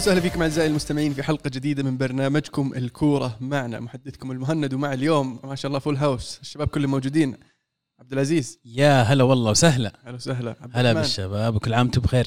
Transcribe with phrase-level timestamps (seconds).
[0.00, 3.80] وسهلا فيكم أعزائي المستمعين في حلقة جديدة من برنامجكم الكورة معنا.
[3.80, 7.36] محدثكم المهند ومع اليوم ما شاء الله فول هاوس الشباب كلهم موجودين.
[8.00, 8.58] عبد العزيز.
[8.64, 9.92] يا هلا والله وسهلا.
[10.06, 10.56] أهلا وسهلا.
[10.74, 10.92] هلا.
[10.92, 11.54] بالشباب.
[11.54, 12.26] وكل عام وأنتم بخير.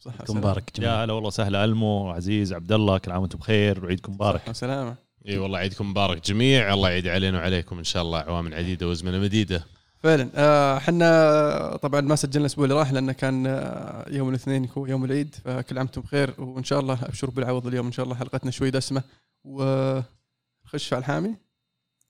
[0.00, 0.24] صحة.
[0.34, 3.84] مبارك يا هلا والله سهلا ألمو عزيز عبد الله كل عام وأنتم بخير.
[3.84, 4.40] وعيدكم مبارك.
[4.40, 4.94] صحة وسلامة.
[5.28, 6.74] إي والله عيدكم مبارك جميع.
[6.74, 9.64] الله يعيد علينا وعليكم إن شاء الله اعوام عديدة وأزمنة مديدة.
[10.04, 10.30] فعلا.
[10.34, 15.04] آه، إحنا طبعا ما سجلنا الأسبوع اللي راح لأنه كان آه، يوم الاثنين هو يوم
[15.04, 16.34] العيد فكل عام وأنتم بخير.
[16.38, 17.86] وإن شاء الله ابشروا بالعوض اليوم.
[17.86, 19.02] إن شاء الله حلقتنا شوي دسمة.
[19.44, 21.34] وخش على الحامي.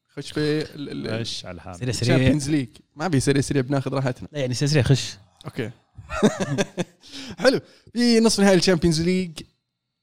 [0.08, 0.66] خش في
[1.18, 2.14] إيش على الحال سريع سريع.
[2.14, 4.28] ال Champions League ما في سريع سريع بناخذ راحتنا.
[4.32, 5.16] لا يعني سريع سريع خش.
[5.44, 5.70] okay.
[7.42, 7.60] حلو.
[7.92, 9.40] في نصف نهائي ال Champions League.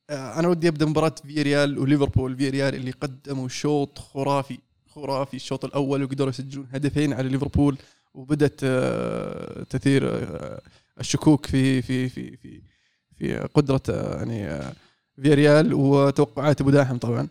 [0.10, 2.38] آه، أنا ودي أبدأ مباراة فياريال وليفربول.
[2.38, 4.58] فياريال اللي قدموا شوط خرافي.
[4.96, 7.78] خرافي الشوط الأول وقدروا يسجلون هدفين على ليفربول
[8.14, 10.62] وبدت آه، تثير آه،
[11.00, 12.62] الشكوك في في في في
[13.18, 14.74] في قدرة آه، يعني آه،
[15.22, 17.28] فياريال وتوقعات أبو داحم طبعا.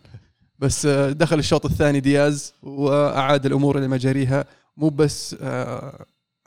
[0.59, 4.45] بس دخل الشوط الثاني دياز وأعاد الأمور إلى مجاريها.
[4.77, 5.35] مو بس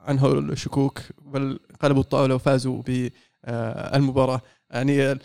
[0.08, 5.18] أنهوا الشكوك بل قلبوا الطاولة وفازوا بالمباراه يعني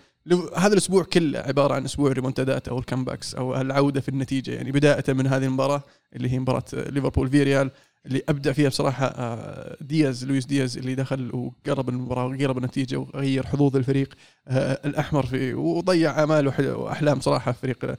[0.55, 4.51] هذا الأسبوع كله عبارة عن أسبوع ريمونتادات أو ال comebacks أو العودة في النتيجة.
[4.51, 5.83] يعني بداية من هذه المباراة
[6.15, 7.71] اللي هي مباراة ليفربول فياريال
[8.05, 13.45] اللي ابدع فيها بصراحة آه، دياز لويس دياز اللي دخل وقلب المباراة وقلب النتيجة وغير
[13.45, 14.13] حظوظ الفريق
[14.47, 17.97] آه، الأحمر في وضيع امال وأحلام صراحة فريق آه،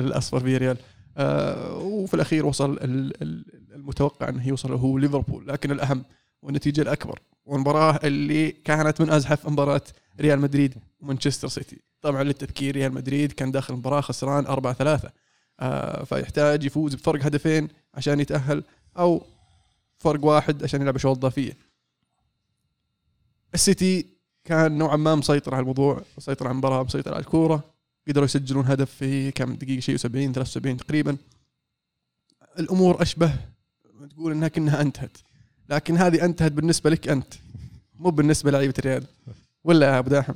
[0.00, 0.76] الأصفر في ريال.
[1.82, 6.04] وفي الأخير وصل ال- ال- المتوقع إنه يوصل هو ليفربول لكن الأهم
[6.42, 9.82] والنتيجة الأكبر والمباراة اللي كانت من أزحف مباراة
[10.20, 11.80] ريال مدريد ومانشستر سيتي.
[12.02, 15.10] طبعا للتذكير ريال مدريد كان داخل المباراه خسران 4 3
[15.60, 18.64] آه فيحتاج يفوز بفرق هدفين عشان يتأهل
[18.98, 19.26] أو
[19.98, 21.56] فرق واحد عشان يلعب شوط إضافية.
[23.54, 24.06] السيتي
[24.44, 27.64] كان نوعا ما مسيطر على الموضوع مسيطر على المباراة مسيطر على الكورة.
[28.08, 31.16] قدروا يسجلون هدف في كم دقيقة شيء 70 73 تقريبا.
[32.58, 33.34] الأمور أشبه
[34.10, 35.18] تقول إنها كأنها أنتهت.
[35.68, 37.34] لكن هذه أنتهت بالنسبة لك أنت
[37.94, 39.04] مو بالنسبة لعيبة الريال.
[39.64, 40.34] ولا يا أبو داحم؟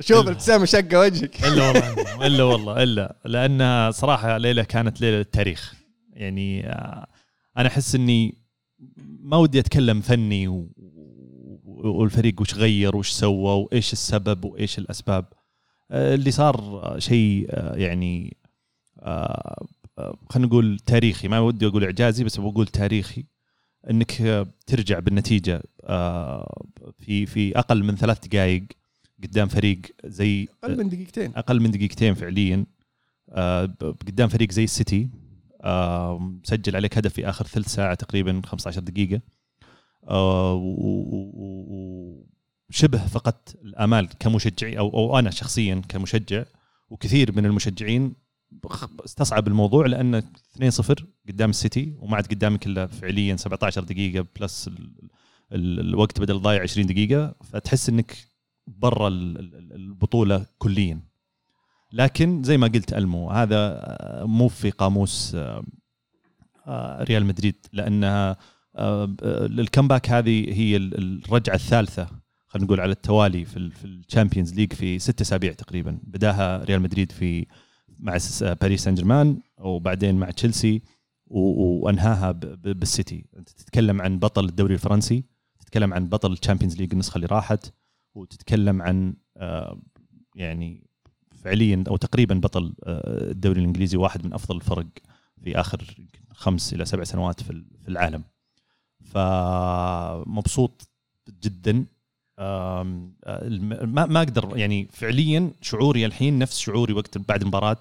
[0.00, 0.24] شوف.
[0.24, 1.44] الابتسامه شقه وجهك.
[1.44, 3.16] إلا والله إلا والله إلا.
[3.24, 5.74] لأنها صراحة ليلة كانت ليلة التاريخ.
[6.12, 7.06] يعني آه،
[7.56, 8.34] أنا أحس إني
[9.20, 10.72] ما ودي أتكلم فني و-
[11.74, 15.24] والفريق وش غير وش سوى وإيش السبب وإيش الأسباب.
[15.90, 18.36] آه، اللي صار شيء آه، يعني
[20.30, 21.28] خلينا نقول تاريخي.
[21.28, 23.24] ما ودي أقول إعجازي بس بقول تاريخي.
[23.90, 26.64] إنك ترجع بالنتيجة آه،
[26.98, 28.64] في في أقل من ثلاث دقائق
[29.22, 31.32] قدام فريق زي أقل من دقيقتين.
[31.36, 32.66] أقل من دقيقتين فعليا.
[33.30, 35.08] آه، قدام فريق زي السيتي
[35.62, 39.20] آه، سجل عليك هدف في آخر ثلث ساعة تقريبا 15 دقيقة.
[42.70, 46.44] وشبه فقدت الآمال كمشجعي أو أو أنا شخصيا كمشجع
[46.90, 48.14] وكثير من المشجعين
[49.04, 50.94] استصعب الموضوع لأن 2-0
[51.28, 54.90] قدام السيتي وما عاد قدامك إلا فعليا 17 دقيقة plus ال-
[55.52, 58.16] ال- الوقت بدل ضايع 20 دقيقة فتحس إنك
[58.66, 61.00] برا ال- ال- البطولة كليا.
[61.92, 63.82] لكن زي ما قلت ألمو هذا
[64.24, 65.64] مو في قاموس آه،
[66.66, 68.36] آه، ريال مدريد لأنها
[68.76, 72.08] آه، ال comeback هذه هي ال- الرجعة الثالثة
[72.46, 75.98] خلينا نقول على التوالي في ال- في ال Champions League في ست أسابيع تقريبا.
[76.02, 77.46] بداها ريال مدريد في
[77.98, 80.82] مع باريس سان جيرمان وبعدين مع تشيلسي
[81.26, 85.24] وأنهاها بالسيتي أنت تتكلم عن بطل الدوري الفرنسي
[85.60, 87.72] تتكلم عن بطل ال Champions League النسخة اللي راحت
[88.14, 89.80] وتتكلم عن آه،
[90.36, 90.86] يعني
[91.36, 94.86] فعليا أو تقريبا بطل آه، الدوري الإنجليزي واحد من أفضل الفرق
[95.44, 95.96] في آخر
[96.32, 98.22] خمس إلى سبع سنوات في ال- في العالم.
[99.04, 100.88] فمبسوط
[101.42, 101.86] جدا
[102.38, 107.78] ما ما أقدر يعني فعليا شعوري الحين نفس شعوري وقت بعد المباراة.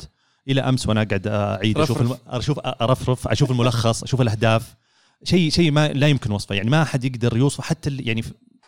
[0.48, 2.18] إلى أمس وأنا قاعد أعيد أشوف الم...
[2.28, 4.76] أشوف أرفرف أشوف الملخص أشوف الأهداف.
[5.24, 6.56] شيء شيء ما لا يمكن وصفه.
[6.56, 8.24] يعني ما أحد يقدر يوصفه حتى اللي يعني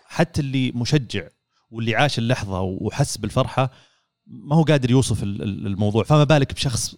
[0.05, 1.27] حتى اللي مشجع
[1.71, 3.71] واللي عاش اللحظة وحس بالفرحة
[4.27, 6.03] ما هو قادر يوصف ال- ال- الموضوع.
[6.03, 6.95] فما بالك بشخص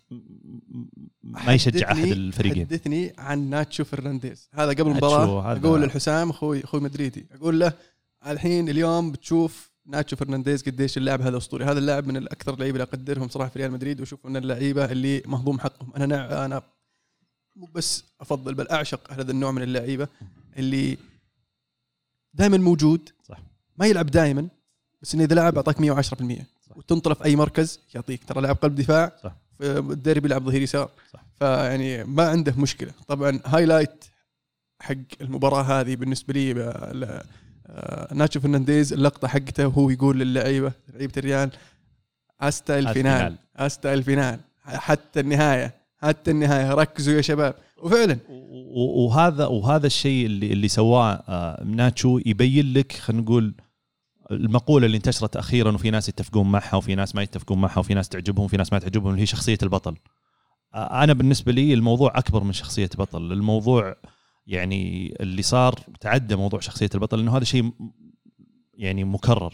[1.23, 2.65] ما يشجع أحد الفريقين.
[2.65, 4.49] حدثني عن ناتشو فرنانديز.
[4.53, 5.51] هذا قبل المباراة.
[5.51, 7.27] أقول للحسام أخوي أخوي مدريدي.
[7.31, 7.73] أقول له
[8.27, 12.83] الحين اليوم بتشوف ناتشو فرنانديز قديش اللاعب هذا أسطوري هذا اللاعب من الأكثر اللعيبه اللي
[12.83, 16.45] أقدرهم صراحة في ريال مدريد وأشوف من اللعيبة اللي مهضوم حقهم أنا.
[16.45, 16.61] أنا
[17.55, 20.07] مو بس أفضل بل أعشق هذا النوع من اللعيبة
[20.57, 20.97] اللي
[22.33, 23.39] دائما موجود صح.
[23.77, 24.47] ما يلعب دائما
[25.01, 27.13] بس إنه إذا لعب أعطاك 110% صح.
[27.13, 29.35] في أي مركز يعطيك ترى لاعب قلب دفاع صح.
[29.57, 31.25] في الديربي يلعب ظهير يسار صح.
[31.39, 34.05] فيعني ما عنده مشكلة طبعا highlight
[34.81, 36.53] حق المباراة هذه بالنسبة لي
[38.13, 41.51] ناتشو فرنانديز اللقطة حقته وهو يقول للعيبة لعيبة الريال
[42.39, 43.37] حتى ال final.
[43.55, 46.73] حتى ال final حتى النهاية حتى النهاية.
[46.73, 47.55] ركزوا يا شباب.
[47.77, 48.17] وفعلا.
[48.97, 53.53] وهذا وهذا الشيء اللي اللي سواه آه، ناتشو يبين لك خلينا نقول
[54.31, 58.09] المقولة اللي انتشرت أخيرا وفي ناس يتفقون معها وفي ناس ما يتفقون معها وفي ناس
[58.09, 59.95] تعجبهم وفي ناس ما تعجبهم اللي هي شخصية البطل.
[60.73, 63.95] آه، أنا بالنسبة لي الموضوع أكبر من شخصية بطل، الموضوع
[64.49, 67.71] يعني اللي صار تعدى موضوع شخصية البطل لأنه هذا شيء
[68.73, 69.53] يعني مكرر.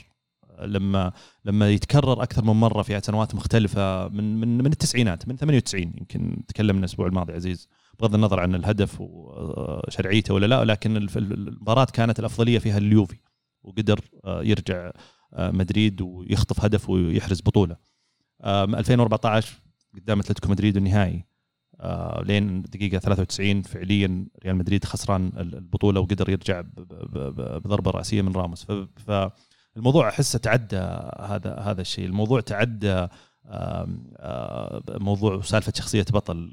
[0.62, 1.12] لما
[1.45, 6.45] لما يتكرر أكثر من مرة في سنوات مختلفة من من من التسعينات من 98 يمكن
[6.47, 7.69] تكلمنا الأسبوع الماضي عزيز
[8.00, 13.18] بغض النظر عن الهدف وشرعيته ولا لا لكن المباراة كانت الأفضلية فيها اليوفي
[13.63, 14.91] وقدر آه، يرجع
[15.33, 17.77] آه، مدريد ويخطف هدف ويحرز بطولة.
[18.44, 19.53] آم، 2014
[19.95, 21.15] قدام أتلتيكو مدريد النهائي.
[21.15, 21.34] آه،
[22.24, 27.92] لين دقيقة 93 فعليا ريال مدريد خسران ال- البطولة وقدر يرجع ب- ب- ب- بضربة
[27.92, 28.68] رأسية من راموس.
[29.75, 30.77] فالموضوع أحسه تعدى
[31.19, 32.06] هذا هذا الشيء.
[32.06, 33.10] الموضوع تعدى آه،
[35.00, 36.51] موضوع سالفة شخصية بطل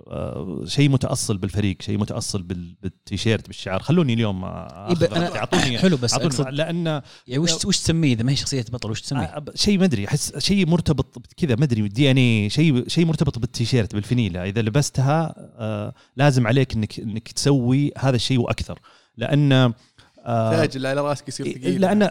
[0.67, 4.45] شيء متأصل بالفريق شيء متأصل بال- بالتيشيرت بالشعار خلوني اليوم.
[4.45, 6.87] اعطوني حلو بس اقصد لأن
[7.27, 10.39] يعني وش وش تسميه إذا ما هي شخصية بطل وش تسميه؟ شيء ما أدري أحس
[10.39, 15.35] شيء مرتبط كذا ما أدري دي إن اي شيء شيء مرتبط بالتيشيرت بالفنيله إذا لبستها
[16.17, 18.79] لازم عليك انك إنك تسوي هذا الشيء وأكثر
[19.17, 19.73] لأن
[20.25, 21.81] آه، تاج اللي على راسك يصير ثقيل.
[21.81, 22.11] لأن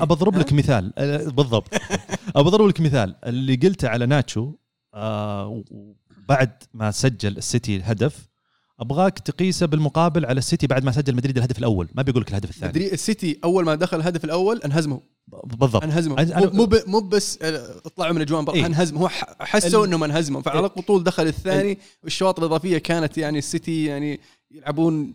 [0.00, 0.92] بضرب لك مثال.
[0.98, 1.74] آه، بالضبط.
[2.36, 3.14] بضرب لك مثال.
[3.24, 4.52] اللي قلته على ناتشو
[4.94, 8.28] آه، وبعد ما سجل السيتي الهدف
[8.80, 11.88] أبغاك تقيسه بالمقابل على السيتي بعد ما سجل مدريد الهدف الأول.
[11.94, 12.70] ما بيقول لك الهدف الثاني.
[12.72, 14.98] مدري السيتي أول ما دخل الهدف الأول انهزموا.
[15.44, 15.82] بالضبط.
[15.84, 16.16] انهزموا.
[16.16, 17.38] أنا- مو ب- مو بس
[17.96, 18.66] طلعوا من الاجوان برا إيه.
[18.66, 19.02] انهزموا.
[19.02, 19.08] هو
[19.40, 20.42] حسوا ال- إنهم انهزموا.
[20.42, 25.14] فعلى طول دخل الثاني والشواط الإضافية كانت يعني السيتي يعني يلعبون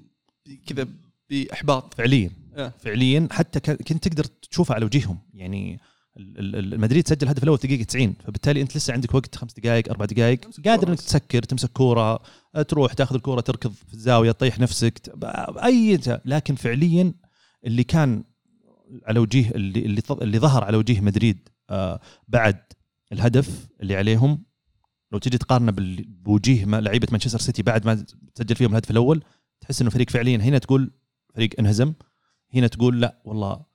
[0.67, 0.87] كذا
[1.29, 1.93] بإحباط.
[1.93, 2.29] فعليا.
[2.55, 2.73] آه.
[2.79, 3.27] فعليا.
[3.31, 5.17] حتى كنت تقدر تشوفها على وجيههم.
[5.33, 5.79] يعني
[6.77, 10.05] مدريد سجل الهدف الأول في دقيقة 90 فبالتالي أنت لسه عندك وقت خمس دقائق أربع
[10.05, 10.99] دقائق قادر إنك.
[10.99, 12.19] تسكر تمسك كورة
[12.55, 15.01] أه، تروح تاخذ الكورة تركض في الزاوية تطيح نفسك
[15.63, 17.13] أي لكن فعليا
[17.65, 18.23] اللي كان
[19.05, 22.59] على وجيه اللي اللي, اللي ظهر على وجيه مدريد آه، بعد
[23.11, 24.43] الهدف اللي عليهم
[25.11, 25.73] لو تجي تقارنه
[26.07, 29.23] بوجيه لعيبة مانشستر سيتي بعد ما سجل فيهم الهدف الأول
[29.61, 30.91] تحس إنه فريق فعليا هنا تقول
[31.37, 31.93] فريق انهزم
[32.53, 33.65] هنا تقول لا والله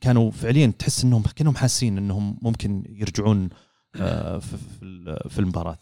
[0.00, 3.48] كانوا فعليا تحس إنهم كأنهم حاسين إنهم ممكن يرجعون
[3.96, 5.78] آه، في في ال- في المباراة.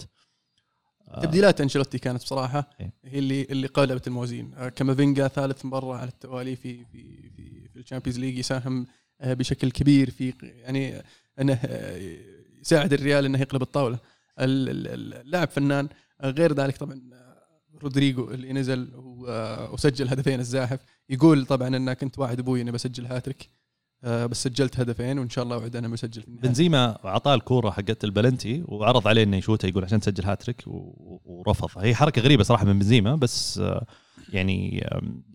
[1.09, 2.93] آه، تبديلات أنشيلوتي كانت بصراحة إيه.
[3.05, 4.55] هي اللي اللي قلبت الموازين.
[4.55, 8.87] آه، كامافينجا ثالث مرة على التوالي في في في, في ال Champions League يساهم
[9.25, 11.03] بشكل كبير في يعني
[11.41, 11.59] إنه
[12.61, 13.99] يساعد الريال إنه يقلب الطاولة.
[14.41, 15.89] ال- ال- اللاعب فنان.
[16.23, 17.01] غير ذلك طبعا
[17.83, 18.89] رودريجو اللي نزل
[19.73, 20.81] وسجل هدفين الزاحف.
[21.09, 23.51] يقول طبعا إن كنت واعد أبوي إني بسجل هاتريك.
[24.05, 28.05] آه، بس سجلت هدفين وإن شاء الله وعد أنا بسجل في بنزيما اعطاه الكورة حقت
[28.05, 31.69] البلنتي وعرض عليه إنه يشوتها يقول عشان تسجل هاتريك ورفض.
[31.79, 33.87] هي حركة غريبة صراحة من بنزيما بس آه،
[34.33, 34.87] يعني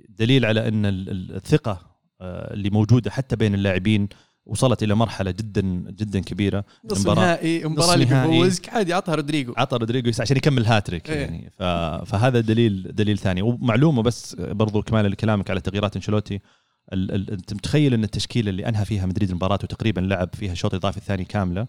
[0.10, 4.10] دليل على إن ال- ال- الثقة آه، اللي موجودة حتى بين اللاعبين
[4.50, 8.06] وصلت إلى مرحلة جدا جدا كبيرة نص المباراة- نهائي المباراه اللي.
[8.06, 11.20] بيفوزك عادي عطها رودريجو عطى رودريجو عشان يكمل هاتريك إيه.
[11.22, 11.50] يعني.
[12.06, 15.98] فهذا دليل دليل ثاني ومعلومة بس برضو كمان لكلامك على تغييرات.
[16.94, 17.32] ال...
[17.32, 21.26] أنت متخيل إن التشكيلة اللي أنهى فيها مدريد المباراة وتقريبا لعب فيها الشوط الإضافي الثاني
[21.26, 21.68] كاملة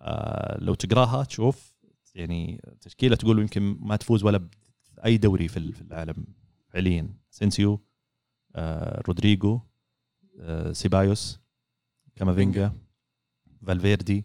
[0.00, 1.74] آه لو تقراها تشوف
[2.14, 4.48] يعني تشكيلة تقول يمكن ما تفوز ولا
[4.96, 6.14] بأي دوري في ال- في العالم
[6.68, 7.80] فعليا سينسيو
[8.56, 9.60] آه رودريجو
[10.40, 11.40] آه سيبايوس
[12.16, 12.72] كامافينجا
[13.66, 14.24] فالفيردي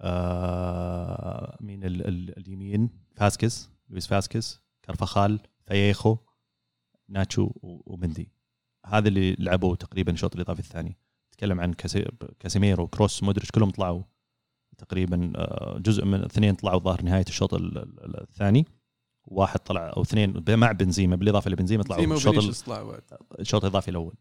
[0.00, 6.16] آه مين ال ال اليمين؟ فاسكس لويس فاسكس كارفاخال فايخو
[7.08, 8.32] ناتشو ومندي.
[8.86, 10.96] هذا اللي لعبوا تقريبا الشوط الإضافي الثاني.
[11.32, 14.02] تكلم عن كاسي- كاسيميرو كروس مودريتش كلهم طلعوا.
[14.78, 18.66] تقريبا آه، جزء من اثنين طلعوا ظهر نهاية الشوط ال- ال- الثاني.
[19.24, 22.34] واحد طلع أو اثنين مع بنزيما بالإضافة لبنزيما طلعوا الشوط.
[23.40, 24.14] الشوط الإضافي الأول.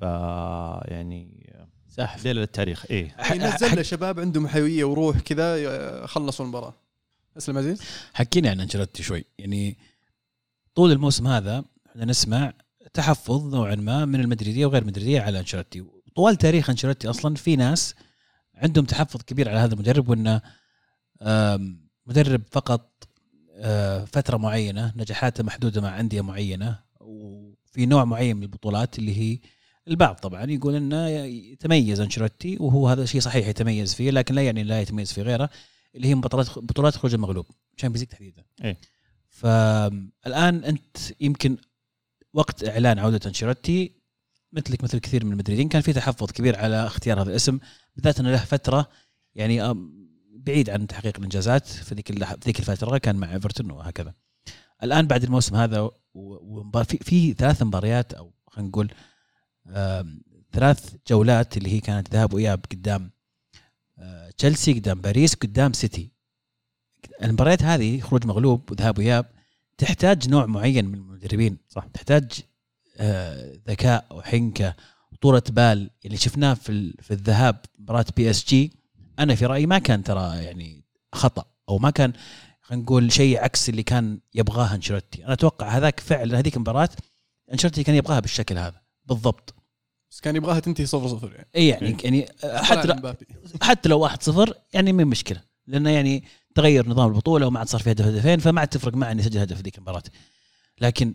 [0.00, 0.02] ف
[0.84, 1.49] يعني
[1.90, 3.16] سحف ليلة للتاريخ إيه.
[3.34, 6.74] ينزل له شباب عندهم حيوية وروح كذا خلصوا المباراة.
[7.36, 7.82] أسلم عزيز.
[8.14, 9.24] حكينا عن أنشيلوتي شوي.
[9.38, 9.78] يعني
[10.74, 12.52] طول الموسم هذا إحنا نسمع
[12.94, 15.84] تحفظ نوعا ما من المدريدية وغير المدريدية على أنشيلوتي.
[16.16, 17.94] طوال تاريخ أنشيلوتي أصلا في ناس
[18.54, 20.40] عندهم تحفظ كبير على هذا المدرب وانه
[22.06, 22.90] مدرب فقط
[23.62, 29.38] آه، فترة معينة نجاحاته محدودة مع أندية معينة وفي نوع معين من البطولات اللي هي
[29.90, 34.62] البعض طبعا يقول إنه يتميز أنشيلوتي وهو هذا شيء صحيح يتميز فيه لكن لا يعني
[34.64, 35.50] لا يتميز في غيره
[35.94, 38.78] اللي هي بطولات بطولات خروج المغلوب Champions League تحديدا إيه.
[39.28, 41.56] فالآن أنت يمكن
[42.32, 43.92] وقت إعلان عودة أنشيلوتي
[44.52, 47.58] مثلك مثل كثير من المدريدين كان في تحفظ كبير على اختيار هذا الاسم
[47.96, 48.88] بالذات إنه له فترة
[49.34, 52.10] يعني آم، بعيد عن تحقيق الإنجازات في ذيك
[52.46, 54.14] ذيك الفترة كان مع إيفرتون وهكذا
[54.82, 58.90] الآن بعد الموسم هذا ومبار- في, في ثلاث مباريات أو خلينا نقول
[60.52, 63.10] ثلاث جولات اللي هي كانت ذهاب وإياب قدام
[64.38, 66.10] تشيلسي قدام باريس قدام سيتي.
[67.22, 69.26] المباريات هذه خروج مغلوب وذهاب وإياب
[69.78, 71.58] تحتاج نوع معين من المدربين.
[71.68, 71.84] صح.
[71.84, 72.30] تحتاج
[73.68, 74.74] ذكاء وحنكة
[75.12, 75.90] وطولة بال.
[76.04, 78.72] اللي شفناه في في الذهاب مباراة بي إس جي
[79.18, 82.12] أنا في رأيي ما كان ترى يعني خطأ أو ما كان
[82.60, 85.24] خلينا نقول شيء عكس اللي كان يبغاه أنشيلوتي.
[85.24, 86.90] أنا أتوقع هذاك فعلا هذيك المباراة
[87.52, 88.80] أنشيلوتي كان يبغاها بالشكل هذا.
[89.04, 89.54] بالضبط.
[90.10, 93.14] بس كان يبغاها تنتهي 0 0 يعني اي يعني يعني حتى لو.
[93.62, 96.24] حتى لو 1-0 يعني من مشكلة لأنه يعني
[96.54, 99.38] تغير نظام البطولة وما عاد صار في هدف هدفين فما عاد تفرق معه إنه يسجل
[99.38, 100.02] هدف في ذيك المباراة
[100.80, 101.14] لكن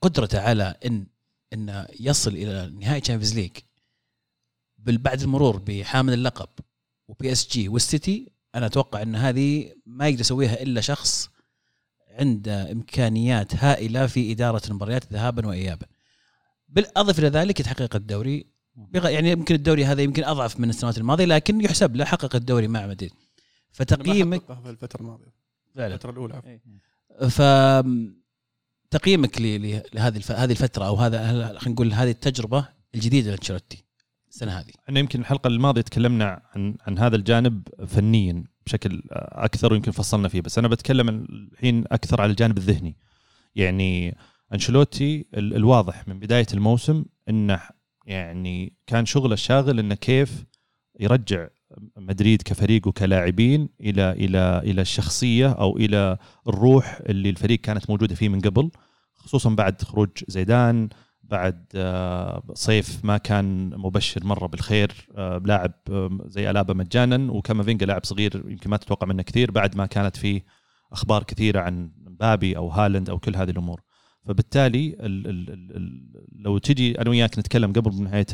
[0.00, 1.06] قدرته على ان
[1.52, 3.50] إنه يصل إلى نهائي Champions League
[4.78, 6.48] بعد المرور بحامل اللقب
[7.08, 11.30] وبي اس جي والسيتي أنا أتوقع إن هذه ما يقدر يسويها إلا شخص
[12.10, 15.86] عنده إمكانيات هائلة في إدارة المباريات ذهابا وايابا.
[16.68, 18.46] بالإضافة إلى ذلك تحقيق الدوري
[18.94, 22.86] يعني يمكن الدوري هذا يمكن أضعف من السنوات الماضية لكن يحسب له حقق الدوري مع
[22.86, 23.12] مدريد.
[23.72, 25.34] فتقييمك حققها في الفترة الماضية
[25.74, 26.58] فعلا الفترة الأولى عفواً.
[27.28, 27.42] ف
[28.90, 30.22] تقييمك لهذه.
[30.30, 33.84] هذه الفترة أو هذا خلينا نقول هذه التجربة الجديدة لأنشيلوتي
[34.30, 39.90] السنة هذه إحنا يمكن الحلقة الماضية تكلمنا عن عن هذا الجانب فنيا بشكل أكثر ويمكن
[39.90, 42.96] فصلنا فيه بس أنا بتكلم الحين أكثر على الجانب الذهني
[43.54, 44.16] يعني
[44.52, 47.60] أنشيلوتي ال- الواضح من بداية الموسم إنه
[48.06, 50.44] يعني كان شغله الشاغل إنه كيف
[51.00, 51.48] يرجع
[51.96, 58.28] مدريد كفريق وكلاعبين إلى إلى إلى الشخصية أو إلى الروح اللي الفريق كانت موجودة فيه
[58.28, 58.70] من قبل
[59.14, 60.88] خصوصا بعد خروج زيدان
[61.22, 65.72] بعد آه، صيف ما كان مبشر مرة بالخير آه، لاعب
[66.26, 70.42] زي ألابا مجانا وكامافينجا لاعب صغير يمكن ما تتوقع منه كثير بعد ما كانت في
[70.92, 73.80] أخبار كثيرة عن مبابي أو هالاند أو كل هذه الأمور.
[74.26, 78.26] فبالتالي ال ال ال ال لو تجي أنا وياك نتكلم قبل نهايه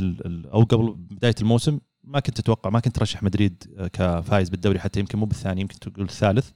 [0.52, 5.00] أو قبل بداية الموسم ما كنت تتوقع ما كنت ترشح مدريد آه، كفايز بالدوري حتى
[5.00, 6.50] يمكن مو بالثاني يمكن تقول الثالث.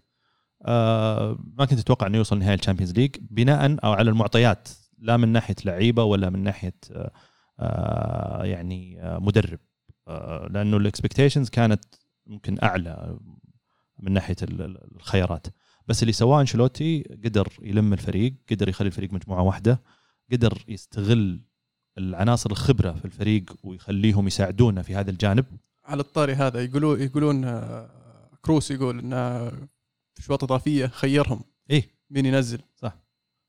[0.66, 5.16] آه، ما كنت أتوقع إنه يوصل نهائي ال Champions League بناء أو على المعطيات لا
[5.16, 6.74] من ناحية لعيبة ولا من ناحية
[7.60, 9.58] آه، يعني مدرب.
[10.50, 11.84] لأنه ال expectations كانت
[12.26, 13.18] ممكن أعلى
[13.98, 15.46] من ناحية ال- ال- الخيارات.
[15.88, 19.82] بس اللي سواه أنشيلوتي قدر يلم الفريق قدر يخلي الفريق مجموعة واحدة
[20.32, 21.40] قدر يستغل
[21.98, 25.44] العناصر الخبرة في الفريق ويخليهم يساعدونا في هذا الجانب.
[25.84, 27.90] على الطاري هذا يقولون يقولون آه،
[28.42, 29.00] كروس يقول
[30.14, 31.40] في شوط إضافية خيرهم.
[31.70, 31.88] إيه.
[32.10, 32.58] مين ينزل؟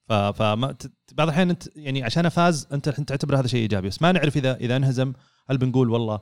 [0.09, 3.87] ف فما ت- بعض الأحيان أنت يعني عشان فاز أنت الحين تعتبر هذا شيء إيجابي
[3.87, 5.13] بس ما نعرف اذا إذا انهزم
[5.49, 6.19] هل بنقول والله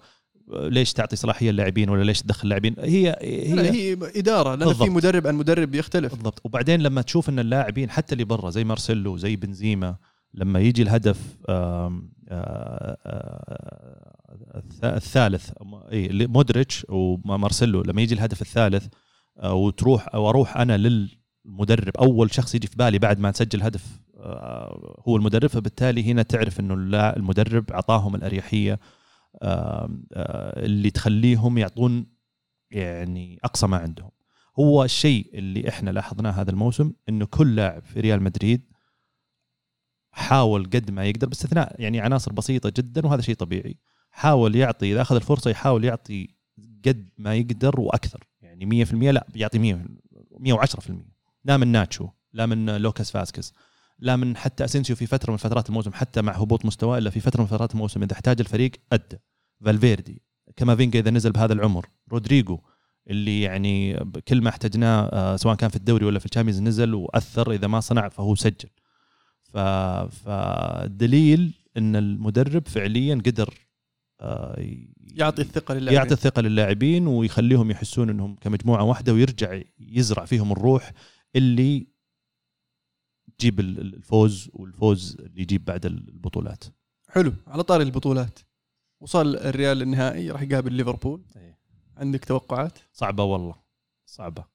[0.53, 3.09] ليش تعطي صلاحية للاعبين ولا ليش تدخل اللاعبين هي
[3.55, 4.83] لا هي هي إدارة لأن بالضبط.
[4.87, 6.13] في مدرب عن مدرب يختلف.
[6.15, 6.41] بالضبط.
[6.43, 9.95] وبعدين لما تشوف إن اللاعبين حتى اللي برا زي مارسيلو زي بنزيما
[10.33, 11.17] لما يجي الهدف
[11.49, 15.49] آم، آه، آه، الث- الثالث
[15.91, 18.85] إي مودريتش ومارسيلو لما يجي الهدف الثالث
[19.39, 23.85] آه، وتروح أو أروح أنا للمدرب أول شخص يجي في بالي بعد ما تسجل هدف
[24.17, 26.73] آه، هو المدرب فبالتالي هنا تعرف إنه
[27.17, 28.79] المدرب أعطاهم الأريحية آم، آه،
[29.43, 32.05] اللي تخليهم يعطون
[32.71, 34.11] يعني أقصى ما عندهم.
[34.59, 38.71] هو الشيء اللي إحنا لاحظناه هذا الموسم إنه كل لاعب في ريال مدريد
[40.11, 43.79] حاول قد ما يقدر باستثناء يعني عناصر بسيطة جدا وهذا شيء طبيعي.
[44.11, 46.27] حاول يعطي إذا أخذ الفرصة يحاول يعطي
[46.85, 48.23] قد ما يقدر وأكثر.
[48.41, 49.85] يعني 100% لا يعطي 100
[50.39, 50.91] 110%
[51.43, 53.53] لا من ناتشو لا من لوكاس فاسكس
[53.99, 57.19] لا من حتى أسينسيو في فترة من فترات الموسم حتى مع هبوط مستواه إلا في
[57.19, 58.03] فترة من فترات الموسم.
[58.03, 59.17] إذا احتاج الفريق ادى
[59.65, 60.21] فالفيردي
[60.55, 61.85] كامافينجا إذا نزل بهذا العمر.
[62.11, 62.59] رودريجو
[63.09, 67.51] اللي يعني كل ما احتجناه آه، سواء كان في الدوري ولا في الشامبيونز نزل وأثر
[67.51, 68.69] إذا ما صنع فهو سجل.
[69.43, 69.57] ف...
[69.57, 73.53] فدليل إن المدرب فعليا قدر
[74.21, 74.65] آه،
[75.15, 75.93] يعطي الثقة للاعبين.
[75.93, 80.91] يعطي الثقة للاعبين ويخليهم يحسون إنهم كمجموعة واحدة ويرجع يزرع فيهم الروح
[81.35, 81.87] اللي
[83.37, 86.63] تجيب ال- الفوز والفوز اللي يجيب بعد البطولات.
[87.09, 88.39] حلو على طاري البطولات.
[88.99, 91.21] وصل الريال للنهائي راح يقابل ليفربول.
[91.97, 93.55] عندك توقعات؟ صعبة والله
[94.05, 94.45] صعبة.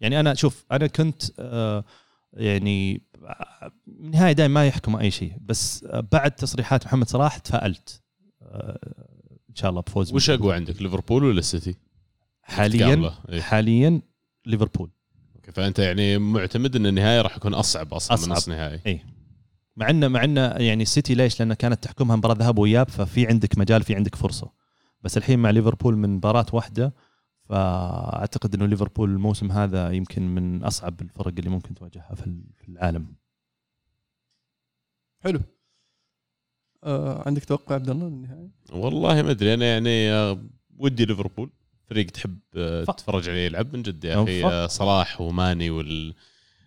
[0.00, 1.84] يعني أنا شوف أنا كنت آه،
[2.32, 5.32] يعني آه، النهايه دائما ما يحكم أي شيء.
[5.40, 8.02] بس آه، بعد تصريحات محمد صلاح تفائلت.
[8.42, 8.78] آه،
[9.50, 11.74] إن شاء الله بفوز وش أقوى عندك ليفربول ولا السيتي؟
[12.42, 13.12] حاليا.
[13.28, 13.40] إيه.
[13.40, 14.00] حاليا
[14.46, 14.90] ليفربول.
[15.46, 18.36] أوكي، فأنت يعني معتمد إن النهاية راح يكون أصعب أصلا من أصعب.
[18.36, 19.00] نص نهائي
[19.76, 23.58] مع انه مع انه يعني السيتي ليش؟ لأن كانت تحكمها مباراة ذهاب وإياب ففي عندك
[23.58, 24.50] مجال في عندك فرصة.
[25.02, 26.94] بس الحين مع ليفربول من مباراة واحدة
[27.44, 32.68] فأعتقد إنه ليفربول الموسم هذا يمكن من أصعب الفرق اللي ممكن تواجهها في ال- في
[32.68, 33.14] العالم.
[35.24, 35.40] حلو.
[36.84, 40.44] آه عندك توقع عبد الله للنهايه والله ما أدري أنا يعني آه،
[40.78, 41.50] ودي ليفربول.
[41.90, 46.14] فريق تحب آه، تتفرج عليه يلعب من جد يا أو أخي آه، صلاح وماني وال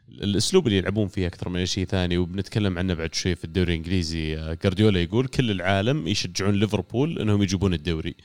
[0.09, 2.17] الأسلوب اللي يلعبون فيه أكثر من أي شيء ثاني.
[2.17, 7.43] وبنتكلم عنه بعد شوي في الدوري الإنجليزي آه، جارديولا يقول كل العالم يشجعون ليفربول إنهم
[7.43, 8.15] يجيبون الدوري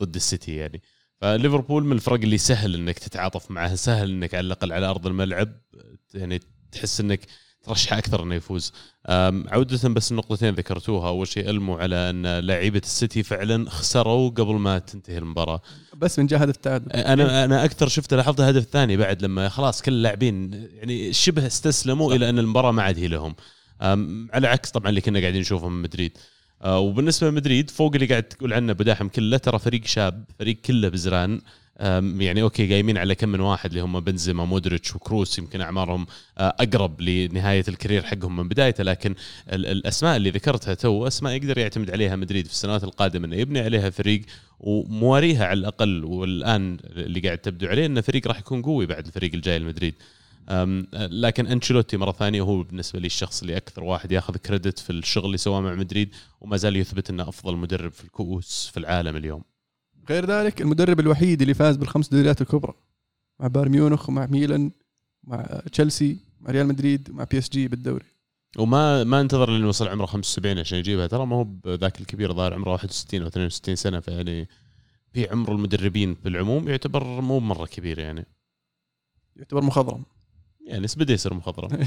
[0.00, 0.82] ضد السيتي يعني.
[1.20, 5.52] فليفربول من الفرق اللي سهل إنك تتعاطف معها سهل إنك على الأقل على أرض الملعب
[6.14, 6.40] يعني
[6.72, 7.20] تحس إنك
[7.62, 8.72] ترشح أكثر إنه يفوز.
[9.06, 11.08] أم، عودة بس النقطتين ذكرتوها.
[11.08, 15.62] أول شيء ألموا على أن لاعيبه السيتي فعلا خسروا قبل ما تنتهي المباراة.
[15.96, 16.92] بس من جاء هدف التعادل.
[16.92, 22.08] أنا أنا أكثر شفت لاحظت الهدف الثاني بعد لما خلاص كل اللاعبين يعني شبه استسلموا
[22.08, 22.14] صح.
[22.14, 23.34] إلى أن المباراة ما عاد هي لهم.
[24.32, 26.18] على عكس طبعا اللي كنا قاعدين نشوفه من مدريد.
[26.62, 30.56] أه، وبالنسبة لمدريد فوق اللي قاعد تقول عنه بدا حم كله ترى فريق شاب فريق
[30.56, 31.40] كله بزران.
[31.80, 36.06] يعني أوكي قايمين على كم من واحد اللي هم بنزيما مودريتش وكروس يمكن أعمارهم
[36.38, 39.14] أه، أقرب لنهاية الكارير حقهم من بدايته لكن
[39.52, 43.60] ال- الأسماء اللي ذكرتها تو أسماء يقدر يعتمد عليها مدريد في السنوات القادمة إنه يبني
[43.60, 44.22] عليها فريق
[44.60, 49.34] ومواريها على الأقل والآن اللي قاعد تبدو عليه إنه فريق راح يكون قوي بعد الفريق
[49.34, 49.94] الجاي لمدريد.
[50.94, 55.24] لكن أنشيلوتي مرة ثانية هو بالنسبة لي الشخص اللي أكثر واحد ياخذ كريدت في الشغل
[55.26, 59.51] اللي سواه مع مدريد وما زال يثبت إنه أفضل مدرب في الكؤوس في العالم اليوم.
[60.10, 62.74] غير ذلك المدرب الوحيد اللي فاز بالخمس دوريات الكبرى
[63.40, 64.70] مع بايرن ميونخ ومع ميلان
[65.24, 68.04] مع تشيلسي مع ريال مدريد مع PSG بالدوري.
[68.58, 71.06] وما ما انتظر لين يوصل عمره 75 عشان يجيبها.
[71.06, 74.48] ترى ما هو بذاك الكبير ظاهر عمره 61 أو 62 سنة فيعني
[75.12, 78.26] في عمر المدربين بالعموم يعتبر مو مرة كبير يعني.
[79.36, 80.02] يعتبر مخضرم.
[80.66, 81.86] يعني بدا يصير مخضرم.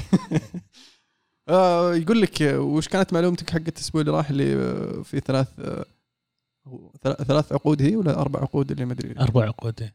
[1.48, 5.84] آه يقول لك وش كانت معلومتك حقت الأسبوع اللي راح اللي آه، في ثلاث آه،
[7.02, 9.90] ثلاث عقود هي ولا أربع عقود اللي ما أدري أربع عقود.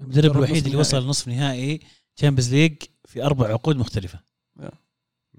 [0.00, 0.78] المدرب الوحيد اللي.
[0.78, 1.80] وصل نصف نهائي
[2.16, 2.74] Champions League
[3.04, 4.20] في أربع عقود مختلفة.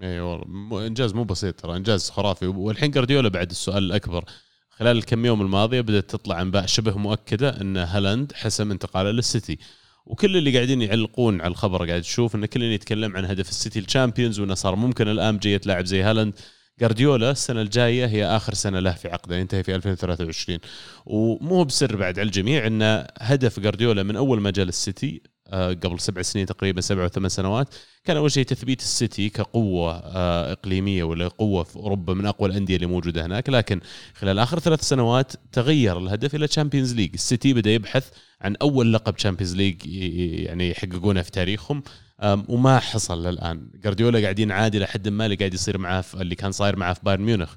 [0.04, 2.48] اي والله إنجاز مو بسيط ترى إنجاز خرافي.
[2.48, 4.26] والحين جارديولا بعد السؤال الأكبر.
[4.70, 9.58] خلال الكم يوم الماضيه بدأت تطلع انباء شبه مؤكدة إن هالاند حسم انتقاله للسيتي.
[10.06, 13.80] وكل اللي قاعدين يعلقون على الخبر قاعد تشوف إن كل اللي يتكلم عن هدف السيتي
[13.80, 16.34] ال Champions وإنه صار ممكن الآن جاية لاعب زي هالاند
[16.80, 20.60] جارديولا السنة الجاية هي آخر سنة له في عقده ينتهي في 2023
[21.06, 26.00] ومو بسر بعد على الجميع إن هدف جارديولا من أول ما جاء للسيتي آه، قبل
[26.00, 31.04] سبع سنين تقريبا سبع أو ثمان سنوات كان أول شيء تثبيت السيتي كقوة آه، إقليمية
[31.04, 33.50] ولا قوة في أوروبا من أقوى الأندية اللي موجودة هناك.
[33.50, 33.80] لكن
[34.14, 38.10] خلال آخر ثلاث سنوات تغير الهدف إلى Champions League السيتي بدأ يبحث
[38.42, 39.86] عن أول لقب Champions League
[40.46, 41.84] يعني يحققونه في تاريخهم.
[42.23, 43.69] وما حصل للآن.
[43.75, 47.21] جارديولا قاعدين عادي لحد ما اللي قاعد يصير معاه اللي كان صاير معاه في بايرن
[47.21, 47.56] ميونخ.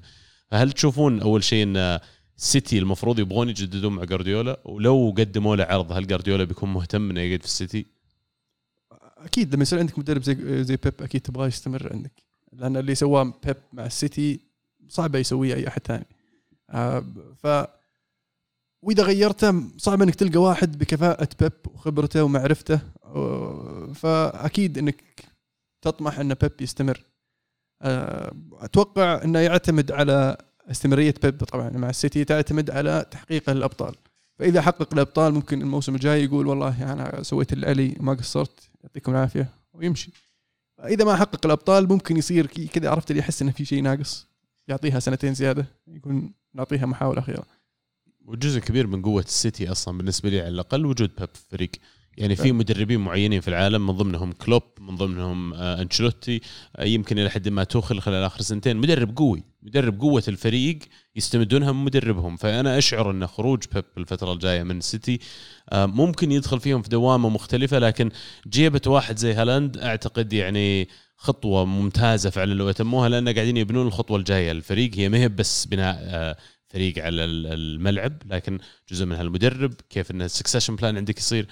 [0.51, 2.01] فهل تشوفون أول شيء إن
[2.38, 7.21] السيتي المفروض يبغون يجددون مع جارديولا ولو قدموا له عرض هل جارديولا بيكون مهتم إنه
[7.21, 7.87] يقعد في السيتي؟
[9.18, 12.12] أكيد لما يصير عندك مدرب زي زي بيب أكيد تبغاه يستمر عندك.
[12.53, 14.40] لأن اللي سواه بيب مع السيتي
[14.88, 16.07] صعب يسويه أي أحد ثاني.
[16.71, 17.05] آه،
[17.42, 17.47] ف
[18.83, 22.81] وإذا غيرته صعب إنك تلقى واحد بكفاءة بيب وخبرته ومعرفته.
[23.94, 25.05] فأكيد إنك
[25.83, 27.05] تطمح إن بيب يستمر.
[27.83, 30.37] آه، أتوقع إنه يعتمد على
[30.71, 33.94] استمرارية بيب طبعا مع السيتي تعتمد على تحقيقه للابطال
[34.38, 39.12] فإذا حقق الأبطال ممكن الموسم الجاي يقول والله أنا سويت اللي علي ما قصرت يعطيكم
[39.12, 40.12] العافية ويمشي.
[40.85, 44.29] اذا ما حقق الأبطال ممكن يصير كذا عرفت اللي يحس إنه في شيء ناقص؟
[44.68, 47.44] يعطيها سنتين زيادة يكون نعطيها محاولة أخيرة.
[48.25, 51.71] وجزء كبير من قوة السيتي أصلا بالنسبة لي على الأقل وجود بيب في الفريق
[52.19, 52.53] يعني في فعلا.
[52.55, 56.41] مدربين معينين في العالم من ضمنهم كلوب من ضمنهم آه، أنشيلوتي
[56.77, 58.77] آه، يمكن إلى حد ما توخل خلال آخر سنتين.
[58.77, 60.79] مدرب قوي مدرب قوة الفريق
[61.17, 62.37] يستمدونها من مدربهم.
[62.37, 65.19] فأنا أشعر أن خروج بيب الفترة الجاية من السيتي
[65.73, 68.11] آه، ممكن يدخل فيهم في دوامة مختلفة لكن
[68.49, 74.17] جيبة واحد زي هالاند أعتقد يعني خطوة ممتازة فعلا لو يتموها لأن قاعدين يبنون الخطوة
[74.19, 74.53] الجاية.
[74.53, 76.37] للفريق هي ما هي بس بناء
[76.69, 78.59] فريق على ال- الملعب لكن
[78.91, 81.47] جزء منها المدرب كيف إن ال succession plan عندك يصير.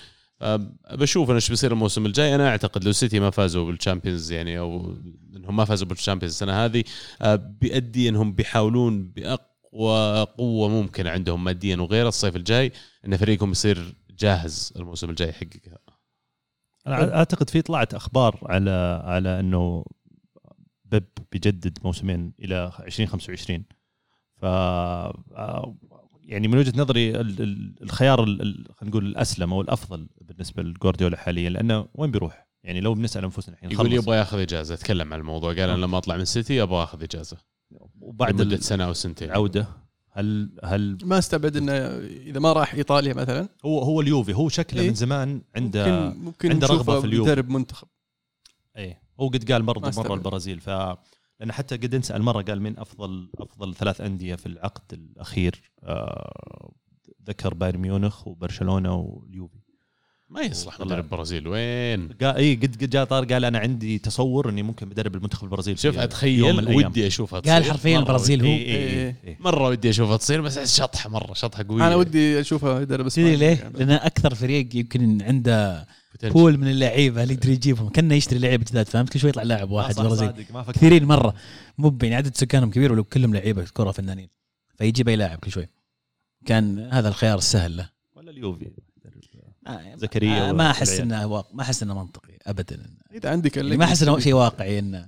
[0.92, 2.34] بشوف أنا إيش بيصير الموسم الجاي.
[2.34, 4.96] أنا أعتقد لو سيتي ما فازوا بال Champions يعني أو
[5.36, 6.84] إنهم ما فازوا بال Champions السنة هذه
[7.22, 11.76] آه، بيؤدي إنهم بيحاولون بأقوى قوة ممكنه عندهم ماديا.
[11.76, 12.72] وغيره الصيف الجاي
[13.06, 15.78] إن فريقهم يصير جاهز الموسم الجاي يحققها.
[16.86, 19.84] أنا أعتقد في طلعت أخبار على على إنه
[20.84, 23.64] بيب بيجدد موسمين إلى 2025
[24.36, 24.44] ف
[26.26, 30.62] يعني من وجهة نظري ال- ال- الخيار ال- ال- خلينا نقول الأسلم أو الأفضل بالنسبة
[30.62, 33.92] لجوارديولا حاليا لأنه وين بيروح؟ يعني لو بنسأل أنفسنا الحين يقول.
[33.92, 37.36] يبغى ياخذ إجازة اتكلم عن الموضوع قال أنا لما أطلع من سيتي أبغى أخذ إجازة
[38.00, 39.66] وبعد لمدة سنة أو سنتين العوده
[40.12, 41.72] هل هل ما أستبعد إنه
[42.06, 44.88] إذا ما راح إيطاليا مثلا هو هو اليوفي هو شكله إيه.
[44.88, 47.30] من زمان عنده ممكن ممكن عنده نشوفه في اليوفي.
[47.30, 47.88] مدرب منتخب
[48.76, 50.14] إيه هو قد قال برضه مرة.
[50.14, 50.70] البرازيل ف
[51.40, 56.72] لأن حتى قد انسال مره قال من أفضل أفضل ثلاث أندية في العقد الأخير آه
[57.28, 59.66] ذكر بايرن ميونخ وبرشلونة واليوفي
[60.28, 60.80] ما يصلح.
[60.80, 64.88] مدرب برازيل وين قال اي قد قد جاء طار قال أنا عندي تصور إني ممكن
[64.88, 66.76] بدرب المنتخب البرازيلي شوف أتخيل.
[66.76, 68.48] ودي اشوفها تصير قال حرفيا مرة البرازيل ودي.
[68.48, 69.16] هو إيه إيه إيه.
[69.24, 69.36] إيه.
[69.40, 73.46] مرة ودي اشوفها تصير بس شطحة مرة شطحة قوية أنا ودي اشوفه يدرب إسبانيا ليه؟
[73.46, 73.78] يعني.
[73.78, 75.86] لأن أكثر فريق يمكن عنده
[76.16, 76.32] Potential.
[76.32, 77.88] بول من اللعيبة اللي يقدر يجيبهم.
[77.88, 81.34] كأنه يشتري لعيبة جداد فهمت؟ كل شوي يطلع لاعب واحد ما فكر كثيرين مرة.
[81.78, 84.28] مو يعني عدد سكانهم كبير ولو كلهم لعيبة كرة فنانين.
[84.78, 85.68] فيجيب أي لاعب كل شوي.
[86.46, 87.90] كان هذا الخيار السهل له.
[88.14, 88.70] ولا اليوفي.
[89.66, 91.00] آه، زكريا آه، ما أحس.
[91.00, 91.54] إنه واق...
[91.54, 92.96] ما أحس إنه منطقي ابدا.
[93.14, 95.06] إذا عندك يعني ما أحس إنه شيء واقعي انه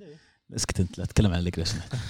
[0.57, 1.94] اسكت أنت لا تتكلم عن لو سمحت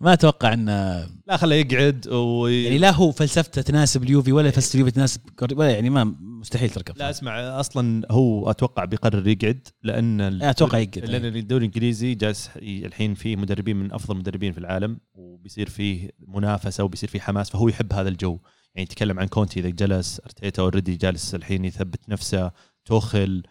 [0.00, 4.74] ما أتوقع انه لا خله يقعد و يعني لا هو فلسفته تناسب اليوفي ولا فلسفة
[4.74, 5.20] اليوفي تناسب
[5.52, 6.96] ولا يعني ما مستحيل تركب.
[6.98, 11.04] لا أسمع أصلا هو أتوقع بيقرر يقعد لأن أتوقع يقعد.
[11.04, 16.84] لأن الدوري الإنجليزي جالس الحين فيه مدربين من أفضل المدربين في العالم وبيصير فيه منافسة
[16.84, 18.38] وبيصير فيه حماس فهو يحب هذا الجو.
[18.74, 22.50] يعني يتكلم عن كونتي إذا جلس أرتيتا already جالس الحين يثبت نفسه
[22.84, 23.42] توخل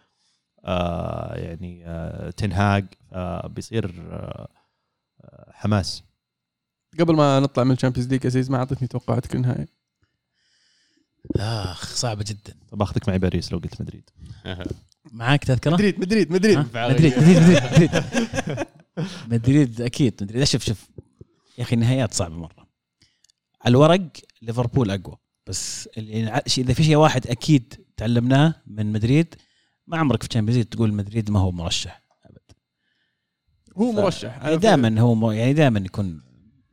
[0.64, 4.48] آه يعني آه تين هاج آه بيصير آه،
[5.52, 6.09] حماس.
[6.98, 9.66] قبل ما نطلع من ال Champions League عزيز ما أعطيتني توقعاتك للنهائي.
[11.36, 12.54] آخ صعبة جدا.
[12.68, 14.10] طب أخذك معي باريس لو قلت مدريد.
[15.12, 18.66] معاك تذكرة؟ مدريد مدريد مدريد؟ مدريد مدريد مدريد مدريد.
[19.30, 20.44] مدريد أكيد مدريد.
[20.44, 20.90] شوف شوف.
[21.58, 22.68] يا أخي النهايات صعبة مرة.
[23.62, 24.08] على الورق
[24.42, 25.16] ليفربول أقوى.
[25.46, 29.34] بس اللي إذا في شيء واحد أكيد تعلمناه من مدريد
[29.86, 32.38] ما عمرك في Champions League تقول مدريد ما هو مرشح أبد.
[33.76, 34.38] هو مرشح.
[34.48, 36.22] في- دائما هو م- يعني دائما يكون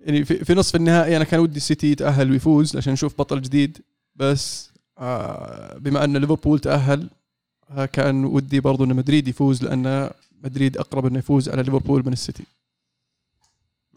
[0.07, 3.77] يعني في, في نصف النهائي أنا كان ودي السيتي يتأهل ويفوز عشان نشوف بطل جديد
[4.15, 7.09] بس آه بما أن ليفربول تأهل
[7.69, 10.09] آه كان ودي برضو إن مدريد يفوز لأن
[10.43, 12.43] مدريد أقرب إنه يفوز على ليفربول من السيتي.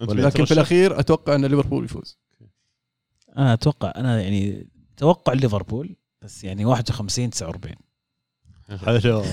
[0.00, 2.18] لكن في؟ الأخير أتوقع إن ليفربول يفوز.
[3.36, 7.76] أنا أتوقع أنا يعني توقع ليفربول بس يعني 51 49
[8.78, 9.24] حلو.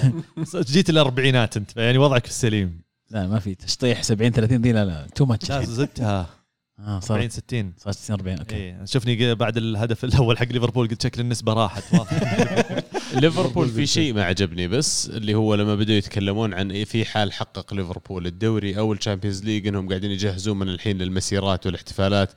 [0.73, 4.85] جيت الاربعينات أنت يعني وضعك في السليم لا ما في تشطيح 70 30 دي لا
[4.85, 6.36] لا too much لا زدتها.
[6.79, 8.55] آه 40 صار 60 صار 60 40 أوكي.
[8.55, 11.83] إيه شوفني بعد الهدف الأول حق ليفربول قلت شكل النسبة راحت
[13.21, 17.33] ليفربول في شيء ما عجبني بس اللي هو لما بدأوا يتكلمون عن إيه في حال
[17.33, 22.31] حقق ليفربول الدوري أو ال Champions League إنهم قاعدين يجهزون من الحين للمسيرات والاحتفالات.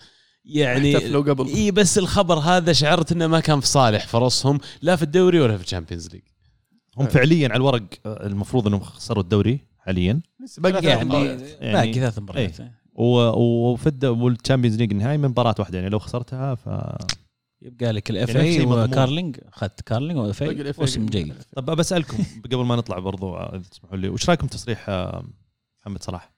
[0.44, 1.46] يعني احتفلوا قبل.
[1.46, 5.56] إي بس الخبر هذا شعرت إنه ما كان في صالح فرصهم لا في الدوري ولا
[5.56, 6.22] في ال Champions League
[6.96, 10.20] هم فعليا على الورق آه، المفروض إنهم خسروا الدوري حاليا.
[10.58, 11.14] باقي يعني.
[11.14, 12.60] يعني- باقي ثلاث مباريات.
[12.60, 12.64] و-
[13.02, 16.68] وفي الد- وال Champions League النهائي من مباراة واحدة يعني لو خسرتها ف
[17.62, 18.64] يبقى لك ال FA.
[18.66, 20.72] وكاراباو اخذت كارلينج و FA.
[20.78, 25.24] موسم جيد طب بسالكم قبل ما نطلع برضو إذا تسمحوا لي وش رأيكم تصريح آه،
[25.80, 26.32] محمد صلاح؟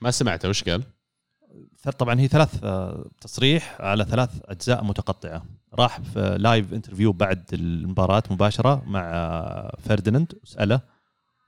[0.00, 0.82] ما سمعته وش قال؟
[1.98, 5.42] طبعا هي ثلاث آه، تصريح على ثلاث أجزاء متقطعة
[5.74, 10.80] راح في live interview بعد المباراة مباشرة مع آه، فرديناند وسأله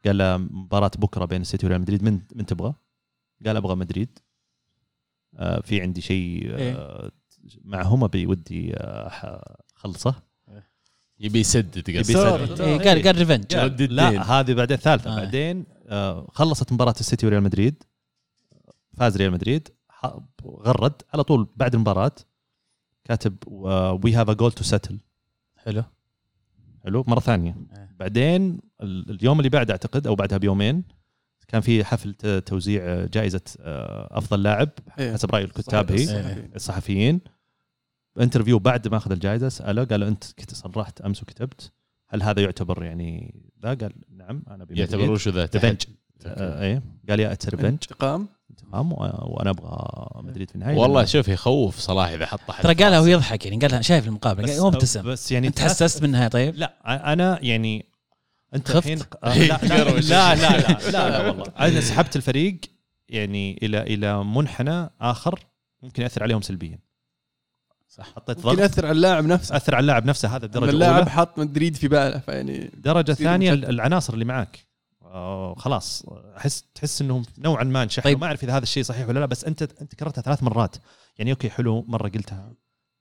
[0.04, 2.74] قال له مباراة بكرة بين السيتي وريال مدريد من من تبغى؟
[3.46, 4.18] قال أبغى مدريد.
[5.36, 7.10] آه، في عندي شيء آه،
[7.64, 10.14] معهم ابي ودي آه، أخلصه.
[11.20, 11.98] يبي يسدد يبي.
[11.98, 12.60] يسدد.
[12.60, 13.54] إيه، قال قال revenge.
[13.92, 15.12] لا هذه بعدين ثالثة.
[15.12, 15.16] آه.
[15.16, 17.82] بعدين آه، خلصت مباراة السيتي وريال مدريد.
[18.96, 19.68] فاز ريال مدريد.
[19.88, 21.02] ح- غرد.
[21.14, 22.12] على طول بعد المباراة
[23.04, 24.98] كاتب we have a score to settle
[25.56, 25.84] حلو.
[26.84, 27.04] حلو.
[27.08, 27.56] مرة ثانية.
[27.76, 27.94] إيه.
[27.98, 30.84] بعدين ال- اليوم اللي بعده أعتقد أو بعدها بيومين
[31.48, 35.12] كان في حفل توزيع جائزة آه، أفضل لاعب إيه.
[35.12, 36.48] حسب رأي الكتاب هي.
[36.56, 37.20] الصحفيين.
[38.20, 41.72] interview بعد ما أخذ الجائزة سأله قال له أنت كنت صرحت أمس وكتبت
[42.08, 44.66] هل هذا يعتبر يعني ذا؟ قال نعم أنا.
[44.70, 45.94] يعتبروه شو ذا؟ revenge تحدي.
[46.26, 46.82] آه، إيه.
[47.08, 50.76] قال yeah it's revenge انتقام؟ انتقام وأنا أبغى مدريد في النهاية.
[50.76, 53.00] والله شوف يخوف صلاح إذا حط ترى قالها.
[53.00, 55.02] ويضحك يعني قالها شايف المقابلة بس هو مبتسم.
[55.02, 57.93] بس يعني أنت حسست منها طيب؟ لا أنا يعني
[58.54, 60.00] أنت خفت؟ الحين آه، لا لا لا.
[60.00, 61.44] لا لا, لا, لا, لا والله.
[61.66, 62.60] أنا سحبت الفريق
[63.08, 65.40] يعني إلى إلى منحنى آخر
[65.82, 66.78] ممكن يأثر عليهم سلبيا.
[67.88, 68.14] صح.
[68.14, 68.58] حطيت ممكن ضغط.
[68.58, 69.56] يأثر على اللاعب نفسه.
[69.56, 71.10] أثر على اللاعب نفسه هذا الدرجة اللاعب الأولى.
[71.10, 73.68] حط مدريد في باله فيعني الدرجه يصير الثانية مشتت.
[73.68, 74.58] العناصر اللي معاك.
[75.56, 76.04] خلاص.
[76.36, 78.20] أحس تحس إنهم نوعا ما انشحنوا طيب.
[78.20, 80.76] ما أعرف إذا هذا الشيء صحيح ولا لا بس أنت أنت كررتها ثلاث مرات.
[81.18, 82.52] يعني okay حلو مرة قلتها.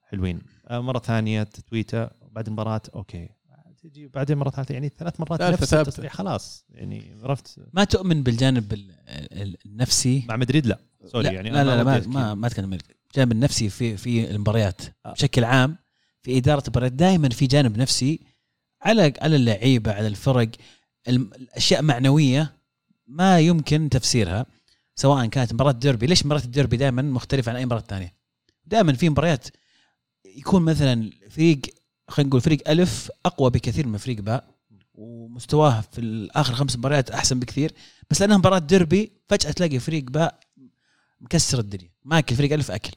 [0.01, 0.41] حلوين.
[0.67, 3.29] آه مرة ثانية تتويته بعد المباراة okay.
[3.83, 5.73] تجي بعدين مرة ثالثة يعني ثلاث مرات نفس.
[5.73, 6.65] التصريح خلاص.
[6.69, 10.79] يعني عرفت؟ ما تؤمن بالجانب ال- ال- النفسي؟ مع مدريد لا.
[11.05, 12.13] sorry لا يعني لا أنا لا, لا ما, أتكلم.
[12.13, 12.77] ما, ما تكلم
[13.09, 14.81] الجانب النفسي في في المباريات.
[15.05, 15.77] بشكل عام
[16.21, 18.19] في إدارة المباريات دائما في جانب نفسي
[18.81, 20.49] على على اللعيبة على الفرق
[21.07, 22.53] الم- الأشياء معنوية
[23.07, 24.45] ما يمكن تفسيرها
[24.95, 26.05] سواء كانت مباراة ديربي.
[26.05, 28.13] ليش مباراة الديربي دائما مختلفة عن أي مباراة ثانية؟
[28.65, 29.47] دائما في مباريات
[30.37, 31.61] يكون مثلا فريق
[32.13, 34.43] خلينا نقول فريق ألف أقوى بكثير من فريق باء
[34.95, 37.71] ومستواه في اخر خمس مباريات أحسن بكثير
[38.09, 40.39] بس لأنها مباراة ديربي فجأة تلاقي فريق باء
[41.21, 42.91] مكسر الدنيا ماكل فريق ألف أكل.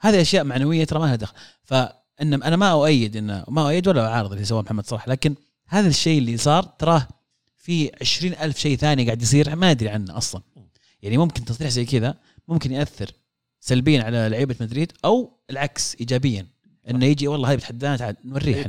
[0.00, 1.34] هذه أشياء معنوية ترى ما لها دخل.
[1.62, 5.34] فإن أنا ما أؤيد انه ما أؤيد ولا أعارض اللي سواه محمد صلاح لكن
[5.66, 7.08] هذا الشيء اللي صار تراه
[7.58, 10.42] في عشرين ألف شيء ثاني قاعد يصير ما أدري عنه أصلا.
[11.02, 13.10] يعني ممكن تصريح زي كذا ممكن يأثر
[13.60, 16.51] سلبيا على لعيبة مدريد أو العكس ايجابيا.
[16.90, 18.16] إنه يجي والله هاي بتحدانا تعال.
[18.24, 18.66] نوريه.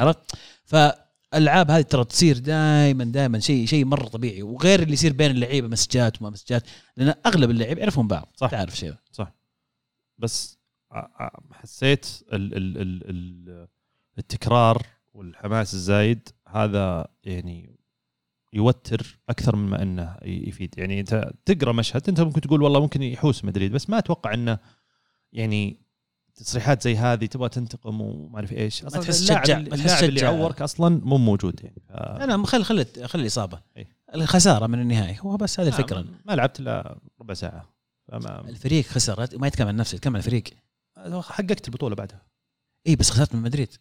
[0.00, 0.18] عرفت؟
[0.64, 4.42] فالألعاب هذه ترى تصير دائما دائما شيء شيء مرة طبيعي.
[4.42, 6.62] وغير اللي يصير بين اللعيبة مسجات وما مسجات
[6.96, 8.32] لأن أغلب اللعيبه يعرفون بعض.
[8.36, 8.50] صح.
[8.50, 9.32] تعرف الشيء ذا
[10.18, 10.58] بس
[11.52, 13.68] حسيت ال ال ال ال
[14.18, 17.76] التكرار والحماس الزايد هذا يعني
[18.52, 20.74] يوتر أكثر مما إنه يفيد.
[20.78, 24.58] يعني أنت تقرأ مشهد أنت ممكن تقول والله ممكن يحوس مدريد بس ما أتوقع إنه
[25.32, 25.80] يعني
[26.34, 28.84] تصريحات زي هذه تبغى تنتقم وما أعرف إيش.
[28.84, 30.20] أصلا تحس اللاعب اللاعب اللي.
[30.20, 31.82] يعورك أصلا مو موجود يعني.
[31.88, 33.60] ف- لا لا خل خل خل الإصابة.
[33.76, 33.96] إيه.
[34.14, 36.04] الخسارة من النهائي هو بس هذه الفكرة.
[36.24, 37.74] ما, لعبت إلا ربع ساعة.
[38.08, 40.44] فما الفريق خسر ما يتكلم عن نفسه يتكلم عن الفريق.
[41.20, 42.22] حققت البطولة بعدها.
[42.86, 43.74] اي بس خسرت من مدريد.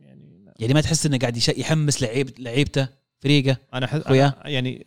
[0.00, 2.88] يعني يعني ما تحس إنه قاعد يحمس لعيب لعيبته
[3.20, 4.00] فريقه أنا حس...
[4.00, 4.26] أخويا.
[4.26, 4.86] أنا يعني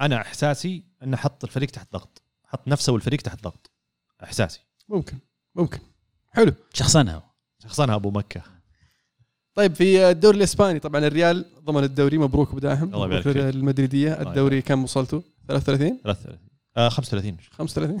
[0.00, 2.22] أنا إحساسي إنه حط الفريق تحت ضغط.
[2.44, 3.70] حط نفسه والفريق تحت ضغط.
[4.24, 4.65] إحساسي.
[4.88, 5.16] ممكن
[5.54, 5.78] ممكن.
[6.32, 6.52] حلو.
[6.74, 7.22] شخصنها
[7.62, 8.42] شخصنها أبو مكة.
[9.54, 13.36] طيب في الدوري الإسباني طبعا الريال ضمن الدوري مبروك ابو داهم الله يبارك فيك.
[13.36, 14.12] المدريدية.
[14.22, 16.38] الدوري كم وصلتوا 33 33
[16.76, 18.00] آه 35 35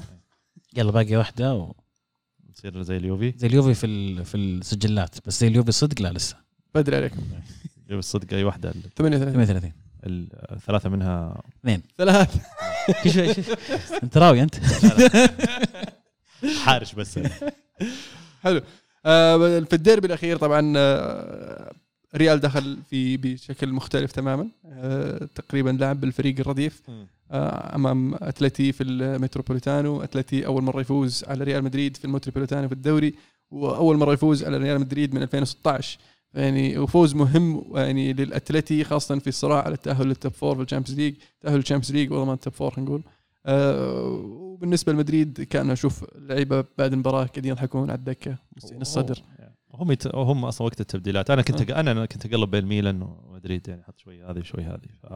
[0.76, 1.72] يلا باقي واحدة و...
[2.50, 3.34] نصير زي اليوفي.
[3.36, 4.24] زي اليوفي في ال...
[4.24, 5.26] في السجلات.
[5.26, 6.36] بس زي اليوفي صدق لا لسه.
[6.74, 7.16] بدري عليكم
[7.86, 8.70] اليوفي الصدق أي واحدة.
[8.70, 9.72] ال- 38 38
[10.06, 11.42] ال- الثلاثه منها
[11.98, 12.36] ثلاث
[13.04, 13.34] كل شوي
[14.02, 14.54] انت راوي انت.
[16.64, 17.18] حارش بس.
[18.44, 18.60] حلو.
[19.06, 21.72] آه في الديربي الأخير طبعا آه
[22.14, 24.48] ريال دخل في بشكل مختلف تماما.
[24.66, 26.82] آه تقريبا لعب بالفريق الرديف
[27.30, 30.02] آه أمام أتلتي في المتروبوليتانو.
[30.02, 33.14] أتلتي أول مرة يفوز على ريال مدريد في المتروبوليتانو في الدوري
[33.50, 35.98] وأول مرة يفوز على ريال مدريد من 2016
[36.34, 40.66] يعني وفوز مهم يعني للأتلتي خاصة في الصراع على التأهل لل top four في ال
[40.66, 41.14] Champions League.
[41.40, 43.02] تأهل ال Champions League وضمان ال top four خلينا نقول.
[43.46, 48.38] آه وبالنسبة لمدريد كان أشوف اللعيبه بعد المباراة قاعدين يضحكون على الدكة.
[48.56, 49.22] موسعين الصدر.
[49.74, 50.14] هم يت...
[50.14, 51.30] هم أصلا وقت التبديلات.
[51.30, 54.88] أنا كنت أنا أنا كنت أقلب بين ميلان ومدريد يعني حط شوي هذه شوي هذه.
[55.02, 55.06] ف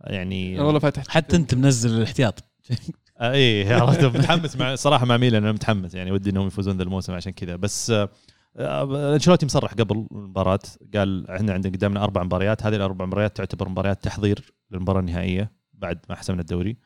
[0.00, 2.44] يعني أنا والله فاتح حتى أنت منزل الاحتياط.
[3.20, 4.04] آه إيه عرفت.
[4.04, 7.56] متحمس مع صراحة مع ميلان أنا متحمس يعني ودي إنهم يفوزون ذا الموسم عشان كذا.
[7.56, 8.08] بس آه،
[8.56, 10.60] آه، أنشيلوتي مصرح قبل المباراة.
[10.94, 12.62] قال إحنا عندنا قدامنا أربع مباريات.
[12.62, 16.76] هذه الأربع مباريات تعتبر مباريات تحضير للمباراة النهائية بعد ما حسمنا الدوري.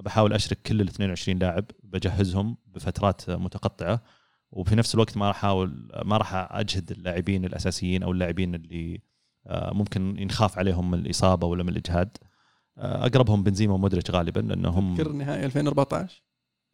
[0.00, 4.02] بحاول أشرك كل ال 22 لاعب بجهزهم بفترات متقطعة
[4.50, 9.02] وفي نفس الوقت ما راح احاول ما راح أجهد اللاعبين الأساسيين أو اللاعبين اللي
[9.46, 12.16] آه، ممكن ينخاف عليهم من الإصابة ولا من الإجهاد.
[12.78, 16.22] آه، أقربهم بنزيما ومودريتش غالبا لانهم تذكر نهائي 2014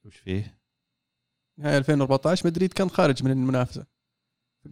[0.05, 0.59] وش فيه؟
[1.59, 3.87] نهائي 2014 مدريد كان خارج من المنافسة.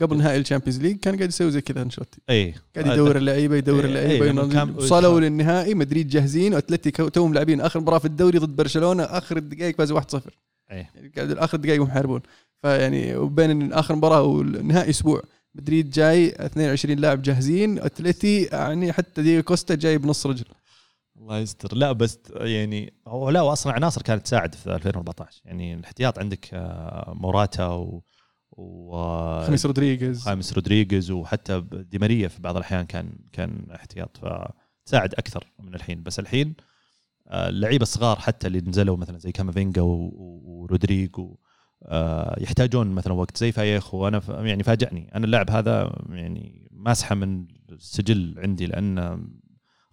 [0.01, 3.57] قبل نهائي ال Champions League كان قاعد يسوي زي كذا أنشيلوتي اي قاعد يدور اللعيبة
[3.57, 7.61] يدور إيه، اللعيبة إيه، كان- وصلوا للنهائي مدريد جاهزين واتلتي كو- توهم لاعبين.
[7.61, 10.21] آخر مباراة في الدوري ضد برشلونة آخر الدقائق فازوا 1-0
[10.71, 10.91] إيه.
[10.95, 12.21] يعني قاعد آخر الدقائق هم يحاربون.
[12.63, 15.23] فيعني وبين آخر مباراة والنهائي أسبوع
[15.55, 17.79] مدريد جاي 22 لاعب جاهزين.
[17.79, 20.45] أتلتي يعني حتى دييغو كوستا جاي بنص رجل.
[21.17, 21.75] الله يستر.
[21.77, 27.13] لا بس يعني هو لا واصلا عناصر كانت تساعد في 2014 يعني الاحتياط عندك آه،
[27.17, 28.03] موراتا و
[28.53, 28.93] و
[29.47, 30.23] خميس رودريغيز.
[30.23, 36.03] خاميس رودريغيز وحتى دي ماريا في بعض الأحيان كان كان احتياط فتساعد أكثر من الحين.
[36.03, 36.55] بس الحين
[37.29, 41.37] آه، اللعيبة الصغار حتى اللي نزلوا مثلا زي كامافينجا ورودريجو
[41.85, 43.37] آه، يحتاجون مثلا وقت.
[43.37, 45.11] زي فايخ وأنا ف- يعني فاجأني.
[45.15, 49.27] أنا اللاعب هذا يعني ماسحة من السجل عندي لأن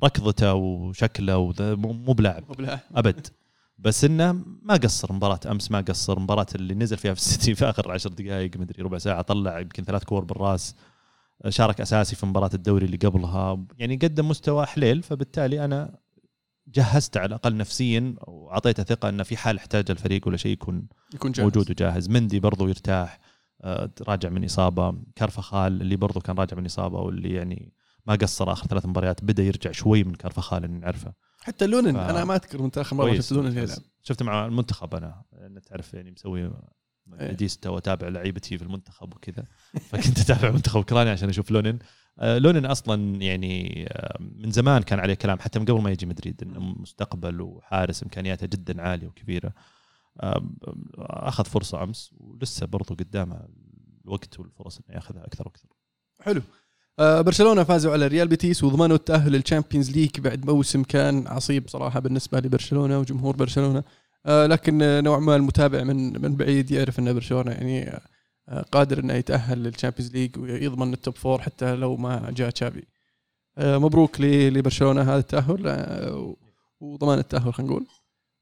[0.03, 2.43] ركضته وشكله وذا مو مو بلاعب.
[2.95, 3.27] أبد.
[3.79, 6.19] بس إنه ما قصر مباراة أمس ما قصر.
[6.19, 9.83] مباراة اللي نزل فيها في السيتي في آخر عشر دقائق مدري ربع ساعة طلع يمكن
[9.83, 10.75] ثلاث كور بالراس.
[11.49, 13.65] شارك أساسي في مباراة الدوري اللي قبلها.
[13.77, 15.99] يعني قدم مستوى حليل فبالتالي أنا
[16.67, 21.31] جهزت على الأقل نفسيا واعطيته ثقة إنه في حال احتاج الفريق ولا شيء يكون يكون
[21.31, 21.45] جاهز.
[21.45, 22.09] موجود وجاهز.
[22.09, 23.19] مندي برضو يرتاح
[23.61, 24.93] آه، راجع من إصابة.
[25.15, 27.73] كارفخال اللي برضو كان راجع من إصابة واللي يعني
[28.05, 31.97] ما قصر آخر ثلاث مباريات بدأ يرجع شوي من كارفخال اللي نعرفه حتى لونن ف-
[31.97, 33.15] أنا ما أذكر متى اخر مره.
[33.15, 36.51] شفت لونن يلعب شفته مع المنتخب أنا لأن تعرف يعني مسوي
[37.07, 39.43] مديستا وأتابع لعيبتي في المنتخب وكذا.
[39.89, 41.79] فكنت أتابع منتخب أوكرانيا عشان أشوف لونين
[42.19, 46.05] آه، لونين أصلا يعني آه، من زمان كان عليه كلام حتى من قبل ما يجي
[46.05, 49.53] مدريد إنه مستقبل وحارس إمكانياته جدا عالية وكبيرة.
[50.21, 50.49] آه،
[50.97, 53.47] أخذ فرصة أمس ولسه برضو قدامه
[54.05, 55.67] الوقت والفرص إنه ياخذها أكثر وأكثر.
[56.21, 56.41] حلو.
[56.99, 61.99] برشلونة فازوا على ريال بيتيس وضمنوا التأهل لل Champions League بعد موسم كان عصيب صراحة
[61.99, 63.83] بالنسبة لبرشلونة وجمهور برشلونة.
[64.25, 67.99] آه لكن آه، نوع ما المتابع من من بعيد يعرف إن برشلونة يعني
[68.49, 72.49] آه قادر إنه يتأهل لل Champions League ويضمن ال top four حتى لو ما جاء
[72.49, 72.83] تشافي.
[73.57, 76.35] آه مبروك لبرشلونة هذا التأهل آه
[76.79, 77.85] وضمان التأهل خلينا نقول.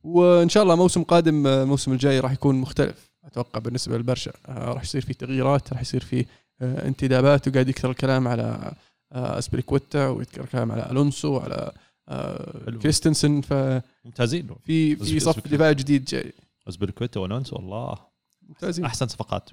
[0.04, 4.74] وإن شاء الله موسم قادم آه، الموسم الجاي راح يكون مختلف أتوقع بالنسبة للبرشا آه
[4.74, 6.26] راح يصير في تغييرات راح يصير في آه،
[6.62, 8.74] انتدابات وقاعد يكثر الكلام على
[9.12, 11.72] آه، أزبليكويتا ويذكر الكلام على ألونسو وعلى
[12.10, 12.70] آه،.
[12.82, 14.56] كريستنسن ففي ممتازين.
[14.66, 16.34] في بس- صف دفاع جديد جاي.
[16.68, 17.98] أزبليكويتا وألونسو والله.
[18.42, 18.86] ممتازين.
[18.86, 19.50] أحسن صفقات.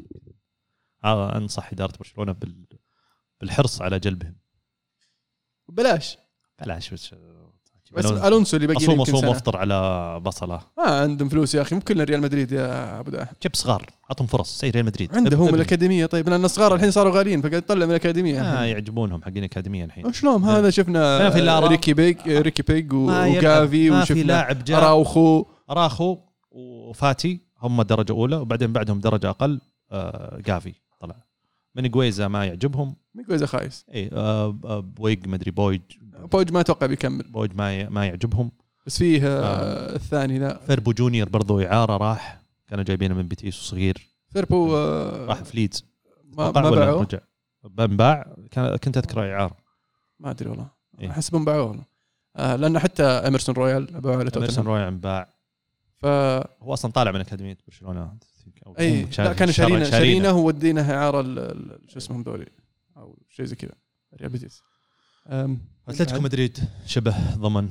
[1.05, 2.67] هذا أنصح إدارة برشلونة بال
[3.41, 4.37] بالحرص على جلبهم.
[5.69, 6.19] بلاش.
[6.61, 7.15] بلاش بس
[7.97, 9.29] بس ألونسو اللي باقي اصوم اصوم.
[9.29, 10.61] وافطر على بصلة.
[10.79, 11.75] ما عندهم فلوس يا أخي.
[11.75, 15.17] مو كلنا ريال مدريد يا أبو داحم جيب صغار أعطهم فرص زي ريال مدريد.
[15.17, 15.57] عندهم ابني.
[15.57, 16.07] الأكاديمية.
[16.07, 18.41] طيب لأن الصغار الحين صاروا غاليين فقاعد يطلع من الأكاديمية.
[18.41, 18.65] آه.
[18.65, 20.13] يعجبونهم حقين أكاديمية الحين.
[20.13, 21.29] شلون؟ هذا ما شفنا
[21.69, 22.93] ريكي بويج ريكي بويج.
[22.93, 25.45] وجافي وشفنا أراوخو.
[25.71, 26.19] أراخو
[26.51, 29.61] وفاتي هم درجة أولى وبعدين بعدهم درجة أقل
[29.93, 30.75] آه جافي.
[31.75, 32.97] مينغويزا ما يعجبهم.
[33.15, 33.85] مينغويزا خايس.
[33.95, 35.81] إي آه آه، بويج مدري بويج.
[36.03, 37.23] بويج ما أتوقع بيكمل.
[37.23, 38.51] بويج ما ما يعجبهم.
[38.87, 39.97] بس فيه آه آه.
[39.97, 40.61] الثاني لا.
[40.67, 42.41] فيربو جونيور برضو إعارة راح.
[42.69, 45.85] كانوا جايبينه من بيتيس وصغير فيربو آه راح في ليدز
[46.25, 47.19] ما, ما ولا باعوه؟ رجع.
[47.65, 49.57] بنباع كان كنت أذكره إعارة.
[50.21, 50.67] ما أدري والله.
[51.01, 51.11] إيه.
[51.11, 51.85] احسبهم باعوه والله.
[52.37, 55.29] آه لأنه حتى اميرسون رويال باعوه اميرسون لتوتنهام رويال انباع
[55.97, 56.07] ف
[56.63, 58.17] هو أصلا طالع من أكاديمية برشلونة.
[58.67, 60.33] أو أي لا كان شار- شارينه شارينه.
[60.33, 62.47] وودينه إعارة ال- ال- شو اسمهم ذولي؟
[62.97, 63.73] أو شيء زي كذا.
[64.21, 64.63] ريال بيتيس
[65.89, 67.69] أتلتيكو مدريد شبه ضمن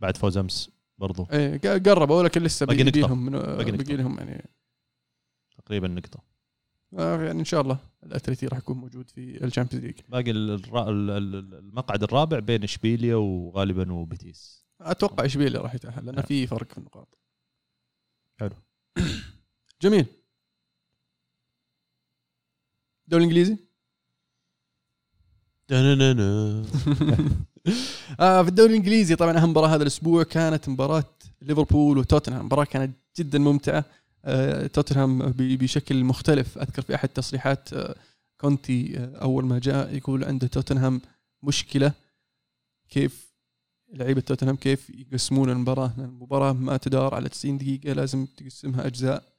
[0.00, 1.24] بعد فوز أمس برضو.
[1.24, 4.50] ق- قربوا لكن لسه باقي من باقي لهم يعني.
[5.64, 6.22] تقريبا نقطة.
[6.98, 10.00] آه، يعني إن شاء الله الأتلتي راح يكون موجود في الشامبيونز ليج.
[10.08, 14.66] باقي الر- ال- ال- المقعد الرابع بين إشبيليا وغالبا وبيتيس.
[14.80, 16.24] أتوقع إشبيليا راح يتأهل لأن نعم.
[16.24, 17.18] في فرق في النقاط.
[18.40, 18.54] حلو.
[19.82, 20.06] جميل.
[23.12, 23.56] الدوري الانجليزي.
[28.20, 32.44] آه في الدوري الإنجليزي طبعا أهم مباراة هذا الأسبوع كانت مباراة ليفربول وتوتنهام.
[32.44, 33.84] مباراة كانت جدا ممتعة.
[34.24, 36.58] آه توتنهام بشكل مختلف.
[36.58, 37.94] أذكر في أحد تصريحات آه
[38.40, 41.00] كونتي آه أول ما جاء يقول عنده توتنهام
[41.42, 41.92] مشكلة.
[42.88, 43.32] كيف
[43.92, 49.31] لعيبة توتنهام كيف يقسمون المباراة؟ المباراة ما تدار على 90 دقيقة لازم تقسمها أجزاء.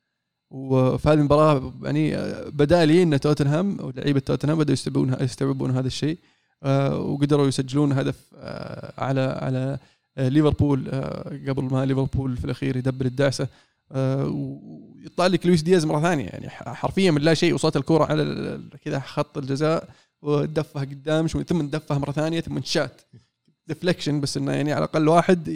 [0.53, 2.15] وفي هذه المباراة يعني
[2.51, 6.17] بدأ لي إن توتنهام ولعيبة توتنهام بدأوا يستوعبون يستوعبون هذا الشيء
[6.63, 9.77] آه، وقدروا يسجلون هدف آه، على على
[10.17, 10.89] آه، ليفربول
[11.47, 13.47] قبل ما ليفربول في الأخير يدبر الدعسة.
[13.95, 18.99] ويطلع لك لويس دياز مرة ثانية يعني حرفيا من لا شيء وصلت الكرة على كذا
[18.99, 19.89] خط الجزاء
[20.21, 23.01] ودفها قدام شوي ثم دفها مرة ثانية ثم شات.
[23.67, 25.47] ديفليكشن بس إنه يعني على الأقل واحد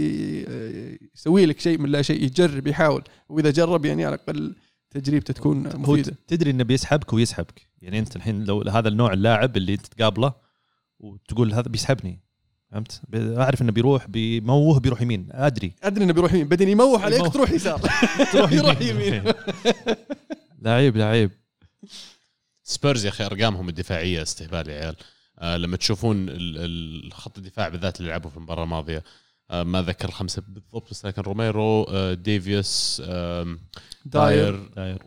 [1.16, 3.04] يسوي لك شيء من لا شيء يجرب يحاول.
[3.30, 4.54] وإذا جرب يعني على الأقل
[5.00, 6.18] تجربته تكون هو مفيدة.
[6.28, 7.68] تدري إنه بيسحبك ويسحبك.
[7.82, 10.34] يعني أنت الحين لو هذا النوع اللاعب اللي أنت تقابله
[11.00, 12.22] وتقول هذا بيسحبني.
[12.72, 15.28] فهمت؟ أعرف إنه بيروح بيموه بيروح يمين.
[15.32, 15.74] أدري.
[15.84, 16.48] أدري إنه بيروح يمين.
[16.48, 17.34] بعدين يموح عليك يموح.
[17.34, 17.80] تروح يسار.
[18.34, 19.24] تروح يروح يمين.
[20.62, 21.32] لعيب لعيب.
[22.64, 24.96] سبيرز يا أخي أرقامهم الدفاعية استهبال يا عيال.
[25.40, 26.58] آه لما تشوفون ال-
[27.06, 29.04] ال- خط الدفاع بالذات اللي لعبوا في المباراة الماضية
[29.52, 33.02] ما ذكر خمسه بالضبط بس لكن روميرو آه ديفيز
[34.06, 34.98] داير داير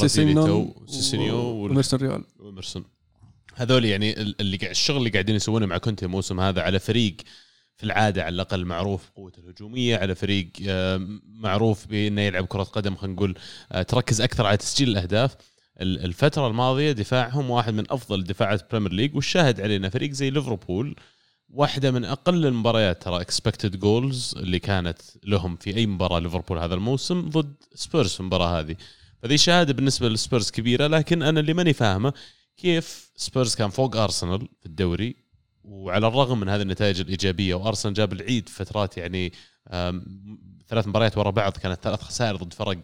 [0.00, 2.24] سيسينيون والبرازيلي سيسينيون وإميرسون رويال.
[2.38, 2.84] وإمرسون
[3.54, 7.16] هذول يعني ال- اللي قاعد الشغل اللي قاعدين يسوونه مع كونتي الموسم هذا على فريق
[7.76, 12.96] في العادة على الأقل معروف بقوته الهجومية على فريق آه، معروف بأنه يلعب كرة قدم
[12.96, 13.34] خلينا نقول
[13.72, 15.36] آه، تركز أكثر على تسجيل الأهداف.
[15.80, 20.30] ال- الفترة الماضية دفاعهم واحد من أفضل دفاعات ال Premier League والشاهد علينا فريق زي
[20.30, 20.96] ليفربول
[21.48, 26.74] واحدة من أقل المباريات ترى expected goals اللي كانت لهم في أي مباراة ليفربول هذا
[26.74, 28.76] الموسم ضد سبيرز في المباراة هذه.
[29.22, 32.12] فذي شهادة بالنسبة للسبيرز كبيرة لكن أنا اللي ماني فاهمه
[32.56, 35.16] كيف سبيرز كان فوق ارسنال في الدوري
[35.64, 39.32] وعلى الرغم من هذه النتائج الإيجابية وأرسنال جاب العيد فترات يعني
[40.68, 42.78] ثلاث مباريات ورا بعض كانت ثلاث خسائر ضد فرق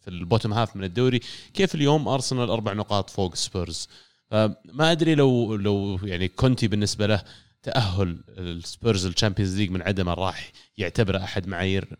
[0.00, 1.20] في ال bottom half من الدوري
[1.54, 3.88] كيف اليوم ارسنال أربع نقاط فوق سبيرز
[4.30, 7.22] فما أدري لو لو يعني كونتي بالنسبة له
[7.64, 11.96] تأهل السبيرز ال Champions League من عدمه راح يعتبره أحد معايير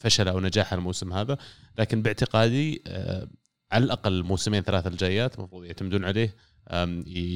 [0.00, 1.38] فشل أو نجاح الموسم هذا.
[1.78, 3.28] لكن باعتقادي آه،
[3.72, 6.34] على الأقل الموسمين ثلاثة الجايات المفروض يعتمدون عليه.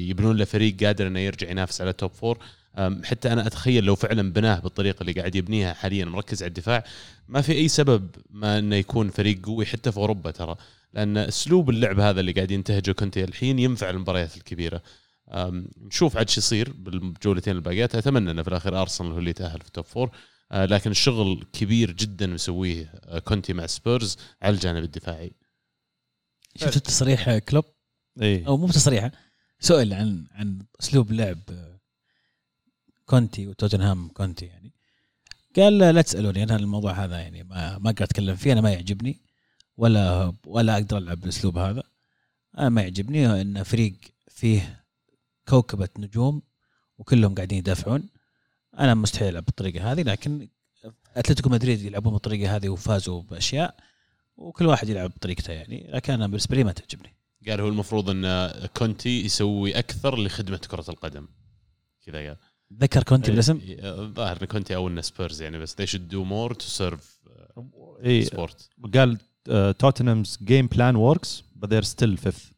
[0.09, 2.37] يبنون له فريق قادر إنه يرجع ينافس على top four
[3.03, 6.83] حتى أنا أتخيل لو فعلا بناه بالطريقة اللي قاعد يبنيها حاليا مركز على الدفاع
[7.27, 10.55] ما في أي سبب ما إنه يكون فريق قوي حتى في أوروبا ترى.
[10.93, 14.81] لأن أسلوب اللعب هذا اللي قاعد ينتهجه كونتي الحين ينفع المباريات الكبيرة.
[15.77, 17.95] نشوف عاد شو يصير بالجولتين الباقيات.
[17.95, 20.11] أتمنى إنه في الأخير أرسنال هو اللي يتأهل في top four
[20.51, 25.31] آه، لكن الشغل كبير جدا مسويه آه، كونتي مع سبيرز على الجانب الدفاعي.
[26.55, 27.65] شفت تصريح كلوب؟
[28.21, 28.47] إي.
[28.47, 29.11] أو مو تصريح
[29.59, 31.39] سئل عن عن أسلوب لعب
[33.05, 34.73] كونتي وتوتنهام كونتي يعني.
[35.55, 39.21] قال لا تسألوني أنا الموضوع هذا يعني ما ما أقدر أتكلم فيه أنا ما يعجبني
[39.77, 41.83] ولا ولا أقدر ألعب بالاسلوب هذا.
[42.57, 43.95] أنا ما يعجبني إن فريق
[44.27, 44.82] فيه
[45.49, 46.41] كوكبة نجوم
[46.97, 48.09] وكلهم قاعدين يدافعون.
[48.79, 50.49] أنا مستحيل ألعب بالطريقة هذه لكن
[51.15, 53.75] أتلتيكو مدريد يلعبون بالطريقة هذه وفازوا بأشياء
[54.37, 55.91] وكل واحد يلعب بطريقته يعني.
[55.93, 57.15] لكن أنا بالنسبة لي ما تعجبني.
[57.47, 61.27] قال هو المفروض إن كونتي يسوي أكثر لخدمة كرة القدم.
[62.05, 62.37] كذا قال.
[62.73, 66.25] ذكر كونتي بالاسم؟ إيه، الظاهر إن كونتي أو إن سبيرز يعني بس they should do
[66.25, 67.29] more to serve
[68.05, 68.53] اي sport.
[68.93, 69.17] قال
[69.77, 72.52] Tottenham's game plan works but they're still fifth.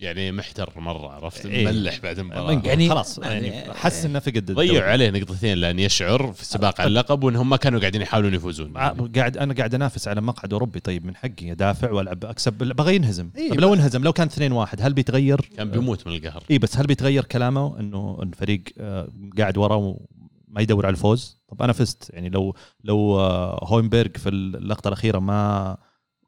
[0.00, 1.66] يعني محتر مرة عرفت؟ إيه.
[1.66, 4.68] ملح بعد المباراه يعني يعني- خلاص يعني حس إنه فقد الدوري.
[4.68, 8.76] ضيعوا عليه نقطتين لأن يشعر في السباق على اللقب وإنهم ما كانوا قاعدين يحاولون يفوزون.
[9.16, 13.30] قاعد أنا قاعد أنافس على مقعد أوروبي طيب من حقي أدافع وألعب أكسب بغى ينهزم.
[13.36, 16.42] إيه، طيب لو ما- انهزم لو كان 2 1 هل بيتغير؟ كان بيموت من القهر.
[16.50, 21.62] اي بس هل بيتغير كلامه إنه الفريق آه، قاعد ورا وما يدور على الفوز؟ طب
[21.62, 25.76] أنا فزت يعني لو لو آه، هوينبرغ في اللقطة الأخيرة ما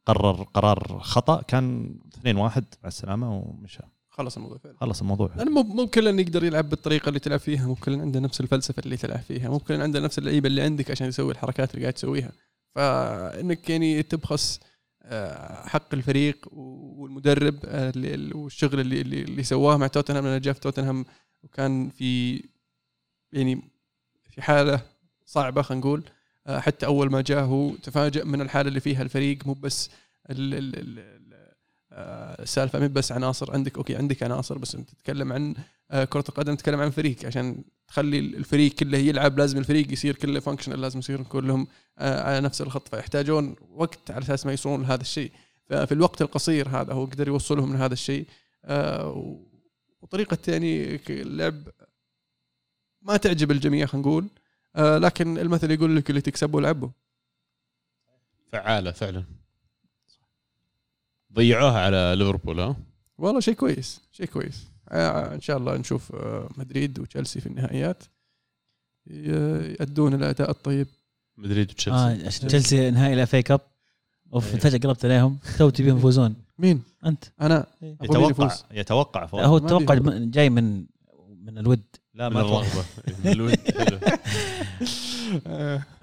[0.06, 3.82] قرر قرار خطأ كان 2 1 مع السلامة ومشى.
[4.10, 4.76] خلص الموضوع فعلا.
[4.76, 5.30] خلص الموضوع.
[5.36, 8.82] لأنه مو مو كل يقدر يلعب بالطريقة اللي تلعب فيها مو كل عنده نفس الفلسفة
[8.84, 11.92] اللي تلعب فيها مو كل عنده نفس اللعيبة اللي عندك عشان يسوي الحركات اللي قاعد
[11.92, 12.32] تسويها.
[12.74, 14.60] فإنك يعني تبخس
[15.04, 17.92] آه، حق الفريق والمدرب آه،
[18.34, 21.04] والشغل اللي اللي, اللي سواه مع توتنهام لأنه جاء في توتنهام
[21.42, 22.42] وكان في
[23.32, 23.62] يعني
[24.30, 24.80] في حالة
[25.24, 26.04] صعبة خلينا نقول.
[26.48, 29.90] حتى أول ما جاء هو تفاجأ من الحالة اللي فيها الفريق مو بس
[30.30, 31.52] ال ال ال ال-
[31.94, 35.54] آه، السالفه مو بس عناصر عندك okay عندك عناصر بس أنت تتكلم عن
[35.90, 40.40] آه، كرة القدم تتكلم عن فريق عشان تخلي الفريق كله يلعب لازم الفريق يصير كله
[40.40, 41.66] functional لازم يصير كلهم
[41.98, 45.32] آه، على نفس الخط فيحتاجون وقت على أساس ما يوصلون لهذا الشيء.
[45.66, 48.26] ففي الوقت القصير هذا هو قدر يوصلهم لهذا الشيء.
[48.64, 49.40] آه،
[50.02, 51.54] وطريقة يعني اللعب
[53.02, 54.28] ما تعجب الجميع خلينا نقول.
[54.76, 56.90] آه، لكن المثل يقول لك اللي تكسبه لعبه
[58.52, 59.24] فعالة فعلا.
[61.32, 62.76] ضيعوها على ليفربول ها؟
[63.18, 64.66] والله شيء كويس شيء كويس.
[64.88, 68.02] آه، إن شاء الله نشوف آه، مدريد وتشيلسي في النهائيات.
[69.06, 70.86] يأدون الأداء الطيب.
[71.36, 72.26] مدريد وتشيلسي.
[72.26, 73.60] عشان تشيلسي نهائي ال FA Cup
[74.34, 74.60] أوف إيه.
[74.60, 75.38] فجأة قربت عليهم.
[75.58, 76.34] تو تبيهم يفوزون.
[76.58, 77.24] مين؟ أنت.
[77.40, 77.66] أنا.
[77.82, 77.96] إيه.
[78.02, 79.40] يتوقع؟ يتوقع فوز.
[79.40, 80.86] هو التوقع جاي من
[81.42, 81.82] من الود
[82.14, 82.40] لا من ما.
[82.40, 82.84] الرغبه
[83.24, 83.98] من الود حلو.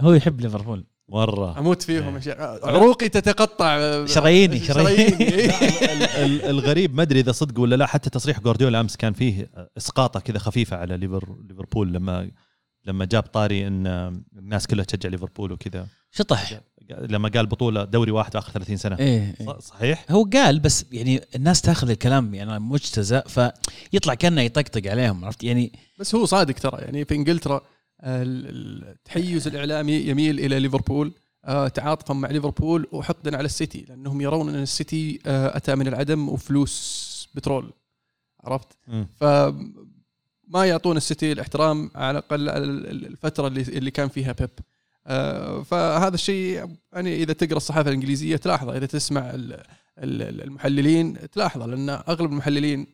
[0.01, 2.15] هو يحب ليفربول مرة أموت فيهم.
[2.27, 5.29] آه، عروقي تتقطع شراييني- شراييني.
[5.29, 5.49] إيه.
[6.25, 10.19] ال- الغريب ما أدري إذا صدق ولا لا حتى تصريح جوارديولا أمس كان فيه إسقاطة
[10.19, 12.31] كذا خفيفة على ليفر ليفربول لما
[12.85, 13.87] لما جاب طاري إن
[14.37, 16.61] الناس كلها تشجع ليفربول وكذا شطح
[16.91, 21.21] لما قال بطولة دوري واحد آخر 30 سنة إيه ص- صحيح؟ هو قال بس يعني
[21.35, 26.81] الناس تاخذ الكلام يعني مجتزأ فيطلع كأنه يطقطق عليهم عرفت يعني بس هو صادق ترى
[26.81, 27.61] يعني في إنجلترا
[28.03, 31.11] ال- ال- التحيز الإعلامي يميل إلى ليفربول
[31.45, 36.29] آه، تعاطفا مع ليفربول وحقدا على السيتي لأنهم يرون أن السيتي آه، أتى من العدم
[36.29, 37.73] وفلوس بترول
[38.43, 39.07] عرفت؟ مم.
[39.19, 42.49] فما يعطون السيتي الاحترام على الأقل
[43.05, 44.49] الفترة اللي اللي كان فيها بيب
[45.63, 49.53] فهذا الشيء يعني إذا تقرأ الصحافة الإنجليزية تلاحظه إذا تسمع ال-
[49.97, 52.87] ال- المحللين تلاحظه لأن أغلب المحللين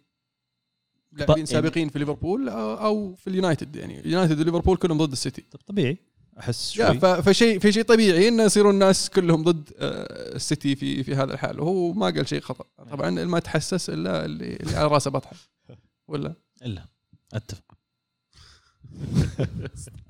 [1.11, 5.41] لاعبين يعني- سابقين في ليفربول أو في اليونايتد يعني اليونايتد وليفربول كلهم ضد السيتي.
[5.51, 5.97] طب طبيعي
[6.39, 6.99] أحس شوي.
[6.99, 11.59] فشيء في شيء طبيعي إنه يصيرون الناس كلهم ضد آه، السيتي في في هذا الحال.
[11.59, 12.65] وهو ما قال شيء خطأ.
[12.91, 15.35] طبعا ما تحسس إلا اللي, اللي على راسه بطحه.
[16.09, 16.33] ولا؟
[16.65, 16.85] إلا.
[17.33, 17.63] أتفق.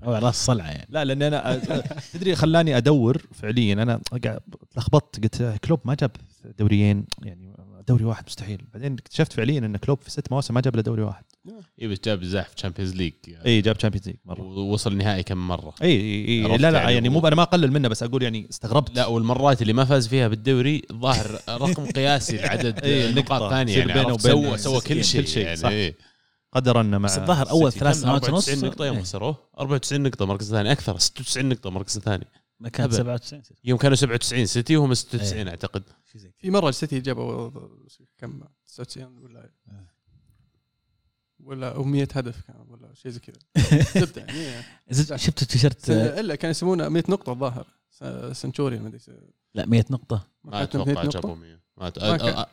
[0.04, 0.88] على راس صلعة يعني.
[0.90, 1.62] لا لأن أنا
[2.14, 3.74] تدري خلاني أدور فعليا.
[3.74, 4.40] أنا قاعد
[4.78, 6.12] لخبطت قلت كلوب ما جاب
[6.60, 7.56] دوريين يعني
[7.88, 8.62] دوري واحد مستحيل.
[8.74, 11.24] بعدين اكتشفت فعليا إن كلوب في ست مواسم ما جاب إلا دوري واحد.
[11.82, 13.14] اي بس جاب زاح في Champions League
[13.46, 14.42] اي جاب Champions League مرة.
[14.42, 15.74] ووصل نهائي كم مرة.
[15.82, 18.24] اي اي, إي عرفت لا لا يعني يعني مو أنا ما أقلل منه بس أقول
[18.24, 18.96] يعني استغربت.
[18.96, 24.18] لا والمرات اللي ما فاز فيها بالدوري ظاهر رقم قياسي لعدد إيه، نقاط ثانية يعني
[24.18, 25.96] سوى سوى كل كل شيء شيء، يعني
[26.56, 26.62] إيه.
[26.62, 27.72] قدرا مع بس الظاهر أول.
[27.72, 29.38] ثلاث سنوات ونص 94 نقطة يوم إيه، خسروه.
[29.60, 32.28] 94 نقطة المركز الثاني أكثر 96 نقطة المركز الثاني
[32.64, 32.94] كانت هبل.
[32.96, 35.50] 97 يوم كانوا 97 سيتي وهم 96 إيه.
[35.50, 35.84] أعتقد.
[36.12, 36.34] شيء زي كذا.
[36.38, 37.50] في مرة السيتي جابوا
[38.18, 39.50] كم؟ 99 ولا
[41.40, 43.36] ولا أو 100 هدف كان ولا شيء زي كذا.
[44.06, 47.68] زبدة يعني زد- شفت التيشيرت؟ إلا كانوا يسمونه 100 نقطة الظاهر.
[47.90, 49.00] س- سنتوريان ما أدري
[49.54, 50.28] لا 100 نقطة.
[50.44, 51.10] ما كانت 100 أتوقع نقطة.
[51.20, 51.65] جابوا 100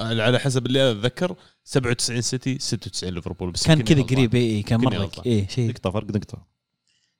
[0.00, 4.02] على حسب اللي أتذكر 97 سيتي 96 ليفربول بس كان كذا.
[4.02, 5.24] قريب اي كان غلطان.
[5.26, 5.68] اي شيء.
[5.70, 6.46] نقطة فرق نقطة.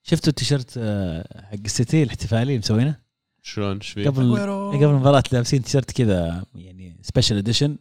[0.02, 2.96] شفتوا التيشيرت آه، حق السيتي الاحتفالي اللي مسوينه؟
[3.42, 4.36] شلون؟ إيش فيه؟ قبل
[4.74, 7.76] قبل المباراة لابسين تيشيرت كذا يعني special edition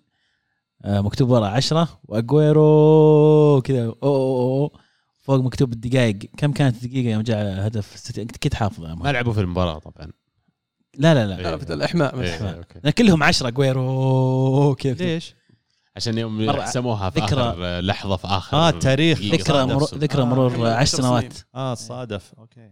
[0.86, 4.80] مكتوب ورا 10 وأجويرو كذا أو- أو- أو-
[5.22, 6.18] فوق مكتوب الدقائق.
[6.38, 9.12] كم كانت الدقيقة يوم جاء هدف السيتي؟ انت كنت حافظ يا ما.
[9.12, 10.12] لعبوا في المباراة طبعا.
[10.98, 11.38] لا لا لا.
[11.38, 11.44] إيه.
[11.44, 12.30] لا في الإحماء بس.
[12.86, 15.36] إيه، كلهم 10 اجويرو كذا ليش؟
[15.96, 19.18] عشان يوم مرة حسموها في ذكرى- آخر لحظة في آخر آه التاريخ.
[19.20, 19.36] دقيقة.
[19.38, 19.90] ذكرى مرور.
[19.98, 21.34] ذكرى آه، مرور 10 عشر سنوات.
[21.56, 22.34] آه صادف.
[22.38, 22.72] okay.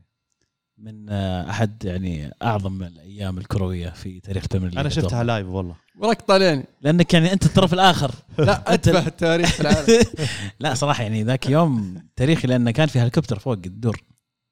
[0.78, 5.76] من آه، أحد يعني أعظم الأيام الكروية في تاريخ ال Premier أنا شفتها live والله.
[5.99, 6.65] وراك طالعني.
[6.82, 8.11] لأنك يعني أنت الطرف الآخر.
[8.38, 10.03] لا اتبه التاريخ في العالم.
[10.59, 14.03] لا صراحة يعني ذاك يوم تاريخي لأنه كان في هليكوبتر فوق الدور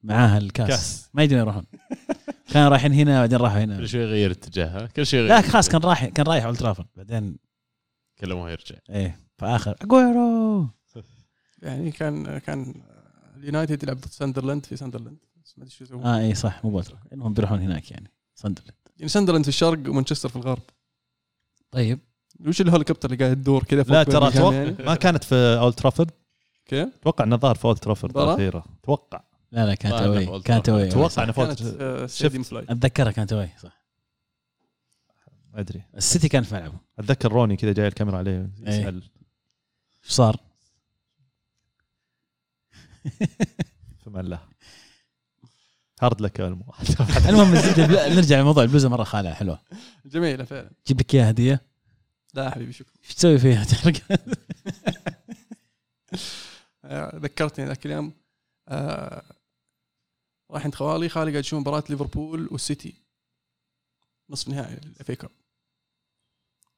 [0.03, 1.09] معاها الكاس كاس.
[1.13, 1.63] ما يدرون يروحون.
[2.49, 3.77] كانوا رايحين هنا بعدين راحوا هنا.
[3.77, 6.87] كل شوي يغير اتجاهها كل شوي يغير لا خلاص كان رايح كان رايح اولد ترافورد
[6.97, 7.37] بعدين
[8.19, 8.75] كل ما يرجع.
[8.89, 9.75] إيه في آخر.
[9.81, 10.67] أجويرو!
[11.61, 12.73] يعني كان كان
[13.37, 15.17] اليونايتد يلعب ضد ساندرلاند في ساندرلاند.
[15.43, 16.05] بس ما أدري شو يسوون.
[16.05, 18.77] آه اي صح مو بولتر إنهم بيروحون هناك يعني ساندرلاند.
[18.97, 20.61] يعني ساندرلاند في الشرق ومانشستر في الغرب.
[21.71, 21.99] طيب.
[22.45, 26.11] وش الهليكوبتر اللي قاعد تدور كذا لا ترى يعني؟ ما كانت في اولد ترافورد
[26.65, 28.65] كيف؟ أتوقع إنه ظهر في اولد ترافورد؟ الأخيرة.
[28.83, 30.69] أتوقع لا لا كانت اوي كانت.
[30.69, 33.83] اوي أتوقع إنه أولد- آه، فلاي أتذكرها كانت اوي صح.
[35.53, 35.83] ما أدري.
[35.97, 36.79] السيتي كان في ملعبه.
[36.99, 38.95] أتذكر روني كذا جاي الكاميرا عليه يسأل.
[40.03, 40.37] إيش صار؟
[44.03, 44.39] في من له.
[46.01, 46.39] هارد لك
[47.29, 47.53] المهم
[48.15, 49.59] نرجع لموضوع البلوزة مرة خالع حلوة.
[50.05, 50.71] جميلة فعلا.
[50.87, 51.61] جيب لك إياها هدية.
[52.33, 52.93] لا حبيبي شكرا.
[53.03, 53.93] إيش تسوي فيها؟ تحرق
[56.85, 58.13] آه، ذكرتني ذاك اليوم.
[58.67, 59.23] آه،
[60.51, 62.93] رايح عند خوالي خالي قاعد يشوف مباراة ليفربول والسيتي.
[64.29, 65.31] نصف نهائي ال FA Cup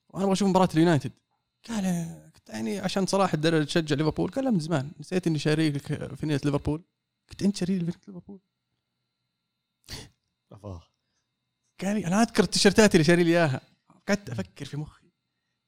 [0.09, 1.11] وأنا أبغى أشوف مباراة اليونايتد.
[1.67, 1.85] قال
[2.49, 4.31] يعني عشان صراحة تدري تشجع ليفربول.
[4.31, 4.91] قال من زمان.
[4.99, 5.77] نسيت إني شاريك
[6.15, 6.83] في نية ليفربول.
[7.29, 8.39] قلت أنت شاري لي ليفربول.
[11.81, 13.61] قال لي أنا أذكر التيشيرتات اللي شاري لي إياها.
[14.07, 15.11] قعدت أفكر في مخي.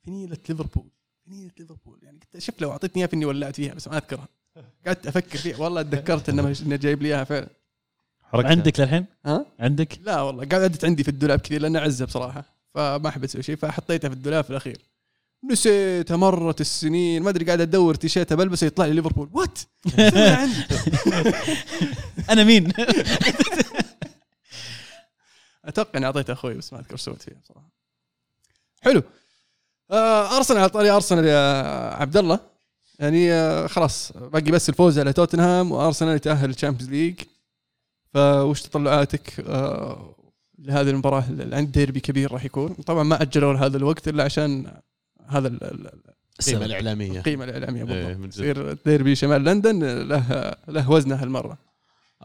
[0.03, 0.91] في نيله ليفربول.
[1.23, 2.03] في نيله ليفربول.
[2.03, 4.27] يعني قلت شوف لو أعطيتني إياها في اني ولعت فيها بس ما أذكرها.
[4.87, 5.57] قعدت أفكر فيها.
[5.57, 7.47] والله تذكرت إنه إنه جايب لي إياها فعلا.
[8.33, 12.43] عندك للحين؟ ها؟ عندك؟ لا والله قعدت عندي في الدولاب كثير لانها عزه بصراحة
[12.73, 14.77] فما أحب أسوي شيء فحطيتها في الدولاب في الأخير.
[15.51, 19.29] نسيتها مرت السنين ما أدري قاعد أدور تيشيرت بلبسه يطلع لي ليفربول.
[19.33, 19.59] وات
[22.31, 22.73] أنا مين؟
[25.65, 27.69] أتوقع إني أعطيتها أخوي بس ما أذكر إيش سويت فيها بصراحة.
[28.81, 29.03] حلو.
[29.91, 31.63] آه أرسنال على طاري أرسنال يا
[31.95, 32.50] عبد الله.
[33.01, 37.15] يعني آه خلاص باقي بس الفوز على توتنهام وأرسنال يتأهل لل Champions League.
[38.13, 40.15] فوش تطلعاتك آه
[40.59, 42.73] لهذه المباراة؟ اللي عند ديربي كبير راح يكون.
[42.73, 44.71] طبعا ما أجلوا لهذا الوقت إلا عشان
[45.27, 45.95] هذا ال- ال- القيمة
[46.39, 46.61] السبب.
[46.63, 47.19] الإعلامية.
[47.19, 48.27] القيمة الإعلامية إيه، بالضبط.
[48.33, 51.57] يصير ديربي شمال لندن له له وزنه هالمرة.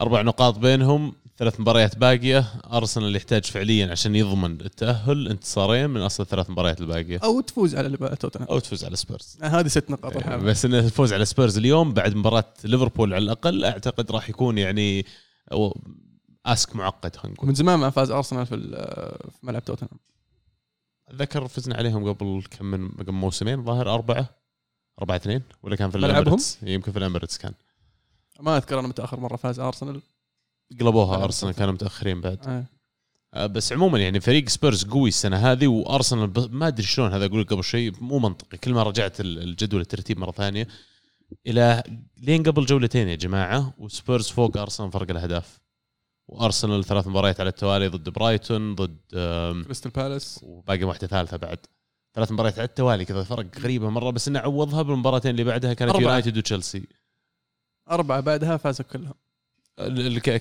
[0.01, 1.13] أربع نقاط بينهم.
[1.37, 2.53] ثلاث مباريات باقية.
[2.73, 7.19] أرسنال يحتاج فعليا عشان يضمن التأهل انتصارين من أصل الثلاث مباريات الباقية.
[7.23, 8.47] أو تفوز على توتنهام.
[8.49, 9.37] أو تفوز على سبيرز.
[9.41, 10.39] هذه ست نقاط إيه، الحين.
[10.45, 15.05] بس إنه الفوز على سبيرز اليوم بعد مباراة ليفربول على الأقل أعتقد راح يكون يعني
[15.53, 15.77] أو-
[16.45, 17.49] أسك معقد خلينا نقول.
[17.49, 18.55] من زمان ما فاز أرسنال في
[19.43, 19.99] ملعب توتنهام.
[21.07, 24.29] أتذكر فزنا عليهم قبل كم من قبل موسمين ظاهر أربعة
[24.99, 27.53] أربعة اثنين ولا كان في ملعبهم؟ الإمارات؟ يمكن في الإمارات كان.
[28.39, 30.01] ما أذكر أنا متى اخر مرة فاز أرسنال.
[30.79, 32.47] قلبوها أرسنال كانوا متأخرين بعد.
[32.47, 32.65] آه.
[33.33, 37.43] آه، بس عموما يعني فريق سبيرز قوي السنة هذه وأرسنال ما أدري شلون هذا أقول
[37.43, 38.57] قبل شيء مو منطقي.
[38.57, 40.67] كل ما رجعت ال- الجدول الترتيب مرة ثانية
[41.47, 41.83] إلى
[42.17, 45.59] لين قبل جولتين يا جماعة وسبيرز فوق أرسنال فرق الأهداف.
[46.27, 48.97] وأرسنال ثلاث مباريات على التوالي ضد برايتون ضد
[49.65, 50.39] كريستال بالاس.
[50.43, 51.57] وباقي واحدة ثالثة بعد.
[52.13, 55.95] ثلاث مباريات على التوالي كذا فرق غريبة مرة بس إنه عوضها بالمباراتين اللي بعدها كانت.
[55.95, 56.87] يونايتد وتشيلسي.
[57.91, 59.13] أربعة بعدها فازوا كلهم.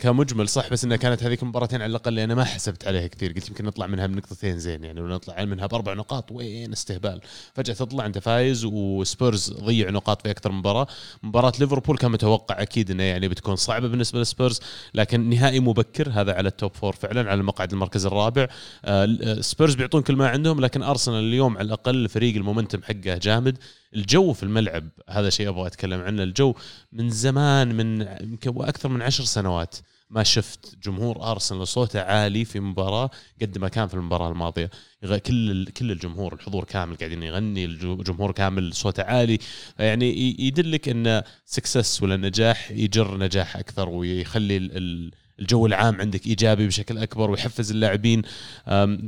[0.00, 3.32] كمجمل صح بس إنها كانت هذيك المباراتين على الأقل اللي أنا ما حسبت عليها كثير.
[3.32, 7.20] قلت يمكن نطلع منها بنقطتين زين يعني لو نطلع منها بأربع نقاط وين استهبال.
[7.54, 10.86] فجأة تطلع أنت فايز وسبيرز ضيع نقاط في أكثر مباراة.
[11.22, 14.60] مباراة ليفربول كان متوقع أكيد إنها يعني بتكون صعبة بالنسبة للسبيرز
[14.94, 18.48] لكن نهائي مبكر هذا على ال top four فعلا على مقعد المركز الرابع.
[18.84, 22.82] آه، آه، سبيرز بيعطون كل ما عندهم لكن أرسنال اليوم على الأقل فريق ال momentum
[22.82, 23.58] حقه جامد.
[23.94, 26.22] الجو في الملعب هذا شيء أبغى أتكلم عنه.
[26.22, 26.54] الجو
[26.92, 29.76] من زمان من يمكن أكثر من عشر سنوات
[30.10, 33.10] ما شفت جمهور أرسنال صوته عالي في مباراة
[33.42, 34.70] قد ما كان في المباراة الماضية.
[35.02, 39.38] كل كل الجمهور الحضور كامل قاعدين يغني الجمهور كامل صوته عالي.
[39.78, 45.10] يعني يدلك إن سكسس ولا نجاح يجر نجاح أكثر ويخلي ال- ال-
[45.40, 48.22] الجو العام عندك إيجابي بشكل أكبر ويحفز اللاعبين.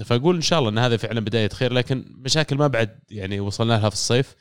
[0.04, 3.72] فأقول إن شاء الله إن هذا فعلا بداية خير لكن مشاكل ما بعد يعني وصلنا
[3.72, 4.34] لها في الصيف.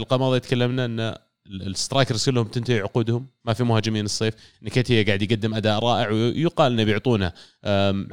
[0.00, 4.34] الحلقة الماضيه تكلمنا أن ال- السترايكرز كلهم تنتهي عقودهم ما في مهاجمين الصيف.
[4.62, 7.32] نكيتيا قاعد يقدم أداء رائع ويقال إنه بيعطونه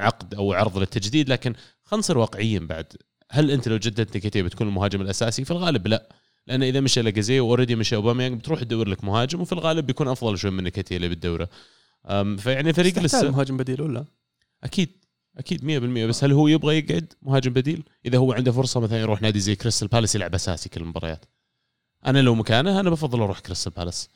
[0.00, 2.86] عقد أو عرض للتجديد لكن خلينا نصير واقعيين بعد.
[3.30, 6.08] هل أنت لو جددت نكيتيا بتكون المهاجم الأساسي؟ في الغالب لا.
[6.46, 10.38] لأن إذا مشى لاجازي وأوريدي مشى أوباميانج بتروح تدور لك مهاجم وفي الغالب بيكون أفضل
[10.38, 11.48] شوي من نكيتيا اللي بالدوره
[12.38, 14.04] فيعني فريق لسه مهاجم بديل ولا
[14.64, 14.88] أكيد
[15.38, 19.22] أكيد 100% بس هل هو يبغى يقعد مهاجم بديل؟ إذا هو عنده فرصة مثلا يروح
[19.22, 21.24] نادي زي كريستال بالاس يلعب أساسي كل المباريات.
[22.06, 24.08] أنا لو مكانه أنا بفضل أروح كريستال بالاس.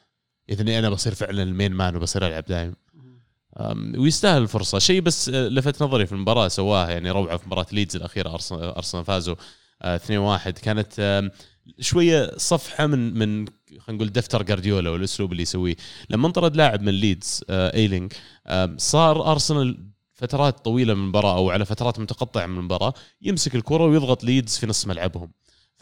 [0.48, 2.74] اذا أنا بصير فعلا ال main man وبصير ألعب دايم.
[3.98, 4.78] ويستاهل الفرصة.
[4.78, 9.04] شيء بس آه، لفت نظري في المباراة سواها يعني روعة في مباراة ليدز الأخيرة أرسنال
[9.04, 9.34] فازوا
[9.82, 11.30] آه، 2-1 كانت آم،
[11.80, 13.46] شوية صفحة من من
[13.78, 15.76] خلينا نقول دفتر جارديولا والأسلوب اللي يسويه.
[16.10, 18.12] لما انطرد لاعب من ليدز آه، ايلينج
[18.76, 24.24] صار أرسنال فترات طويلة من المباراة أو على فترات متقطعة من المباراة يمسك الكرة ويضغط
[24.24, 25.30] ليدز في نص ملعبهم.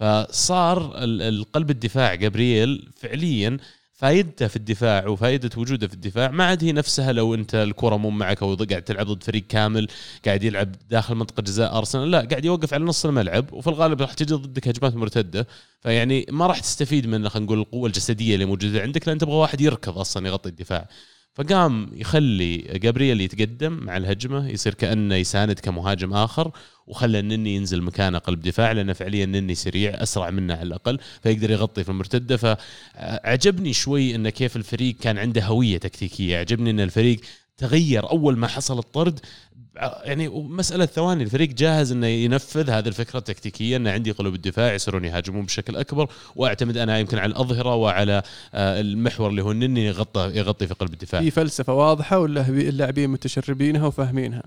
[0.01, 3.59] فصار ال- القلب الدفاع جابرييل فعليا
[3.93, 6.31] فايدته في الدفاع وفائده وجوده في الدفاع.
[6.31, 9.89] ما عاد هي نفسها لو أنت الكرة مو معك أو قاعد تلعب ضد فريق كامل
[10.27, 14.13] قاعد يلعب داخل منطقة جزاء أرسنال لا قاعد يوقف على نص الملعب وفي الغالب راح
[14.15, 15.47] تجي ضدك هجمات مرتدة.
[15.81, 19.61] فيعني ما راح تستفيد من خلينا نقول القوة الجسدية اللي موجودة عندك لأن تبغى واحد
[19.61, 20.89] يركض أصلا يغطي الدفاع.
[21.35, 26.51] فقام يخلي جابرييل يتقدم مع الهجمة يصير كأنه يساند كمهاجم آخر
[26.87, 31.51] وخلى النني ينزل مكانه قلب دفاع لأنه فعليا النني سريع أسرع منه على الأقل فيقدر
[31.51, 32.37] يغطي في المرتدة.
[32.37, 36.39] فعجبني شوي انه كيف الفريق كان عنده هوية تكتيكية.
[36.39, 37.21] عجبني إن الفريق
[37.57, 39.21] تغير أول ما حصل الطرد
[39.81, 45.05] يعني مسألة ثواني الفريق جاهز إنه ينفذ هذه الفكرة التكتيكية إنه عندي قلوب الدفاع يصيرون
[45.05, 48.23] يهاجمون بشكل أكبر وأعتمد أنا يمكن على الأظهرة وعلى
[48.55, 51.21] آه، المحور اللي هو النني يغطى يغطي في قلب الدفاع.
[51.21, 54.43] في فلسفة واضحة ولا اللاعبين متشربينها وفاهمينها.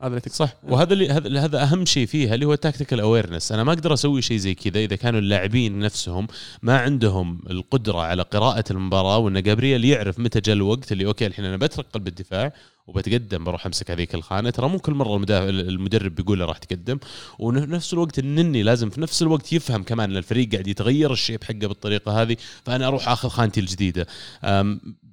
[0.00, 0.36] هذا اللي تقصد.
[0.36, 0.54] صح.
[0.62, 3.94] وهذا اللي هذا هذا أهم شيء فيها اللي هو ال tactical awareness أنا ما أقدر
[3.94, 6.26] أسوي شيء زي كذا إذا كانوا اللاعبين نفسهم
[6.62, 11.44] ما عندهم القدرة على قراءة المباراة وإن جابرييل يعرف متى جاء الوقت اللي okay الحين
[11.44, 12.52] أنا بترك قلب الدفاع
[12.86, 14.50] وبتقدم بروح أمسك هذيك الخانة.
[14.50, 16.98] ترى مو كل مرة المدافع المدرب بيقول له راح تقدم.
[17.38, 21.44] ونفس الوقت النني لازم في نفس الوقت يفهم كمان إن الفريق قاعد يتغير ال shape
[21.44, 24.06] حقه بالطريقة هذه فأنا أروح آخذ خانتي الجديدة.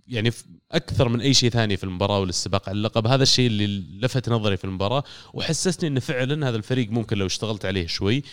[0.08, 0.32] يعني
[0.72, 4.58] أكثر من أي شيء ثاني في المباراة والاستباق على اللقب هذا الشيء اللي لفت نظري
[4.58, 5.04] في المباراة
[5.34, 8.24] وحسسني انه فعلا هذا الفريق ممكن لو اشتغلت عليه شوي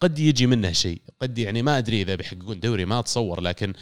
[0.00, 3.72] قد يجي منه شيء قد يعني ما أدري إذا بيحققون دوري ما أتصور لكن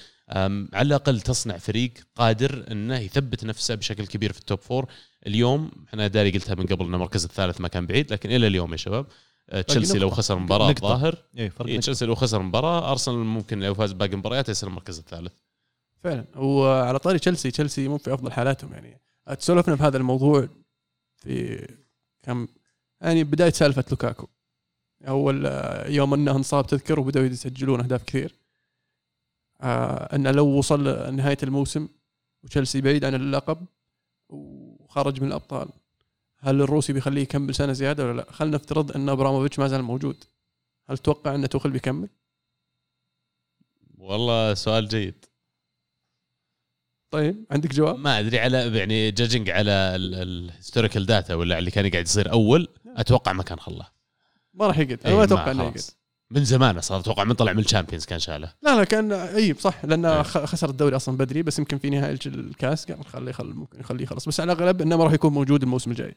[0.72, 4.86] على الأقل تصنع فريق قادر إنه يثبت نفسه بشكل كبير في ال top four
[5.26, 8.72] اليوم إحنا داري قلتها من قبل ان المركز الثالث ما كان بعيد لكن إلى اليوم
[8.72, 9.06] يا شباب
[9.50, 10.10] أه، تشيلسي لو.
[10.10, 10.88] خسر مباراة نقطة.
[10.88, 11.80] ظاهر اي فرق إيه، نقطة.
[11.80, 15.32] تشيلسي لو خسر مباراة أرسنال ممكن لو فاز باقي المباريات يصير المركز الثالث
[16.02, 16.24] فعلا.
[16.36, 19.00] وعلى طاري تشيلسي تشيلسي مو في أفضل حالاتهم يعني.
[19.38, 20.48] تسولفنا بهذا الموضوع
[21.16, 21.66] في
[22.22, 22.48] كم
[23.00, 24.26] يعني بداية سالفة لوكاكو.
[25.08, 25.46] أول
[25.86, 28.34] يوم انه انصاب تذكر وبدأوا يسجلون أهداف كثير.
[29.60, 31.88] آه انه لو وصل نهاية الموسم
[32.44, 33.66] وتشيلسي بعيد عن اللقب
[34.28, 35.68] وخرج من الأبطال
[36.38, 40.24] هل الروسي بيخليه يكمل سنة زيادة ولا لا؟ خلينا نفترض أن ابراموفيتش ما زال موجود.
[40.88, 42.08] هل تتوقع ان توخل بيكمل؟
[43.98, 45.24] والله سؤال جيد.
[47.10, 51.90] طيب عندك جواب؟ ما أدري على يعني judging على ال historical data ولا اللي كان
[51.90, 53.86] قاعد يصير أول أتوقع ما كان خلاه
[54.54, 55.62] ما راح يقعد أنا إيه، ما أتوقع إنه.
[55.62, 55.80] يقعد
[56.30, 59.54] من زمان أصلا أتوقع من طلع من ال Champions كان شاله لا لا كان إي
[59.54, 60.22] صح لأنه إيه.
[60.22, 64.28] خسر الدوري أصلا بدري بس يمكن في نهايه الكاس قال خليه خل ممكن يخليه يخلص
[64.28, 66.16] بس على الأغلب إنه ما راح يكون موجود الموسم الجاي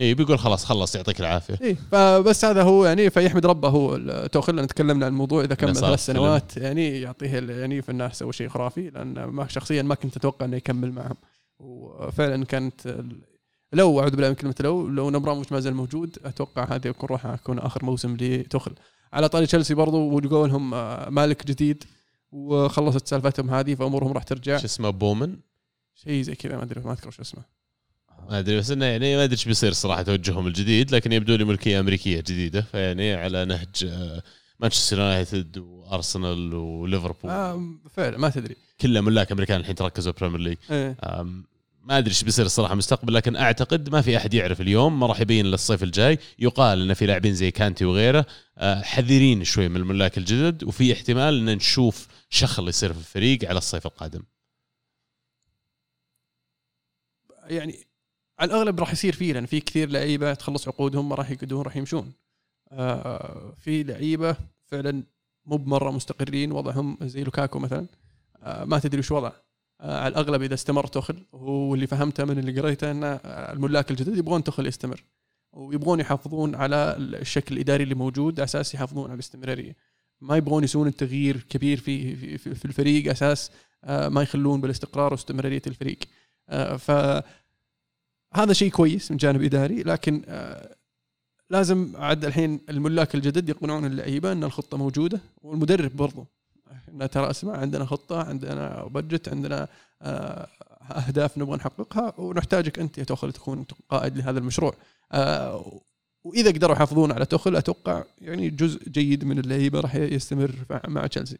[0.00, 1.58] اي بيقول خلاص خلص يعطيك العافية.
[1.62, 3.68] اي فبس هذا هو يعني فيحمد ربه.
[3.68, 3.96] هو
[4.26, 5.44] توخل تكلمنا عن الموضوع.
[5.44, 6.06] إذا كمل ثلاث.
[6.06, 8.90] سنوات يعني يعطيه يعني في الناس سوى شيء خرافي.
[8.90, 11.16] لأن ما شخصيا ما كنت أتوقع إنه يكمل معهم.
[11.58, 13.04] وفعلا كانت
[13.72, 17.26] لو أعوذ بالله من كلمة لو لو ابراموفيتش ما زال موجود أتوقع هذا يكون راح
[17.26, 18.74] يكون آخر موسم لتوخل.
[19.12, 21.84] على طاري تشيلسي برضو ولقوا لهم آه، مالك جديد
[22.32, 24.56] وخلصت سالفتهم هذه فأمورهم راح ترجع.
[24.56, 25.36] شو اسمه؟ بولي؟
[25.94, 27.57] شيء زي كذا ما أدري ما أذكر شو اسمه.
[28.28, 31.44] ما أدري بس إنه يعني ما أدري إيش بيصير صراحة توجههم الجديد لكن يبدو لي
[31.44, 34.22] ملكية أمريكية جديدة فيعني على نهج آه،
[34.60, 37.30] مانشستر يونايتد وأرسنال وليفربول.
[37.30, 38.56] آه فعلا ما تدري.
[38.80, 40.96] كلها ملاك امريكان الحين تركزوا Premier League إيه.
[41.82, 45.20] ما أدري إيش بيصير الصراحة مستقبل لكن أعتقد ما في أحد يعرف اليوم ما راح
[45.20, 48.26] يبين للصيف الجاي يقال إن في لاعبين زي كانتي وغيره
[48.58, 53.58] آه، حذرين شوي من الملاك الجدد وفي احتمال إن نشوف شخل يصير في الفريق على
[53.58, 54.22] الصيف القادم.
[57.48, 57.87] يعني
[58.38, 61.76] على الأغلب راح يصير فيه لأن في كثير لعيبة تخلص عقودهم ما راح يقعدون راح
[61.76, 62.12] يمشون.
[62.72, 64.36] آه في لعيبة
[64.66, 65.02] فعلا
[65.46, 67.86] مو بمرة مستقرين وضعهم زي لوكاكو مثلا.
[68.42, 69.32] آه ما تدري وش وضعه.
[69.80, 74.44] آه على الأغلب إذا استمر تخل واللي فهمته من اللي قريته ان الملاك الجدد يبغون
[74.44, 75.04] تخل يستمر.
[75.52, 79.76] ويبغون يحافظون على الشكل الإداري اللي موجود أساس يحافظون على الاستمرارية.
[80.20, 83.50] ما يبغون يسوون التغيير كبير في في, في الفريق أساس
[83.84, 85.98] آه ما يخلون بالاستقرار واستمرارية الفريق.
[86.48, 86.90] آه ف
[88.34, 90.74] هذا شيء كويس من جانب إداري لكن آه
[91.50, 96.26] لازم عاد الحين الملاك الجدد يقنعون اللعيبة إن الخطة موجودة والمدرب برضو.
[96.88, 99.68] ان ترى اسمع عندنا خطة عندنا بجت عندنا
[100.02, 100.48] آه
[100.82, 104.74] أهداف نبغى نحققها ونحتاجك أنت يا توخل تكون قائد لهذا المشروع.
[105.12, 105.80] آه
[106.24, 110.54] وإذا قدروا يحافظون على توخل أتوقع يعني جزء جيد من اللعيبة راح يستمر
[110.88, 111.38] مع تشيلسي.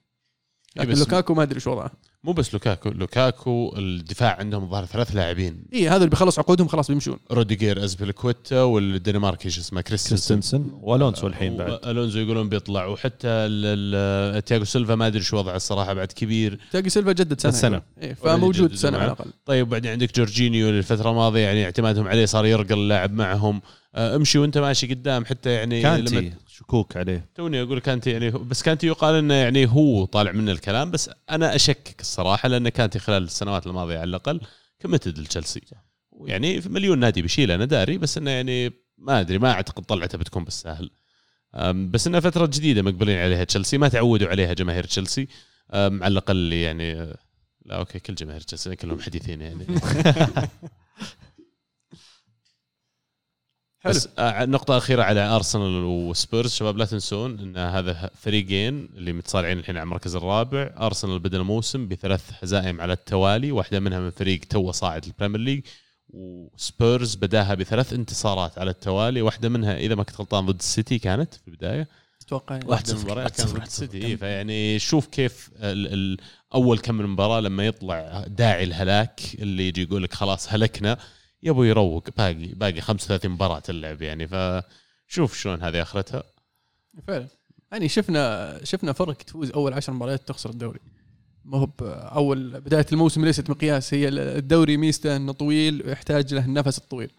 [0.77, 1.91] لكن بس- لوكاكو ما أدري إيش وضعه.
[2.25, 5.65] مو بس لوكاكو لوكاكو الدفاع عندهم ظهر ثلاث لاعبين.
[5.75, 7.19] اي هذا اللي بيخلص عقودهم خلاص بيمشون.
[7.33, 10.65] روديجير ازبلكويتا والدنماركي شو اسمه كريستنسن.
[10.81, 11.79] وألونسو الحين بعد.
[11.87, 13.49] الونزو يقولون بيطلع وحتى
[14.47, 16.59] تياغو سيلفا ما أدري شو وضعه الصراحة بعد كبير.
[16.73, 17.53] تياغو سيلفا جدد سنة.
[17.53, 17.83] السنة.
[18.03, 18.99] إيه فموجود سنة.
[18.99, 19.31] على الأقل.
[19.47, 23.63] طيب وبعدين عندك جورجينيو الفترة الماضية يعني اعتمادهم عليه صار يرقل اللاعب معهم.
[23.95, 26.21] آه، امشي وأنت ماشي قدام حتى يعني كانتي.
[26.21, 27.29] لما شكوك عليه.
[27.35, 31.55] توني أقول كانتي يعني بس كانتي يقال إنه يعني هو طالع منه الكلام بس أنا
[31.55, 34.41] أشكك الصراحة لأن كانتي خلال السنوات الماضية على الأقل
[34.83, 35.61] committed لتشيلسي.
[36.25, 40.19] يعني في مليون نادي بيشيله أنا داري بس إنه يعني ما أدري ما أعتقد طلعته
[40.19, 40.91] بتكون بالسهل.
[41.75, 45.29] بس انها فترة جديدة مقبلين عليها تشيلسي ما تعودوا عليها جماهير تشيلسي.
[45.71, 47.19] على الأقل يعني آه،
[47.67, 49.67] لا okay كل جماهير تشيلسي كلهم حديثين يعني.
[53.81, 53.93] حلو.
[53.93, 56.51] بس آه، نقطة أخيرة على أرسنال وسبيرز.
[56.55, 60.75] شباب لا تنسون أن هذا فريقين اللي متصارعين الحين على المركز الرابع.
[60.79, 65.41] أرسنال بدأ الموسم بثلاث هزائم على التوالي واحدة منها من فريق تو صاعد ال Premier
[65.41, 65.61] League
[66.11, 71.35] وسبيرز بدأها بثلاث انتصارات على التوالي واحدة منها إذا ما كنت غلطان ضد السيتي كانت
[71.35, 71.89] في البداية.
[72.23, 72.69] أتوقع يعني.
[72.69, 73.63] واحد واحدة من المباريات صفر، ضد.
[73.63, 73.99] السيتي.
[73.99, 76.17] إيه، فيعني شوف كيف ال ال
[76.55, 80.99] أول كم من مباراة لما يطلع داعي الهلاك اللي يجي يقول لك خلاص هلكنا.
[81.43, 86.23] يبغى يروق باقي باقي 35 مباراة تلعب يعني فشوف شلون هذه آخرتها.
[87.07, 87.27] فعلا.
[87.73, 90.81] يعني شفنا شفنا فرق تفوز أول عشر مباريات تخسر الدوري.
[91.45, 96.79] ما هو أول بداية الموسم ليست مقياس هي الدوري ميزته إنه طويل ويحتاج له النفس
[96.79, 97.11] الطويل.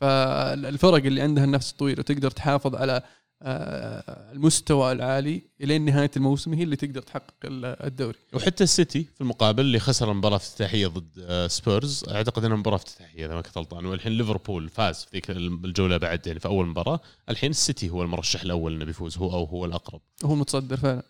[0.00, 3.02] فالفرق اللي عندها النفس الطويل وتقدر تحافظ على
[3.42, 8.18] المستوى العالي الين نهاية الموسم هي اللي تقدر تحقق ال- الدوري.
[8.34, 13.26] وحتى السيتي في المقابل اللي خسر المباراه الافتتاحيه ضد آه، سبيرز أعتقد إنها مباراة افتتاحية
[13.26, 13.86] إذا ما كنت غلطان.
[13.86, 17.00] والحين ليفربول فاز في ذيك الجولة بعد يعني في أول مباراة.
[17.28, 20.00] الحين السيتي هو المرشح الأول إنه بيفوز هو أو هو الأقرب.
[20.24, 21.02] هو المتصدر فعلا.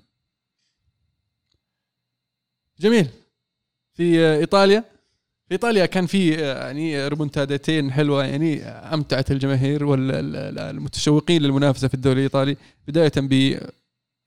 [2.81, 3.09] جميل.
[3.95, 4.85] في آه، إيطاليا.
[5.49, 12.17] في إيطاليا كان في آه، يعني ريمونتادتين حلوة يعني أمتعت الجماهير والمتشوقين للمنافسة في الدوري
[12.19, 12.57] الإيطالي
[12.89, 13.59] بداية ب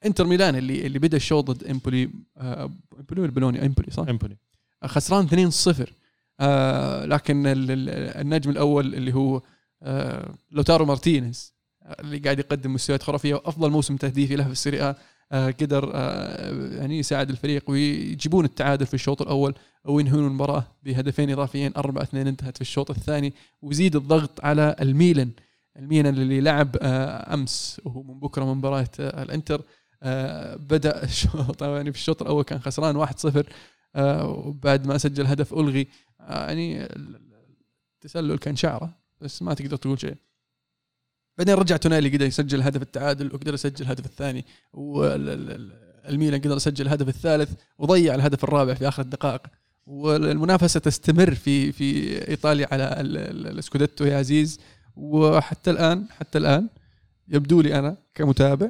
[0.05, 4.35] إنتر ميلان اللي اللي بدأ الشوط ضد إمبولي آه، إمبولي ولا بلوني إمبولي صح؟ إمبولي.
[4.85, 5.89] خسران 2-0
[6.39, 7.89] آه لكن ال- ال-
[8.21, 9.41] النجم الأول اللي هو
[9.83, 11.53] آه لوتارو مارتينيز
[11.83, 14.83] آه، اللي قاعد يقدم مستويات خرافية وأفضل موسم تهديفي له في السيريا.
[14.83, 14.95] آه آه،
[15.31, 19.53] قدر آه يعني يساعد الفريق ويجيبون التعادل في الشوط الأول
[19.85, 25.31] وينهون المباراة بهدفين إضافيين 4 2 انتهت في الشوط الثاني ويزيد الضغط على الميلان.
[25.77, 29.61] الميلان اللي لعب آه أمس وهو من بكرة مباراة آه الإنتر
[30.03, 33.43] آه بدأ الشوط يعني في الشوط الأول كان خسران 1-0
[33.95, 35.87] آه، وبعد ما سجل هدف ألغي
[36.21, 36.87] آه، يعني
[37.95, 40.15] التسلل كان شعره بس ما تقدر تقول شيء.
[41.37, 47.07] بعدين رجع تونالي قدر يسجل هدف التعادل وقدر يسجل الهدف الثاني والميلان قدر يسجل الهدف
[47.07, 49.41] الثالث وضيع الهدف الرابع في آخر الدقائق.
[49.85, 54.59] والمنافسة تستمر في في إيطاليا على ال- ال- السكوديتو يا عزيز.
[54.95, 56.67] وحتى الآن حتى الآن
[57.27, 58.69] يبدو لي أنا كمتابع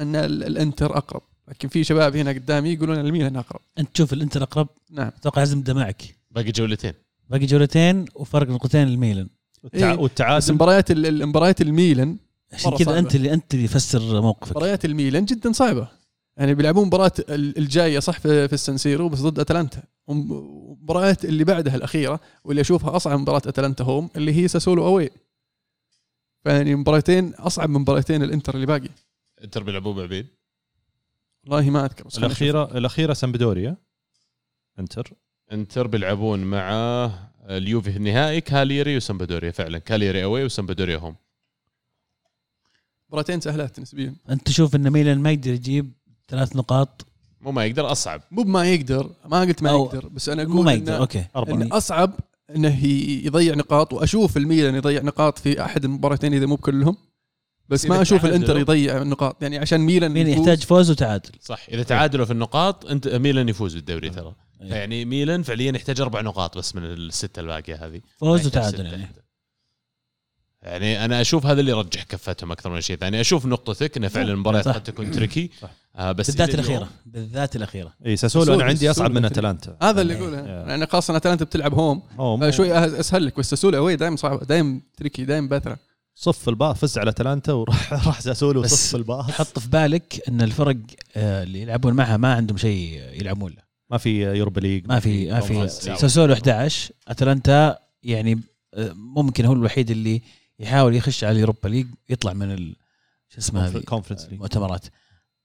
[0.00, 1.22] أن ال- الإنتر أقرب.
[1.48, 3.60] لكن في شباب هنا قدامي يقولون الميلان أقرب.
[3.78, 5.06] أنت تشوف الإنتر أقرب؟ نعم.
[5.20, 6.92] أتوقع لازم ابدا معك باقي جولتين.
[7.30, 9.26] باقي جولتين وفرق نقطتين للميلان.
[9.26, 9.35] إيه.
[9.74, 9.92] والتع...
[9.94, 12.16] بس والتعادل مباريات ال- ال- مباريات الميلان
[12.52, 12.98] عشان كذا.
[12.98, 14.56] أنت اللي أنت اللي فسر موقفك.
[14.56, 15.88] مباريات الميلان جدا صعبة.
[16.36, 19.82] يعني بيلعبون مباراة ال- الجاية صح في, في السان سيرو بس ضد أتلانتا.
[20.06, 25.10] ومباريات اللي بعدها الأخيرة واللي أشوفها أصعب مباراة أتلانتا home اللي هي ساسولو away.
[26.44, 28.88] فيعني مباراتين أصعب من مباراتين الإنتر اللي باقي.
[29.44, 30.26] انتر بيلعبوا بعبيد.
[31.44, 32.24] والله ما بس أشوف.
[32.24, 33.76] الاخيره الأخيرة سامبدوريا.
[34.78, 35.12] إنتر.
[35.52, 36.70] إنتر بيلعبون مع
[37.50, 41.14] اليوفي في النهائي كاليري وسامبدوريا فعلا كاليري away وسامبدوريا home.
[43.08, 44.14] مباراتين سهلات نسبيا.
[44.30, 45.92] أنت تشوف إن ميلان ما يقدر يجيب
[46.28, 47.06] ثلاث نقاط.
[47.40, 48.22] مو ما يقدر أصعب.
[48.30, 51.24] مو بما يقدر ما قلت ما يقدر بس أنا مو أقول ما إنه- يقدر okay.
[51.36, 51.54] أربعة.
[51.54, 52.12] ان أصعب
[52.56, 52.84] إنه
[53.26, 56.96] يضيع نقاط وأشوف الميلان يضيع نقاط في أحد المباراتين إذا مو بكلهم.
[57.68, 59.42] بس ما أشوف الإنتر يضيع النقاط.
[59.42, 61.30] يعني عشان ميلان يفوز- يحتاج فوز وتعادل.
[61.40, 64.34] صح إذا تعادلوا في النقاط انت ميلان يفوز بالدوري ترى.
[64.62, 64.74] إيه.
[64.74, 68.00] يعني ميلان فعليا يحتاج أربع نقاط بس من الستة الباقية هذه.
[68.18, 68.86] فوز وتعادل.
[68.86, 69.06] يعني.
[70.62, 73.20] يعني أنا أشوف هذا اللي يرجح كفتهم أكثر من شيء ثاني.
[73.20, 74.68] أشوف نقطتك إنه فعلا المباريات.
[74.68, 75.70] قد تكون تريكي صح.
[75.96, 77.92] آه بس بالذات الأخيرة بالذات الأخيرة.
[78.06, 79.76] إي ساسولو ساسولو- أنا عندي أصعب ساسولو من أتلانتا.
[79.82, 80.20] هذا اللي إيه.
[80.20, 80.68] اقوله إيه.
[80.68, 82.02] يعني خاصة أتلانتا بتلعب هوم.
[82.18, 82.42] هوم.
[82.42, 85.78] آه، شوي أه- أسهل لك بس ساسولا أوي دائما صعب دائما تريكي دائما بثرة.
[86.14, 90.76] صف الباص فز على أتلانتا وراح راح ساسولو وصف الباص حط في بالك إن الفرق
[91.16, 93.65] آه، اللي يلعبون معها ما عندهم شيء يلعبون له.
[93.90, 95.68] ما في Europa League ما في ما في.
[95.68, 98.40] ساسولو 11 أتلانتا يعني
[98.74, 100.22] آه، ممكن هو الوحيد اللي
[100.58, 102.76] يحاول يخش على ال Europa League يطلع من ال...
[103.28, 104.86] شو اسمه هذه؟ Conference League المؤتمرات.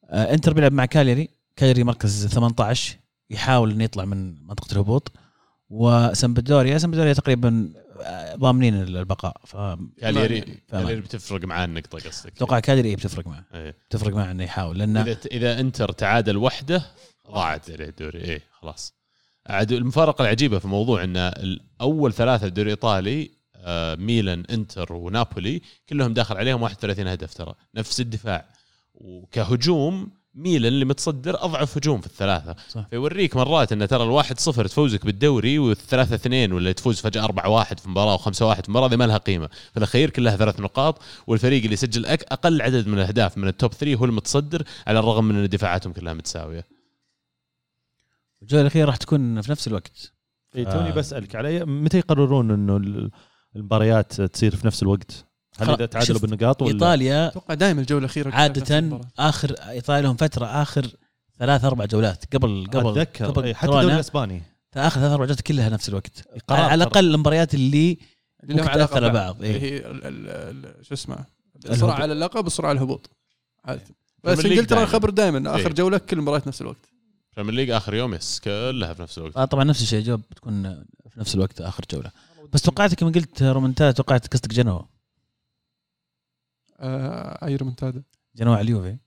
[0.10, 1.30] آه، إنتر بيلعب مع كاليري.
[1.56, 2.96] كاليري مركز 18
[3.30, 5.12] يحاول إنه يطلع من منطقة الهبوط.
[5.70, 9.42] وسامبدوريا سامبدوريا تقريبا آه، ضامنين البقاء.
[9.46, 9.58] ف
[10.02, 12.36] كاليري كاليري بتفرق معاه النقطه قصدك.
[12.36, 13.46] أتوقع كاليري بتفرق معه.
[13.54, 13.76] إيه.
[13.90, 14.80] بتفرق معه إنه يحاول.
[14.80, 16.84] لأن إذا إذا إنتر تعادل وحده
[17.32, 18.94] ضاعت عليه الدوري إيه خلاص.
[19.48, 26.14] عاد المفارقة العجيبة في الموضوع إن الأول ثلاثة الدوري الايطالي آه، ميلان إنتر ونابولي كلهم
[26.14, 28.46] داخل عليهم 31 هدف ترى نفس الدفاع.
[28.96, 32.56] وكهجوم ميلان اللي متصدر أضعف هجوم في الثلاثة.
[32.70, 32.88] صح.
[32.90, 37.80] فيوريك مرات إن ترى الواحد صفر تفوزك بالدوري والثلاثة اثنين ولا تفوز فجأة أربعة واحد
[37.80, 39.48] في مباراة وخمسة واحد في مباراة ذي ما لها قيمة.
[39.72, 43.74] في الأخير كلها ثلاث نقاط والفريق اللي يسجل أك- أقل عدد من الأهداف من التوب
[43.74, 46.66] 3 هو المتصدر على الرغم من إن دفاعاتهم كلها متساوية.
[48.42, 50.14] الجولة الأخيرة راح تكون في نفس الوقت
[50.52, 53.12] ف- توني بسالك علي متى يقررون إنه ال-
[53.56, 55.26] المباريات تصير في نفس الوقت؟
[55.60, 60.46] هل إذا تعادلوا بالنقاط ولا إيطاليا أتوقع دائما الجولة الأخيرة عادة آخر إيطاليا لهم فترة
[60.46, 60.88] آخر
[61.40, 64.42] ثلاث أربع جولات قبل قبل أتذكر قبل حتى الدوري الأسباني
[64.76, 66.74] اخر ثلاث أربع جولات كلها نفس الوقت على.
[66.74, 67.98] الأقل المباريات اللي
[68.44, 69.56] اللي لهم ممكن علاقه على ببعض بعض، إيه.
[69.56, 71.26] اللي هي ال- ال- ال- شو اسمه.
[71.70, 73.10] الصراع على اللقب والصراع على الهبوط
[73.66, 73.82] عادة
[74.24, 74.84] بس إنجلترا.
[74.84, 75.74] الخبر دائما آخر إيه.
[75.74, 76.90] جولة كل المباريات نفس الوقت
[77.38, 79.38] Premier League آخر يوم yes كلها في نفس الوقت.
[79.38, 80.64] آه طبعا نفس الشيء جواب بتكون
[81.10, 82.12] في نفس الوقت آخر جولة.
[82.54, 84.82] بس توقعتك لما قلت ريمونتادا توقعت قصدك جنوا.
[86.80, 88.04] آه أي ريمونتادا
[88.36, 88.98] جنوا على اليوفي.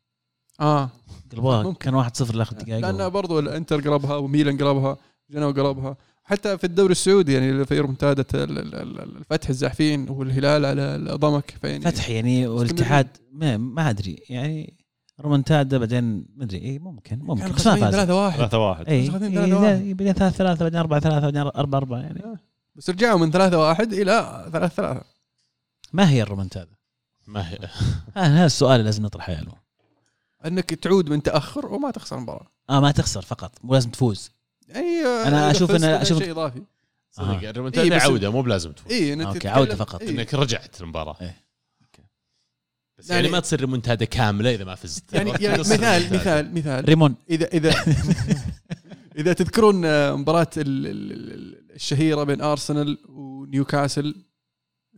[0.60, 0.90] آه.
[1.32, 1.78] قلبوها ممكن.
[1.78, 4.96] كان 1-0 لآخر دقائق لأن برضو الإنتر قلبها وميلان قلبها
[5.30, 11.84] جنوا قلبها حتى في الدوري السعودي يعني في ال- الفتح الزاحفين والهلال على الضمك فيعني
[11.84, 14.83] فتح يعني والاتحاد ما, ما أدري يعني
[15.20, 18.94] رومنتادا بعدين ما أدري اي ممكن ممكن بس ما فاز 3 1 3 1 اي
[18.94, 19.10] إيه،.
[19.94, 22.38] بعدين 3 3 بعدين 4 3 بعدين 4 4 يعني.
[22.74, 25.02] بس رجعوا من 3 1 إلى 3 3
[25.92, 26.74] ما هي الرومنتادا؟
[27.26, 27.58] ما هي.
[28.16, 29.52] آه هذا السؤال اللي لازم نطرحه يا علو
[30.46, 34.30] أنك تعود من تأخر وما تخسر المباراه آه ما تخسر فقط مو لازم تفوز.
[34.68, 36.62] يعني آه، أشوف فزت إن- هذا أشوف- شيء إضافي.
[37.10, 37.50] صدق آه.
[37.50, 38.92] الريمونتادا إيه، بس- عوده مو بلازم تفوز.
[38.92, 40.02] إي تتكلم- عودة فقط.
[40.02, 40.10] إيه.
[40.10, 41.16] إنك رجعت المباراة.
[41.20, 41.36] إيه.
[42.98, 45.12] بس يعني, يعني- ما تصير ريمونتادا كاملة إذا ما فزت.
[45.12, 46.14] يعني يعني مثال.
[46.14, 46.88] مثال مثال.
[46.88, 47.14] ريمون.
[47.30, 47.74] إذا إذا
[49.18, 54.14] إذا تذكرون آه، مباراة ال- ال- ال- الشهيرة بين أرسنال ونيوكاسل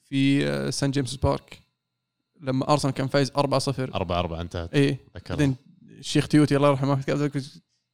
[0.08, 1.58] في آه، سان جيمس بارك
[2.40, 3.34] لما أرسنال كان فايز 4-0
[3.94, 4.76] 4 4 انتهت.
[4.76, 7.00] ذكرت بعدين الشيخ تيوتي الله يرحمه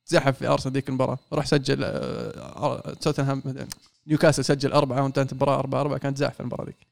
[0.06, 1.18] زحف في أرسنال ذيك المباراة.
[1.32, 3.42] راح سجل آه، توتنهام
[4.06, 6.86] نيوكاسل سجل أربعة وانتهت المباراة 4 4 كانت زاحفه المباراة ذيك.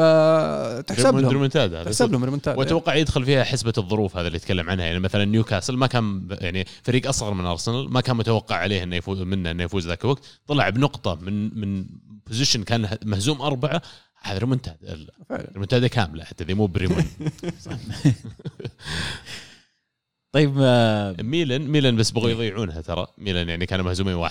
[0.00, 1.28] فتحسب لهم.
[1.28, 1.84] ريمونتادا.
[1.84, 4.84] تحسب لهم ريمونتادا وأتوقع يدخل فيها حسبة الظروف هذا اللي يتكلم عنها.
[4.84, 8.96] يعني مثلا نيوكاسل ما كان يعني فريق أصغر من أرسنال ما كان متوقع عليه إنه
[8.96, 10.24] يفوز منه إنه يفوز ذاك الوقت.
[10.46, 11.86] طلع بنقطة من من
[12.26, 13.82] position كان مهزوم أربعة.
[14.22, 17.04] هذا ريمونتادا ريمونتادا كاملة حتى ذي مو بريمونتادا.
[20.32, 23.06] طيب آه، ميلان ميلان بس بغوا يضيعونها ترى.
[23.18, 24.30] ميلان يعني كانوا مهزومين 1-0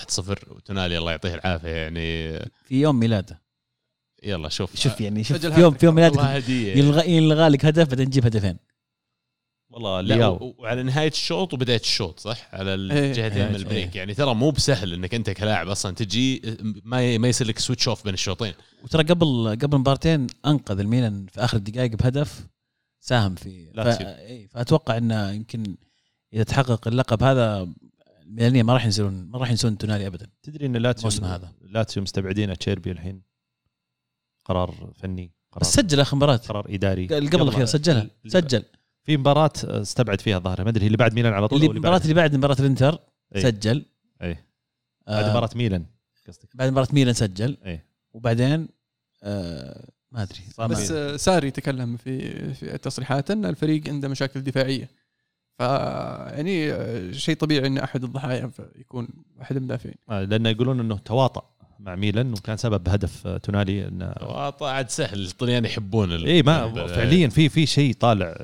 [0.50, 2.38] وتونالي الله يعطيه العافية يعني.
[2.64, 3.49] في يوم ميلاده.
[4.22, 5.74] يلا شوف شوف يعني شوف في يوم.
[5.74, 8.56] في يوم ميلادك يلغى يلغى لك هدف بعدين تجيب هدفين.
[9.70, 12.74] والله لا و- وعلى نهاية الشوط وبداية الشوط صح؟ على إيه،
[13.10, 13.92] الجهتين إيه، من ال break.
[13.92, 13.98] إيه.
[13.98, 16.42] يعني ترى مو بسهل إنك أنت كلاعب أصلا تجي
[16.84, 18.52] ما ي- ما يصير لك switch off بين الشوطين.
[18.84, 22.46] وترى قبل قبل مبارتين أنقذ الميلان في آخر الدقائق بهدف
[23.00, 23.78] ساهم في ف...
[23.78, 25.76] إيه، فأتوقع إنه يمكن
[26.32, 27.68] إذا تحقق اللقب هذا
[28.22, 30.26] الميلانية ما راح ينسون ما راح ينسون تونالي ابدا.
[30.42, 31.52] تدري إن لاتسيو الموسم هذا.
[31.62, 33.29] لاتسيو مستبعدين تشيربي الحين؟
[34.50, 36.36] قرار فني قرار بس سجل آخر مباراة.
[36.36, 37.06] قرار إداري.
[37.06, 38.06] قبل الأخير سجلها.
[38.26, 38.62] سجل.
[39.04, 42.00] في مباراة استبعد فيها الظاهر ما أدري هي اللي بعد ميلان على طول اللي المباراه
[42.02, 42.98] اللي بعد؟ مباراة الإنتر
[43.34, 43.42] إيه.
[43.42, 43.84] سجل.
[44.22, 44.46] إيه.
[45.08, 45.84] آه، بعد مباراة ميلان
[46.28, 47.56] قصدك؟ بعد مباراة ميلان سجل.
[47.64, 47.84] إيه.
[48.12, 48.68] وبعدين
[49.22, 50.38] آه ما أدري.
[50.54, 54.90] صار بس في- آه، ساري تكلم في في التصريحات أن الفريق عنده مشاكل دفاعية.
[55.58, 59.08] ف يعني آه، شيء طبيعي أن أحد الضحايا يكون
[59.42, 59.94] أحد المدافعين.
[60.10, 61.50] آه، لأن يقولون إنه تواطأ.
[61.80, 64.12] مع ميلان وكان سبب هدف آه، تونالي انه
[64.62, 68.34] عاد سهل الطليان يحبون إي إيه، ما فعليا في في شيء طالع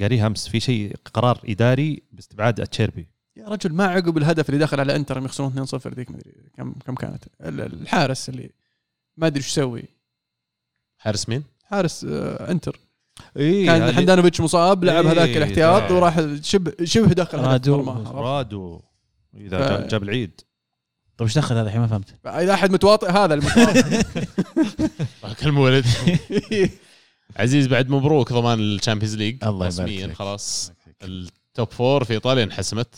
[0.00, 3.06] قاريه امس في شيء قرار إداري باستبعاد اتشيربي
[3.36, 6.94] يا رجل ما عقب الهدف اللي دخل على إنتر يخسرون 2-0 ذيك مدري كم كم
[6.94, 8.50] كانت ال- الحارس اللي
[9.16, 9.82] ما أدري إيش يسوي
[10.98, 12.78] حارس مين؟ حارس آه، إنتر
[13.36, 15.90] إي كان هاندانوفيتش مصاب لعب إيه، هذاك الاحتياط.
[15.90, 17.90] وراح شبه شبه دخل رادو.
[18.10, 18.80] رادو
[19.34, 20.40] إذا ف- جاب العيد
[21.18, 22.14] طيب إيش دخل هذا؟ الحين ما فهمت.
[22.26, 23.80] إذا أحد متواطئ هذا المتواطئ.
[25.26, 25.86] ذاك المولد
[27.36, 29.44] عزيز بعد مبروك ضمان ال Champions League.
[29.44, 30.16] الله يبارك رسميا فيك.
[30.16, 30.72] خلاص.
[31.02, 32.94] ال top four في إيطاليا انحسمت.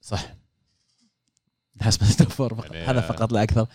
[0.00, 0.34] صح.
[1.80, 2.72] نحس من four فقط.
[2.74, 3.66] يعني- هذا فقط لا أكثر.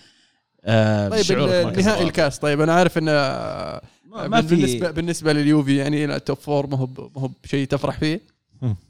[0.63, 2.03] آه طيب شعورك نهائي.
[2.03, 2.39] الكاس.
[2.39, 4.93] طيب أنا عارف إن آه، ما ما بالنسبة في.
[4.93, 8.21] بالنسبة لليوفي يعني ال top four ما هو ب- ما هو بشيء تفرح فيه.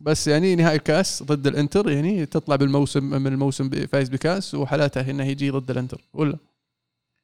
[0.02, 5.24] بس يعني نهائي الكاس ضد الانتر يعني تطلع بالموسم من الموسم فايز بكاس وحلاته إنه
[5.24, 6.02] يجي ضد الانتر.
[6.14, 6.38] ولا؟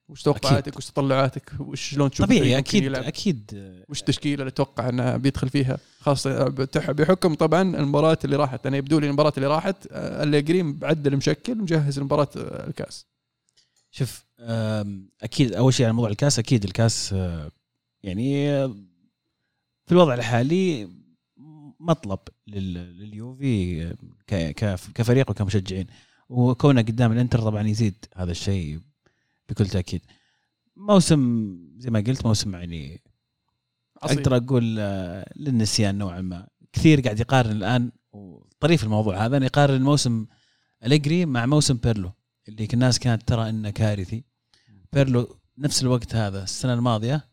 [0.10, 3.74] وش توقعاتك؟ وش تطلعاتك؟ وش شلون تشوف طبيعي أكيد يلعب؟ أكيد.
[3.90, 6.50] وش التشكيلة اللي أتوقع إنه بيدخل فيها؟ خاصة
[6.90, 8.66] بحكم طبعا المباراة اللي راحت.
[8.66, 13.06] أنا يبدو لي المباراة اللي راحت آه، أليجري بعدل مشكل مجهز المباراه آه، الكاس.
[13.92, 14.26] شوف
[15.22, 17.52] أكيد أول شيء على موضوع الكاس أكيد الكاس آه،
[18.04, 18.48] يعني
[19.86, 20.90] في الوضع الحالي
[21.80, 23.96] مطلب لل- لليوفي
[24.96, 25.88] كفريق وكمشجعين.
[26.30, 28.80] وكونه قدام الانتر طبعا يزيد هذا الشيء
[29.50, 30.02] بكل تأكيد.
[30.76, 31.20] موسم
[31.78, 33.02] زي ما قلت موسم يعني
[34.04, 34.18] عصيب.
[34.20, 36.48] أقدر أقول آه، للنسيان نوعا ما.
[36.74, 40.26] كثير قاعد يقارن الآن وطريف الموضوع هذا انه يقارن موسم
[40.86, 42.12] أليجري مع موسم بيرلو
[42.48, 44.24] اللي الناس كانت ترى إنه كارثي.
[44.94, 47.28] بيرلو نفس الوقت هذا السنة الماضية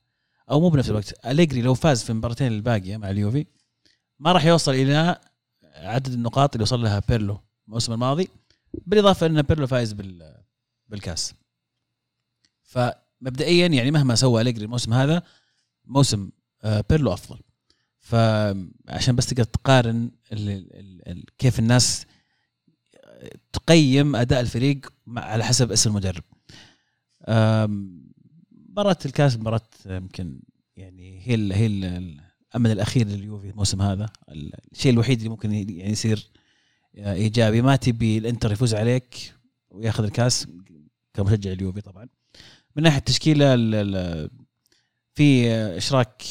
[0.51, 3.47] أو مو بنفس الوقت أليجري لو فاز في المباراتين الباقية مع اليوفي
[4.23, 5.21] ما راح يوصل إلى
[5.75, 8.29] عدد النقاط اللي وصل لها بيرلو الموسم الماضي
[8.87, 10.35] بالإضافة إن بيرلو فايز بال
[10.89, 11.35] بالكاس.
[12.63, 15.23] فمبدئيا يعني مهما سوى أليجري الموسم هذا
[15.85, 16.31] موسم
[16.63, 17.39] آه، بيرلو أفضل.
[17.99, 22.07] فعشان بس تقدر تقارن ال ال ال كيف الناس
[23.53, 26.25] تقيم أداء الفريق على حسب اسم المدرب.
[28.69, 30.41] مباراة الكاس مباراة يمكن
[30.77, 34.07] يعني هي ال هي ال- الامل الأخير لليوفي الموسم هذا
[34.73, 36.31] الشيء الوحيد اللي ممكن يعني يصير
[36.97, 39.35] إيجابي ما تبي الإنتر يفوز عليك
[39.71, 40.47] وياخذ الكاس
[41.15, 42.09] كمشجع اليوفي طبعا
[42.77, 44.31] من ناحية التشكيلة ال- ال-
[45.15, 46.23] في إشراك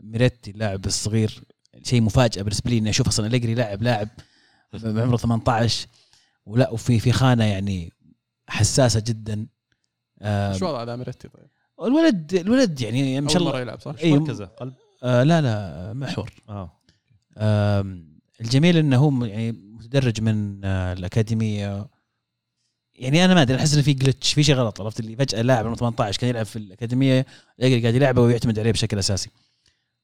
[0.00, 1.40] ميريتي اللاعب الصغير
[1.82, 4.08] شيء مفاجأة بالنسبة لي إني أشوف أصلا أليجري لاعب لاعب
[4.72, 5.86] بعمره 18
[6.46, 7.92] ولا وفي في خانة يعني
[8.48, 9.46] حساسة جدا
[10.22, 11.46] آه، إيش وضع ميريتي طيب؟
[11.82, 16.30] الولد الولد يعني ما شاء الله يلعب صح؟ أي، مركزة قلب آه لا لا محور.
[17.36, 17.86] آه
[18.40, 21.86] الجميل إنه هو يعني متدرج من آه، الأكاديمية.
[22.94, 25.66] يعني أنا ما أدري أحس إنه في جلتش في شيء غلط عرفت؟ اللي فجأة لاعب
[25.66, 27.26] عمره 18 كان يلعب في الأكاديمية
[27.60, 29.30] قاعد يلعبه ويعتمد عليه بشكل أساسي.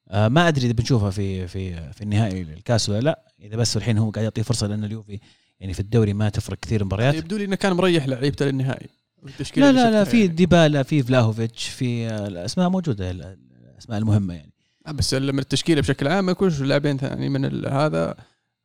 [0.09, 3.32] آه، ما أدري إذا بنشوفها في في في النهائي الكاس ولا لا.
[3.43, 5.20] إذا بس الحين هو قاعد يعطيه فرصة لأن اليوفي
[5.61, 7.14] يعني في الدوري ما تفرق كثير مباريات.
[7.14, 8.88] يبدو لي إنه كان مريح لعيبته للنهائي.
[9.26, 10.28] التشكيلة لا لا لا في يعني.
[10.34, 13.36] ديبالا في فلاهوفيتش في آه، الأسماء موجودة ال-
[13.72, 14.49] الأسماء المهمة يعني.
[14.89, 18.14] بس من التشكيلة بشكل عام ما يكونش لاعبين ثاني من ال- هذا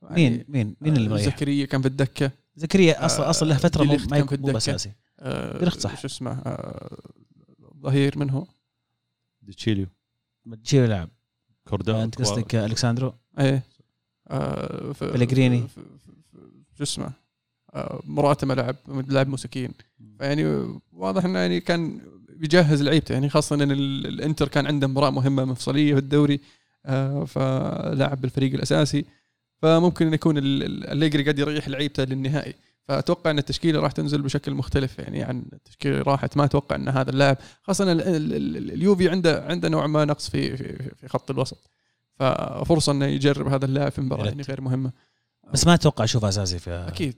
[0.02, 2.32] يعني مين؟ مين؟ مين اللي مريح؟ زكريا كان في الدكة.
[2.56, 4.58] زكريا أصلا أصلا له فترة مو ما يكون مو.
[4.58, 6.00] اساسي آه، ديليخت صح.
[6.02, 6.98] شو اسمه آه،
[7.82, 8.46] ظهير من هو؟
[9.42, 9.88] ديتشيليو
[10.64, 11.10] تشيل لاعب.
[11.68, 13.64] كوردون انت قصدك الكساندرو إيه.
[14.28, 15.68] آه، بلغريني.
[16.78, 17.12] شو اسمه؟
[17.74, 18.76] آه، مراتمه لعب
[19.08, 19.72] لاعب مساكين
[20.20, 22.02] يعني واضح إنه يعني كان
[22.36, 23.14] بيجهز لعيبته.
[23.14, 26.40] يعني خاصة إن ال- الإنتر كان عنده مباراة مهمة مفصلية في الدوري
[26.86, 29.06] آه، فلعب بالفريق الأساسي.
[29.62, 32.54] فممكن إن يكون ال- ال- الليجري قاعد يريح لعيبته للنهائي.
[32.88, 36.38] فأتوقع إن التشكيلة راح تنزل بشكل مختلف يعني عن التشكيلة راحت.
[36.38, 40.30] ما أتوقع إن هذا اللاعب خاصة ال- ال- ال- اليوفي عنده عنده نوع ما نقص
[40.30, 41.70] في في, في خط الوسط.
[42.20, 44.92] ففرصة إنه يجرب هذا اللاعب في مباراة يعني غير مهمة.
[45.54, 47.16] بس ما أتوقع اشوفه أساسي في أكيد.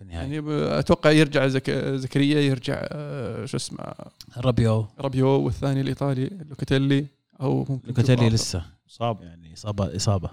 [0.00, 1.70] في النهايه يعني ب- أتوقع يرجع زك...
[1.70, 3.94] زكريا يرجع آه، شو اسمه
[4.36, 4.86] رابيو.
[4.98, 7.06] رابيو والثاني الإيطالي لوكاتيلي
[7.40, 8.62] أو ممكن لوكاتيلي لسه.
[8.88, 10.30] صعب يعني إصابة إصابة.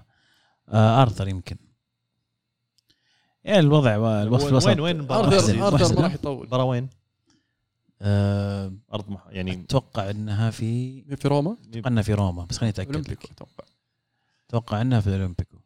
[0.70, 1.55] آه آرثر يمكن.
[3.43, 4.68] يعني الوضع الوسط الوسط.
[4.68, 5.95] وين وين آرثر آرثر.
[5.95, 6.41] ما راح يطول.
[6.41, 6.89] المباراه وين؟
[8.01, 9.22] آه أرض مح...
[9.30, 13.11] يعني أتوقع إنها في في روما؟ أتوقع إنها في روما بس خليني أتأكد.
[13.11, 13.63] لك أتوقع.
[14.49, 15.57] أتوقع إنها في الأولمبيكو.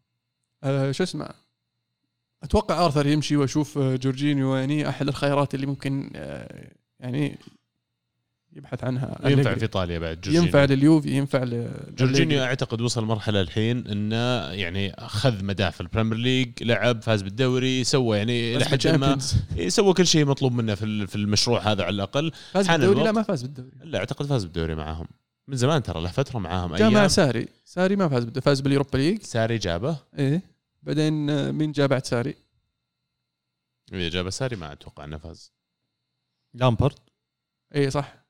[0.63, 1.29] آه شو اسمه؟
[2.43, 7.37] أتوقع آرثر يمشي وأشوف آه، جورجينيو يعني أحد الخيارات اللي ممكن آه، يعني
[8.53, 9.19] يبحث عنها.
[9.25, 9.55] ينفع.
[9.55, 10.43] في إيطاليا بعد جورجينيو.
[10.43, 15.86] ينفع لليوفي ينفع ل جورجينيو أعتقد وصل مرحلة الحين إنه يعني خذ مداه في ال
[15.86, 19.17] Premier League لعب فاز بالدوري سوى يعني إلى حد ما
[19.57, 22.31] إيه، سوى كل شيء مطلوب منه في في المشروع هذا على الأقل.
[22.51, 23.11] فاز بالدوري؟ لا.
[23.11, 23.71] ما فاز بالدوري.
[23.83, 25.07] لا أعتقد فاز بالدوري معاهم.
[25.47, 27.47] من زمان ترى له فترة معاهم جاء مع ساري.
[27.65, 29.21] ساري ما فاز بالدوري فاز بال Europa League.
[29.21, 29.97] ساري جابه.
[30.19, 30.50] إيه.
[30.81, 32.35] بعدين آه، مين جاء بعد ساري؟
[33.93, 35.53] إيه، جابه ساري ما أتوقع إنه فاز.
[36.53, 36.99] لامبارد؟
[37.75, 38.25] إيه صح.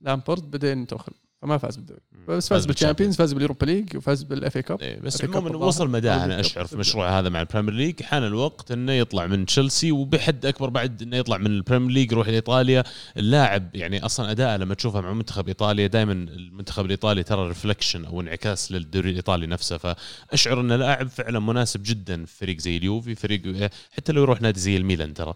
[0.00, 1.12] لامبارد بعدين توخيل.
[1.44, 2.00] فما فاز بالدوري.
[2.28, 5.56] بس فاز بالشامبيونز فاز باليوروبا ليج وفاز بالاف اي كاب إيه بس أفريقيا عموما.
[5.56, 6.40] وصل مداه أنا.
[6.40, 10.68] أشعر في المشروع هذا مع البريمير ليج حان الوقت إنه يطلع من تشيلسي وبحد أكبر
[10.68, 12.84] بعد إنه يطلع من البريمير ليج يروح لايطاليا
[13.16, 18.20] اللاعب يعني أصلا اداءه لما تشوفه مع منتخب إيطاليا دائما المنتخب الإيطالي ترى reflection أو
[18.20, 23.70] انعكاس للدوري الإيطالي نفسه فأشعر انه لاعب فعلا مناسب جدا في فريق زي اليوفي فريق
[23.90, 25.34] حتى لو يروح نادي زي الميلان ترى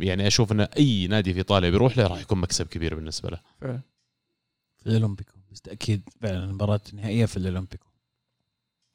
[0.00, 3.40] يعني أشوف إن أي نادي في إيطاليا بيروح له راح يكون مكسب كبير بالنسبة له
[3.60, 3.80] فعلا.
[4.80, 5.32] في الأولمبيكو.
[5.52, 7.86] بس تاكيد فعلا المباراة النهائية في الأولمبيكو.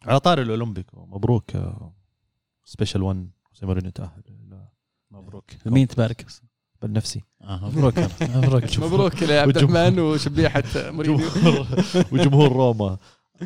[0.05, 1.05] على طاري الأولمبيكو.
[1.05, 1.93] مبروك آه،
[2.65, 3.30] special one
[3.61, 4.23] زي مورينيو تأهل
[5.11, 5.51] مبروك.
[5.65, 6.25] مين تبارك؟
[6.81, 7.99] بالنفسي آه مبروك.
[8.21, 8.77] مبروك.
[8.86, 9.57] مبروك لعبد.
[9.57, 11.17] الرحمن وشبيحة مورينيو.
[11.17, 11.67] جمهور
[12.11, 12.97] وجمهور روما.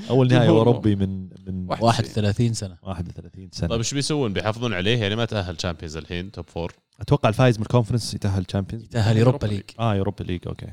[0.10, 0.50] أول نهائي.
[0.50, 1.84] اوروبي من من واحد.
[1.84, 2.78] 31 سنة.
[2.82, 3.70] 31 سنة.
[3.70, 7.62] طيب إيش بيسوون؟ بيحافظون عليه؟ يعني ما تأهل تشامبيونز الحين top four أتوقع الفايز من
[7.62, 10.68] الكونفرنس يتأهل تشامبيونز يتأهل يوروبا ليج آه يوروبا ليج أوكي.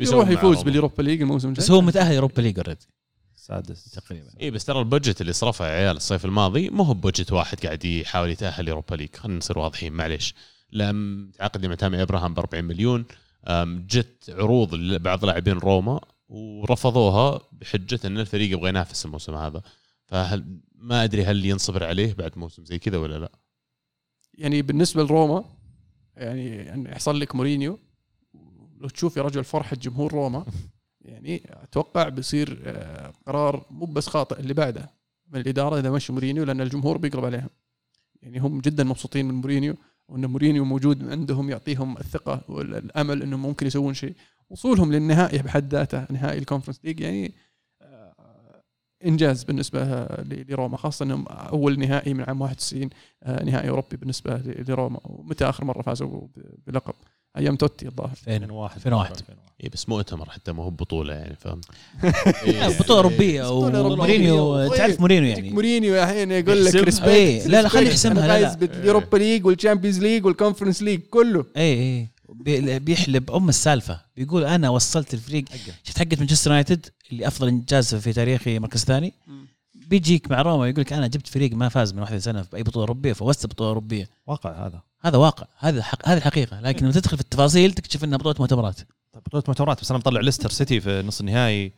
[0.00, 2.86] يروح مع يفوز؟ باليوروبا ليج الموسم الجاي؟ بس هو متأهل يوروبا ليج already
[3.34, 3.90] سادس.
[3.90, 4.30] تقريبا.
[4.40, 7.60] اي بس ترى ال budget اللي صرفه يا عيال الصيف الماضي مو هو budget واحد
[7.66, 9.16] قاعد يحاول يتأهل يوروبا ليج.
[9.16, 10.34] خلينا نصير واضحين معليش.
[10.72, 13.04] لم تعاقد مع تامي إبراهام ب 40 مليون
[13.86, 19.62] جت عروض لبعض لاعبين روما ورفضوها بحجة إن الفريق يبغى ينافس الموسم هذا.
[20.06, 23.32] فهل ما أدري هل ينصبر عليه بعد موسم زي كذا ولا لا.
[24.34, 25.44] يعني بالنسبة لروما
[26.16, 27.78] يعني يعني يحصل لك مورينيو.
[28.80, 30.44] لو تشوف يا رجل فرحه جمهور روما
[31.00, 34.90] يعني أتوقع بيصير آه، قرار مو بس خاطئ اللي بعده
[35.28, 37.48] من الإدارة إذا مشي مورينيو لأن الجمهور بيقرب عليهم.
[38.22, 39.76] يعني هم جدا مبسوطين من مورينيو
[40.08, 44.14] وأن مورينيو موجود عندهم يعطيهم الثقة والأمل انهم ممكن يسوون شيء.
[44.50, 47.34] وصولهم للنهائي بحد ذاته نهائي الكونفرنس ليج يعني
[47.82, 48.62] آه،
[49.04, 52.90] إنجاز بالنسبة لروما خاصة إنهم أول نهائي من عام 91
[53.22, 56.28] آه، نهائي أوروبي بالنسبة لروما ومتى آخر مرة فازوا
[56.66, 56.94] بلقب.
[57.38, 58.10] أيام توتي الظاهر.
[58.28, 61.60] 2001 2001 2001 اي بس مؤتمر حتى ما هو بطولة يعني فاهم
[62.80, 63.92] بطولة أوروبية بطولة أوروبية.
[63.94, 64.78] ومورينيو طيب.
[64.78, 68.40] تعرف مورينيو يعني؟ مورينيو يا حين يقول لك respect إيه، لا، لا، خليه يحسمها، لا،
[68.40, 68.48] لا.
[68.48, 71.44] فايز باليوروبا ليج والشامبيونز ليج والكونفرنس ليج كله.
[71.56, 74.00] اي اي بي- بيحلب أم السالفة.
[74.16, 75.44] بيقول أنا وصلت الفريق.
[75.84, 79.14] شفت حقت مانشستر يونايتد اللي أفضل إنجاز في تاريخي مركز ثاني؟
[79.90, 82.62] بيجيك مع روما يقول لك أنا جبت فريق ما فاز من 21 سنة في أي
[82.62, 84.08] بطولة أوروبية فوزت بطولة أوروبية.
[84.26, 84.80] واقع هذا.
[85.00, 85.46] هذا واقع.
[85.58, 86.60] هذا حق هذه الحقيقة.
[86.60, 88.76] لكن لما تدخل في التفاصيل تكتشف إنها بطولة مؤتمرات.
[89.12, 91.72] طيب بطولة مؤتمرات بس أنا مطلع ليستر سيتي في نص النهائي.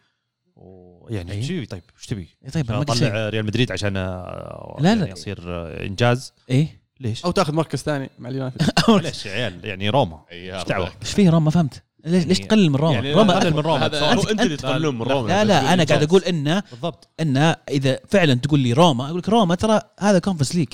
[0.57, 1.33] ويعني.
[1.33, 3.09] إيش تبي طيب إيش تبي؟ طيب ما قلت شيء.
[3.09, 4.89] طلع ريال مدريد عشان لا، لا.
[4.91, 5.39] يعني يصير
[5.87, 6.33] إنجاز.
[6.51, 8.63] إيه ليش؟ أو تاخذ مركز ثاني مع اليونايتد.
[9.03, 10.25] ليش يا عيال؟ يعني روما.
[10.33, 11.83] إيش دعوة؟ إيش فيه روما؟ ما فهمت.
[12.05, 13.57] ليش ليش تقلل من روما؟ يعني روما قلل أكبر.
[13.57, 17.08] من روما أنت اللي تقللون من روما لا لا أنا قاعد أقول انه بالضبط.
[17.20, 20.68] انه إذا فعلا تقول لي روما أقول لك روما ترى هذا كونفرنس ليج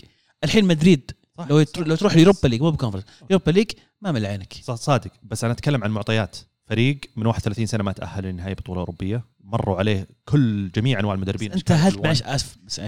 [0.44, 1.10] الحين مدريد.
[1.50, 3.70] لو لو تروح اليوروبا ليج مو بكونفرنس يوروبا ليج
[4.02, 4.52] ما مل عينك.
[4.62, 5.10] صادق.
[5.22, 6.36] بس أنا أتكلم عن معطيات.
[6.66, 9.24] فريق من 31 سنة ما تأهل لنهائي بطولة أوروبية.
[9.44, 11.52] مروا عليه كل جميع أنواع المدربين.
[11.52, 12.00] أنت هل.
[12.04, 12.56] معلش آسف.
[12.66, 12.80] بس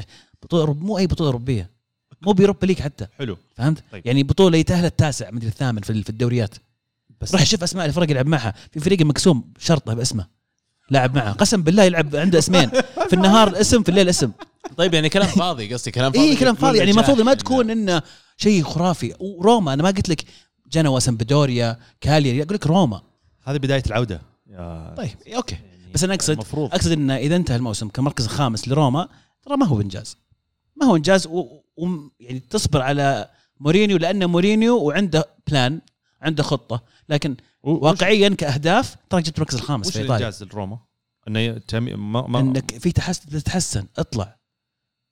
[0.43, 1.71] بطولة أوروب- مو أي بطولة أوروبية.
[2.23, 3.07] مو بيوروبا ليج حتى.
[3.19, 3.37] حلو.
[3.57, 4.07] فهمت؟ طيب.
[4.07, 6.55] يعني بطولة يتأهل التاسع مدري الثامن في في الدوريات.
[7.21, 7.33] بس.
[7.33, 8.55] روح شوف أسماء الفرق اللي يلعب معها.
[8.73, 10.27] في فريق مقسوم شرطه باسمه.
[10.91, 11.33] لاعب معه.
[11.33, 12.71] قسم بالله يلعب عنده اسمين.
[13.09, 14.31] في النهار اسم في الليل اسم.
[14.77, 16.25] طيب يعني كلام فاضي قصدي كلام فاضي.
[16.25, 16.79] اي كلام فاضي.
[16.79, 18.03] يعني المفروض ما تكون إنه
[18.37, 19.15] شيء خرافي.
[19.21, 20.25] وروما أنا ما قلت لك
[20.73, 23.03] جنوا سمبدوريا كالياري أقول لك روما.
[23.45, 24.23] هذه بداية العودة.
[24.47, 25.55] يا طيب أوكي.
[25.55, 26.75] يعني بس أنا أقصد المفروض.
[26.75, 29.09] أقصد إنه إذا انتهى الموسم كمركز الخامس لروما
[29.43, 30.17] ترى ما هو إنجاز.
[30.77, 31.39] ما هو إنجاز و...
[31.77, 31.89] و...
[32.21, 33.29] يعني تصبر على
[33.61, 35.81] مورينيو لأنه مورينيو وعنده plan
[36.23, 36.83] عنده خطة.
[37.09, 40.19] لكن واقعيا كأهداف ترى جبت المركز الخامس وش في إيطاليا.
[40.29, 40.79] الانجاز لروما؟
[41.29, 41.61] إنه
[41.97, 43.87] ما ما إنك في تحسن تتحسن.
[43.99, 44.37] اطلع.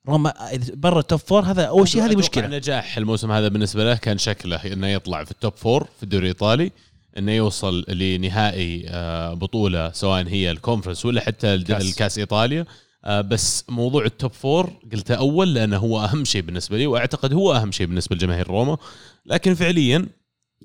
[0.07, 0.33] روما
[0.73, 2.47] برا ال top four هذا أول شيء هذه مشكلة.
[2.47, 6.23] نجاح الموسم هذا بالنسبة له كان شكله إنه يطلع في ال top four في الدوري
[6.23, 6.71] الإيطالي
[7.17, 11.81] إنه يوصل لنهائي آه، بطولة سواء هي الكونفرنس ولا حتى الد- كأس.
[11.89, 12.65] الكأس إيطاليا.
[13.05, 17.33] آه، بس موضوع ال top four قلته أول لأنه هو أهم شيء بالنسبة لي وأعتقد
[17.33, 18.77] هو أهم شيء بالنسبة لجماهير روما.
[19.25, 20.05] لكن فعليا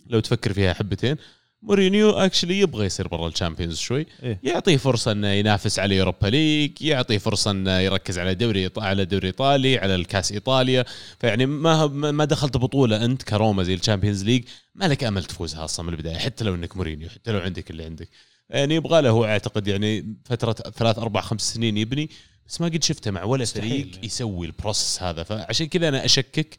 [0.07, 1.17] لو تفكر فيها حبتين
[1.65, 4.41] مورينيو actually يبغى يصير برا الشامبيونز شوي إيه.
[4.43, 9.27] يعطيه فرصة إنه ينافس على يوروبا ليج يعطيه فرصة إنه يركز على دوري على دوري
[9.27, 10.85] إيطالي على الكاس إيطاليا
[11.21, 14.45] فيعني ما ما دخلت بطولة أنت كروما زي الشامبيونز ليج
[14.75, 17.85] ما لك أمل تفوزها أصلا من البداية حتى لو إنك مورينيو حتى لو عندك اللي
[17.85, 18.09] عندك
[18.51, 22.11] يعني يبغى له هو أعتقد يعني فترة ثلاث أربع خمس سنين يبني
[22.47, 23.45] بس ما قد شفته مع ولا.
[23.45, 26.59] فريق يسوي ال process هذا فعشان كذا أنا أشكك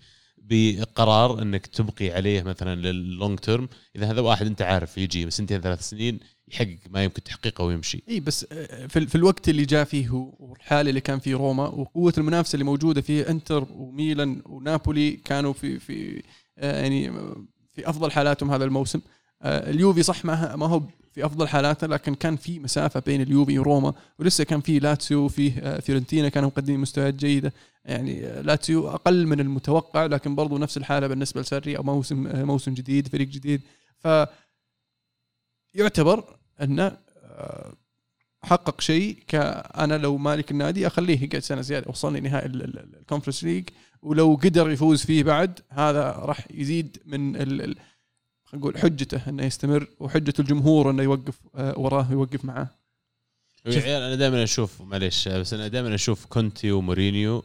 [0.50, 5.62] بقرار إنك تبقي عليه مثلا لل long term إذا هذا واحد أنت عارف يجي سنتين
[5.62, 8.04] ثلاث سنين يحقق ما يمكن تحقيقه ويمشي.
[8.10, 12.54] إي بس آه، في, الوقت اللي جاء فيه والحالة اللي كان فيه روما وقوة المنافسة
[12.54, 16.24] اللي موجودة فيه إنتر وميلان ونابولي كانوا في في
[16.58, 19.02] آه، يعني آه، في أفضل حالاتهم هذا الموسم.
[19.44, 20.82] اليوفي صح ما ما هو
[21.14, 25.80] في أفضل حالاته لكن كان في مسافة بين اليوفي وروما ولسه كان في لاتسيو وفيه
[25.80, 27.54] فيورنتينا كانوا مقدمين مستويات جيدة.
[27.86, 33.08] يعني لاتسيو أقل من المتوقع لكن برضو نفس الحالة بالنسبة لساري أو موسم موسم جديد
[33.08, 33.62] فريق جديد.
[34.00, 34.08] ف
[35.74, 36.24] يعتبر
[36.62, 37.74] انه آه،
[38.44, 42.96] حقق شيء كأنا لو مالك النادي أخليه يقعد سنة زيادة وصلني نهائي ال- ال- ال-
[43.00, 43.70] الكونفرنس ليج
[44.02, 47.76] ولو قدر يفوز فيه بعد هذا راح يزيد من ال- ال-
[48.46, 52.68] خلينا نقول حجته إنه يستمر وحجة الجمهور إنه يوقف آه، وراه ويوقف معاه.
[53.66, 57.44] يا عيال أنا دائما أشوف معليش بس أنا دائما أشوف كونتي ومورينيو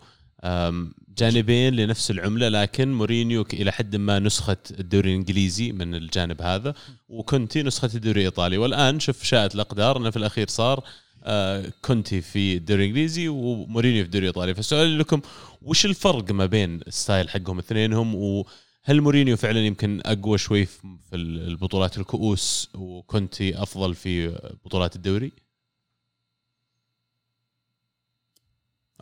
[1.19, 6.75] جانبين لنفس العملة لكن مورينيو إلى حد ما نسخة الدوري الإنجليزي من الجانب هذا
[7.09, 8.59] وكونتي نسخة الدوري الإيطالي.
[8.59, 10.85] والآن شوف شاءت الأقدار إنه في الأخير صار
[11.25, 14.55] آه، كونتي في الدوري الإنجليزي ومورينيو في الدوري الإيطالي.
[14.55, 15.21] فالسؤال لكم
[15.63, 20.81] وش الفرق ما بين ال style حقهم اثنينهم؟ وهل مورينيو فعلا يمكن أقوى شوي في
[21.11, 24.29] في البطولات الكؤوس وكونتي أفضل في
[24.65, 25.33] بطولات الدوري؟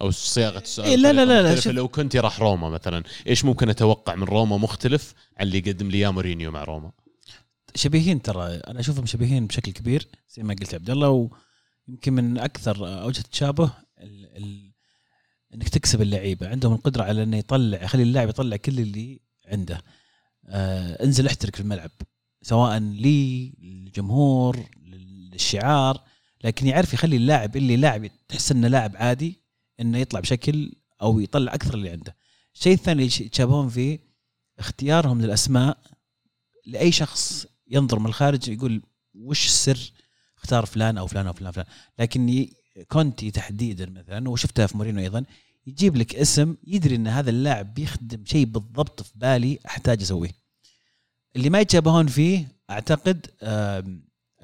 [0.00, 3.68] أو صياغة السؤال إيه، لا، لا، لا، لا، لو كنت راح روما مثلا إيش ممكن
[3.68, 6.92] أتوقع من روما مختلف عن اللي قدم لي إياه مورينيو مع روما؟
[7.74, 11.30] شبيهين ترى أنا أشوفهم شبيهين بشكل كبير زي ما قلت يا عبد الله
[11.88, 14.72] ويمكن من أكثر اوجه التشابه ال ال
[15.54, 16.48] إنك تكسب اللعيبة.
[16.48, 19.82] عندهم القدرة على إنه يطلع يخلي اللاعب يطلع كل اللي عنده.
[20.46, 21.90] آه انزل احترك في الملعب
[22.42, 26.02] سواء لي للجمهور للشعار
[26.44, 29.40] لكن يعرف يخلي اللاعب اللي لاعب تحس إنه لاعب عادي
[29.80, 30.72] إنه يطلع بشكل
[31.02, 32.16] أو يطلع أكثر اللي عنده.
[32.54, 33.98] الشيء الثاني اللي يتشابهون فيه
[34.58, 35.78] اختيارهم للأسماء
[36.66, 38.82] لأي شخص ينظر من الخارج يقول
[39.14, 39.92] وش السر
[40.38, 41.66] اختار فلان أو فلان أو فلان فلان.
[41.98, 42.48] لكن
[42.88, 45.24] كونتي تحديدا مثلا وشفتها في مورينو أيضا
[45.66, 50.30] يجيب لك اسم يدري إن هذا اللاعب بيخدم شيء بالضبط في بالي أحتاج أسويه.
[51.36, 53.26] اللي ما يتشابهون فيه أعتقد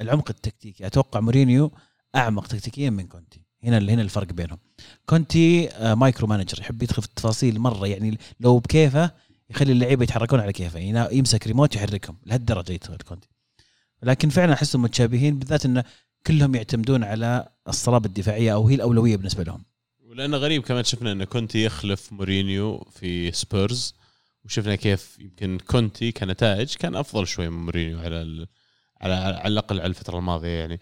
[0.00, 0.86] العمق التكتيكي.
[0.86, 1.70] أتوقع مورينيو
[2.16, 3.43] أعمق تكتيكيا من كونتي.
[3.64, 4.58] هنا هنا الفرق بينهم.
[5.06, 9.10] كونتي آه، micromanager يحب يدخل في التفاصيل مرة يعني لو بكيفه
[9.50, 13.28] يخلي اللعيبة يتحركون على كيفه ينا- يمسك ريموت يحركهم لهالدرجة يدخل كونتي
[14.02, 15.84] لكن فعلا احسهم متشابهين بالذات انه
[16.26, 19.64] كلهم يعتمدون على الصلابة الدفاعية أو هي الأولوية بالنسبة لهم.
[20.00, 23.94] ولأنه غريب كمان شفنا إن كونتي يخلف مورينيو في سبيرز
[24.44, 28.46] وشفنا كيف يمكن كونتي كنتائج كان أفضل شوي من مورينيو على.
[29.00, 30.80] على على الأقل على الفترة الماضية يعني.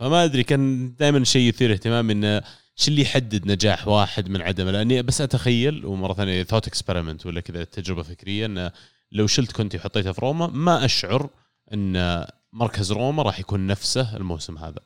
[0.00, 2.42] فما أدري كان دائما شيء يثير اهتمام انه
[2.76, 7.40] شو اللي يحدد نجاح واحد من عدمه لأني بس أتخيل ومرة ثانية thought experiment ولا
[7.40, 8.72] كذا تجربة فكرية انه
[9.12, 11.30] لو شلت كونتي وحطيته في روما ما أشعر
[11.74, 14.80] إن مركز روما راح يكون نفسه الموسم هذا.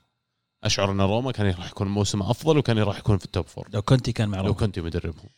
[0.65, 3.69] أشعر إن روما كان راح يكون موسمه أفضل وكان راح يكون في ال top four
[3.73, 5.29] لو كونتي كان مع لو روما كنت مدربهم.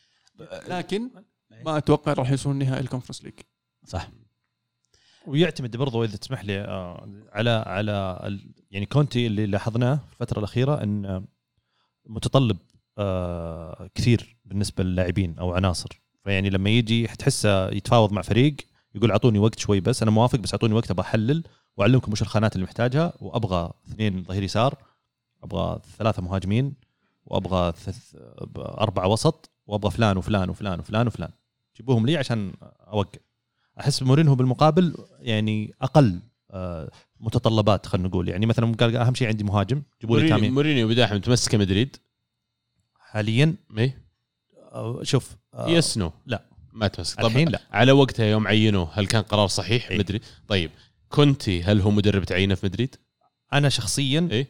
[0.67, 1.09] لكن
[1.65, 3.33] ما أتوقع راح يوصلون نهائي ال Conference League
[3.87, 4.09] صح.
[5.27, 10.39] ويعتمد برضو إذا تسمح لي آه، على على ال- يعني كونتي اللي لاحظناه في الفترة
[10.39, 11.25] الأخيرة إن
[12.05, 12.57] متطلب
[12.97, 16.01] آه، كثير بالنسبة للاعبين أو عناصر.
[16.23, 18.55] فيعني لما يجي تحسه يتفاوض مع فريق
[18.95, 21.43] يقول أعطوني وقت شوي بس أنا موافق بس أعطوني وقت أبغى أحلل
[21.77, 24.77] وأعلمكم وش الخانات اللي محتاجها وأبغى اثنين ظهير يسار
[25.43, 26.73] أبغى ثلاثة مهاجمين
[27.25, 27.73] وأبغى
[28.57, 31.31] أربعة وسط وأبغى فلان وفلان وفلان وفلان وفلان.
[31.77, 32.53] جيبوهم لي عشان
[32.87, 33.19] أوقع.
[33.79, 36.19] أحس مورينهو بالمقابل يعني أقل
[36.51, 38.29] آه، متطلبات خلينا نقول.
[38.29, 40.53] يعني مثلا قال أهم شيء عندي مهاجم جيبوا لي تامين.
[40.53, 41.97] مورينيو بداية متمسكه مدريد.
[42.99, 43.93] حاليا؟ اي
[44.71, 46.45] آه، شوف آه، yes no لا.
[46.73, 47.21] ما تمسك.
[47.21, 47.61] طب الحين لا.
[47.71, 49.99] على وقتها يوم عينوه هل كان قرار صحيح؟ إيه.
[49.99, 50.71] مدريد طيب
[51.09, 52.95] كونتي هل هو مدرب تعيينه في مدريد؟
[53.53, 54.47] أنا شخصيا اي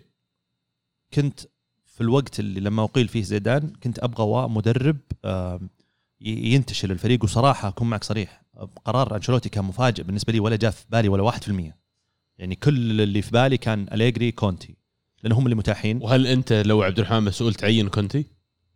[1.13, 1.39] كنت
[1.85, 4.97] في الوقت اللي لما أقيل فيه زيدان كنت أبغى مدرب
[6.21, 7.23] ينتشل الفريق.
[7.23, 8.41] وصراحة أكون معك صريح
[8.85, 11.86] قرار أنشيلوتي كان مفاجئ بالنسبة لي ولا جاء في بالي ولا 1%
[12.39, 14.75] يعني كل اللي في بالي كان أليجري كونتي
[15.23, 18.25] لأن هم اللي متاحين وهل أنت لو عبد الرحمن مسؤول تعين كونتي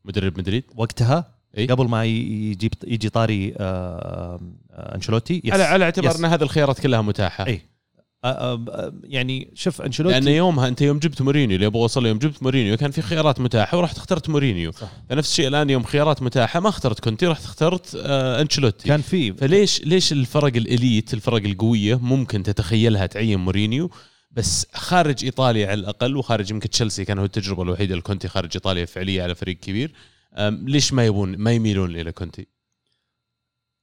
[0.05, 4.39] مدرب مدريد وقتها إيه؟ قبل ما يجيب يجي طاري آه،
[4.71, 5.53] آه، أنشيلوتي yes.
[5.53, 6.19] على على اعتبار yes.
[6.19, 7.70] إن هذه الخيارات كلها متاحة إيه.
[9.03, 12.43] يعني شوف أنشيلوتي لأن يومها أنت يوم جبت مورينيو اللي أبغى اوصل له، يوم جبت
[12.43, 14.71] مورينيو كان في خيارات متاحة ورحت اخترت مورينيو.
[14.71, 14.91] صح.
[15.09, 18.87] فنفس الشيء الآن يوم خيارات متاحة ما اخترت كونتي رحت اخترت آه أنشيلوتي.
[18.87, 19.33] كان في.
[19.33, 23.91] فليش ليش الفرق ال elite الفرق القوية ممكن تتخيلها تعين مورينيو؟
[24.31, 28.85] بس خارج إيطاليا على الأقل وخارج يمكن تشيلسي كان هو التجربة الوحيدة لكونتي خارج إيطاليا
[28.85, 29.91] فعليه على فريق كبير.
[30.39, 32.47] ليش ما يبون ما يميلون إلى كونتي؟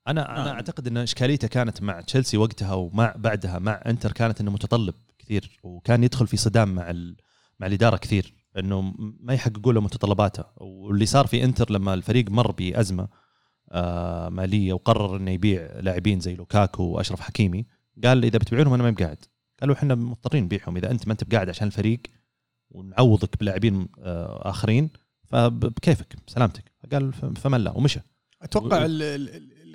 [0.09, 0.52] أنا أنا آه.
[0.52, 5.60] أعتقد إن إشكاليته كانت مع تشيلسي وقتها ومع بعدها مع إنتر كانت إنه متطلب كثير
[5.62, 7.16] وكان يدخل في صدام مع ال...
[7.60, 10.44] مع الإدارة كثير إنه ما يحققوا له متطلباته.
[10.56, 13.09] واللي صار في إنتر لما الفريق مر بأزمة
[13.72, 17.66] آه مالية وقرر إنه يبيع لاعبين زي لوكاكو وأشرف حكيمي
[18.05, 19.24] قال إذا بتبيعونهم أنا ما بقاعد.
[19.60, 20.76] قالوا إحنا مضطرين نبيعهم.
[20.76, 22.01] إذا أنت ما أنت بقاعد عشان الفريق
[22.70, 24.90] ونعوضك بلاعبين آه آخرين
[25.24, 26.72] فبكيفك سلامتك.
[26.93, 28.01] قال فمن لا ومشى.
[28.43, 29.02] أتوقع ال-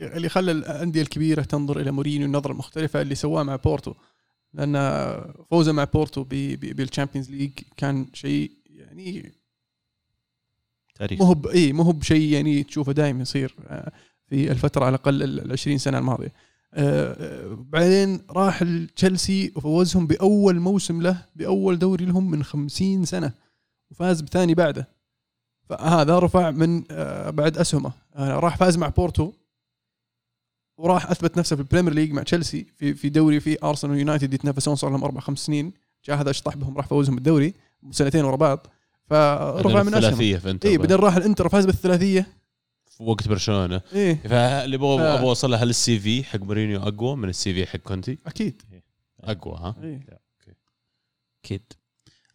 [0.02, 3.94] اللي خلى الأندية الكبيرة تنظر إلى مورينيو النظرة المختلفة اللي سواه مع بورتو.
[4.54, 4.76] لأن
[5.52, 9.32] فوزه مع بورتو بال Champions League كان شيء يعني
[10.96, 13.92] تاريخ مو هو اي مو هو بشيء يعني تشوفه دائما يصير آه،
[14.28, 16.34] في الفترة على الأقل ال 20 سنة الماضية.
[16.74, 18.64] آه، آه، بعدين راح
[18.96, 23.32] تشيلسي وفوزهم بأول موسم له بأول دوري لهم من 50 سنة
[23.92, 24.88] وفاز بثاني بعده.
[25.70, 26.82] فهذا رفع من
[27.30, 27.92] بعد أسهمه.
[28.16, 29.34] راح فاز مع بورتو.
[30.78, 34.34] وراح أثبت نفسه في ال Premier League مع تشيلسي في في دوري في ارسنال ويونايتد
[34.34, 35.74] يتنافسون صار لهم أربع خمس سنين.
[36.06, 37.54] جاء هذا اشطح بهم راح فوزهم بالدوري
[37.92, 38.68] سنتين ورا بعض.
[39.10, 42.28] فرفع من الثلاثية في انتر اي بعدين راح الإنتر فاز بالثلاثية.
[42.86, 43.82] في وقت برشلونة.
[43.94, 44.16] إيه.
[44.16, 47.80] فاللي أبغى ف- أبغى اوصلها هل ال CV حق مورينيو أقوى من ال CV حق
[47.80, 48.62] كونتي؟ أكيد.
[49.22, 50.20] أقوى ها؟ إيه.
[51.46, 51.62] أكيد.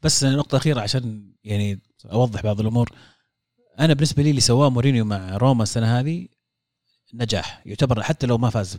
[0.02, 1.81] بس نقطة أخيرة عشان يعني
[2.12, 2.90] أوضح بعض الأمور.
[3.81, 6.28] أنا بالنسبة لي اللي سواه مورينيو مع روما السنة هذه
[7.15, 7.63] نجاح.
[7.67, 8.77] يعتبر حتى لو ما فاز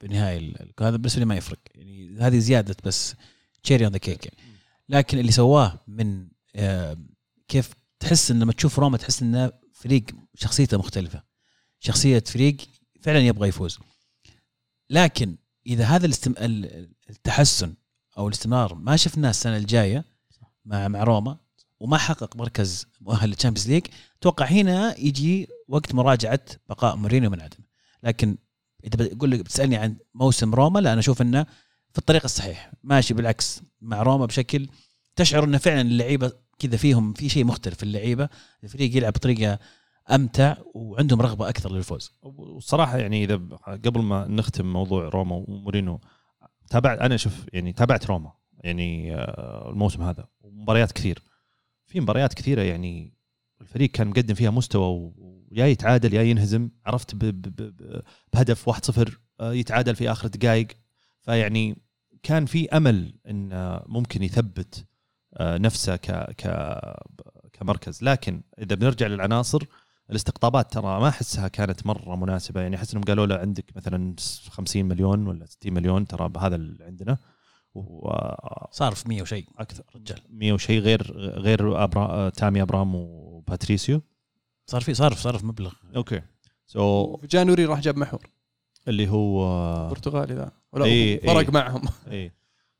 [0.00, 1.58] بنهائي هذا بالنسبة لي ما يفرق.
[1.74, 3.14] يعني هذه زيادة بس
[3.62, 4.38] cherry on the cake يعني.
[4.88, 6.96] لكن اللي سواه من آه،
[7.48, 7.70] كيف
[8.00, 10.04] تحس إن لما تشوف روما تحس إنه فريق
[10.34, 11.22] شخصيته مختلفة.
[11.80, 12.56] شخصية فريق
[13.02, 13.78] فعلا يبغى يفوز.
[14.90, 15.36] لكن
[15.66, 16.34] إذا هذا الاستم...
[16.38, 17.74] ال- التحسن
[18.18, 20.04] أو الاستمرار ما شفناه السنة الجاية
[20.64, 21.38] مع مع روما
[21.80, 23.86] وما حقق مركز مؤهل لل Champions League
[24.18, 27.58] أتوقع هنا يجي وقت مراجعة بقاء مورينيو من عدم
[28.02, 28.38] لكن
[28.84, 31.46] إذا بقول لك بتسألني عن موسم روما لا أنا أشوف إنه
[31.92, 32.72] في الطريق الصحيح.
[32.82, 34.68] ماشي بالعكس مع روما بشكل
[35.16, 38.28] تشعر إنه فعلا اللعيبة كذا فيهم في شيء مختلف في اللعيبة.
[38.64, 39.58] الفريق يلعب بطريقة
[40.10, 42.12] أمتع وعندهم رغبة أكثر للفوز.
[42.22, 43.36] والصراحه يعني إذا
[43.66, 46.00] قبل ما نختم موضوع روما ومورينو
[46.70, 51.22] تابعت أنا شوف يعني تابعت روما يعني آه، الموسم هذا ومباريات كثير.
[51.86, 53.19] في مباريات كثيرة يعني
[53.60, 55.14] الفريق كان مقدم فيها مستوى و-
[55.52, 56.68] ويا يتعادل يا ينهزم.
[56.86, 60.66] عرفت ب- ب- ب- بهدف 1-0 آه، يتعادل في آخر دقائق.
[61.20, 61.76] فيعني
[62.22, 64.84] كان في أمل إن آه، ممكن يثبت
[65.36, 66.70] آه، نفسه ك ك
[67.52, 68.02] كمركز.
[68.04, 69.62] لكن إذا بنرجع للعناصر
[70.10, 72.60] الاستقطابات ترى ما أحسها كانت مرة مناسبة.
[72.60, 74.14] يعني أحس إنهم قالوا له عندك مثلا
[74.50, 77.18] 50 مليون ولا 60 مليون ترى بهذا اللي عندنا.
[77.74, 79.44] وأكثر صار في 100 وشيء
[79.96, 80.20] رجال.
[80.30, 82.94] 100 وشيء غير غير أبرا تامي ابرام
[83.54, 84.02] وباتريسيو
[84.66, 85.72] صار في صار صار في مبلغ.
[85.96, 86.22] okay.
[86.66, 88.26] so في January راح جاب محور.
[88.88, 90.52] اللي هو برتغالي ذا.
[90.72, 91.50] ولا إيه، فرق إيه.
[91.50, 91.82] معهم.
[92.10, 92.34] إيه.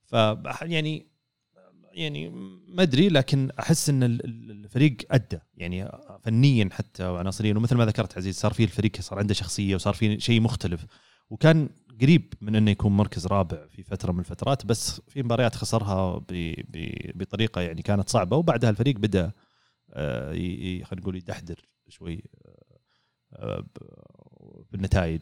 [0.05, 0.13] ف
[0.63, 1.07] يعني
[1.93, 2.29] يعني
[2.69, 5.39] ما أدري لكن أحس إن ال- ال- الفريق أدى.
[5.57, 5.91] يعني
[6.23, 10.21] فنيا حتى وعناصريا ومثل ما ذكرت عزيز صار في الفريق صار عنده شخصية وصار في
[10.21, 10.87] شيء مختلف.
[11.31, 11.69] وكان
[12.01, 16.25] قريب من إنه يكون مركز رابع في فترة من الفترات بس في مباريات خسرها ب-
[16.69, 19.33] ب- بطريقة يعني كانت صعبة وبعدها الفريق بدأ
[20.85, 22.23] خلينا نقول يدحدر شوي
[23.33, 25.21] آه، ب- بالنتائج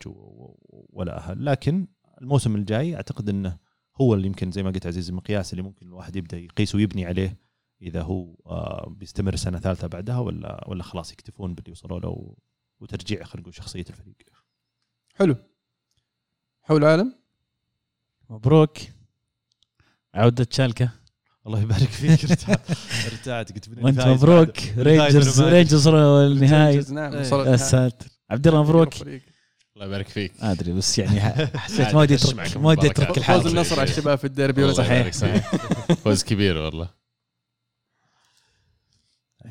[1.16, 1.44] أهل.
[1.44, 1.86] لكن
[2.20, 3.58] الموسم الجاي أعتقد إنه
[4.00, 7.36] هو اللي يمكن زي ما قلت عزيز المقياس اللي ممكن الواحد يبدأ يقيس ويبني عليه
[7.82, 12.36] إذا هو آه، بيستمر سنة ثالثة بعدها ولا ولا خلاص يكتفون باللي وصلوا له
[12.80, 14.16] وترجيع خلينا نقول شخصية الفريق.
[15.14, 15.36] حلو.
[16.62, 17.14] حول العالم
[18.30, 18.78] مبروك.
[20.14, 20.90] عودة شالكه
[21.48, 22.24] الله يبارك فيك.
[22.30, 22.60] ارتعت
[23.12, 24.56] ارتعت قلت وأنت مبروك.
[24.78, 26.84] رينجرز رينجرز وصلوا النهائي.
[26.90, 27.50] نعم إيه.
[27.50, 27.56] يا.
[27.56, 28.06] ساتر.
[28.30, 28.94] عبد الله مبروك.
[29.02, 30.32] الله يبارك فيك.
[30.42, 31.20] ما أدري بس يعني
[31.64, 32.86] حسيت ما ودي اترك ما ودي.
[32.90, 33.50] أترك فوز الحال النصر.
[33.50, 35.54] النصر على الشباب في الديربي صحيح؟ صحيح
[36.04, 36.88] فوز كبير والله.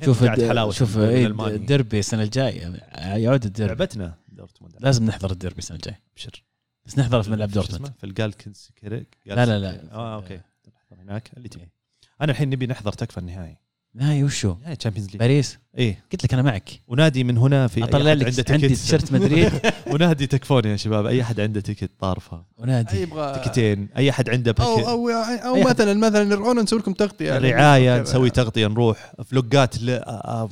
[0.06, 0.24] شوف
[0.72, 1.28] شوف إيه،.
[1.48, 2.74] الديربي السنة الجاية.
[2.96, 3.76] يعود الديربي.
[3.76, 4.76] لعبتنا دورتموند.
[4.80, 6.02] لازم نحضر الديربي السنة الجاية.
[6.14, 6.44] ابشر
[6.86, 9.18] بس نحضر في ملعب دورتموند؟ في الجيلسنكيرشن.
[9.26, 9.94] لا لا لا.
[9.94, 10.42] آه أوكي.
[10.68, 11.32] نحضر هناك.
[11.38, 11.77] اللي تبي.
[12.22, 13.58] أنا الحين نبي نحضر تكفى النهائي.
[13.96, 15.58] نهائي وشو؟ نهائي Champions League باريس.
[15.78, 16.04] إيه.
[16.12, 16.70] قلت لك أنا معك.
[16.88, 18.82] ونادي من هنا في أطلع لك عنده عندي ticket.
[18.82, 19.52] تيشيرت مدريد
[19.88, 21.06] ونادي تكفون يا شباب.
[21.06, 22.44] أي أحد عنده ticket طارفة.
[22.58, 25.70] ونادي يبغى تيكتين أي أحد عنده أو package أو أو حد.
[25.70, 27.38] مثلا مثلا نرجعون نسوي لكم تغطية.
[27.38, 28.02] رعاية.
[28.02, 29.90] نسوي تغطية نروح فلوقات ل...
[29.90, 30.50] آه،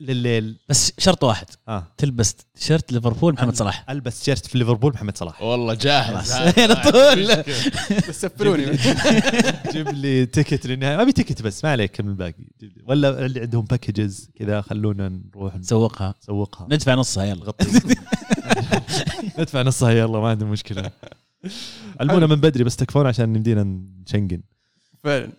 [0.00, 0.58] لليل.
[0.68, 1.46] بس شرط واحد.
[1.68, 1.86] آه.
[1.96, 3.90] تلبس تيشيرت ليفربول محمد صلاح.
[3.90, 5.42] ألبس تيشيرت في ليفربول محمد صلاح.
[5.42, 6.32] والله جاهز.
[6.32, 7.26] على طول.
[8.08, 8.78] بس سفروني
[9.72, 11.02] جيب لي ticket للنهائي.
[11.02, 12.46] ابي ticket بس ما عليك كم الباقي.
[12.86, 17.52] ولا اللي عندهم packages كذا خلونا نروح نسوقها نسوقها ندفع نصها يلا.
[19.38, 20.90] ندفع نصها يلا ما عندي مشكلة.
[22.00, 23.62] علمونا من بدري بس تكفون عشان نمدينا
[24.06, 24.42] نشنقن
[25.04, 25.32] فعلا.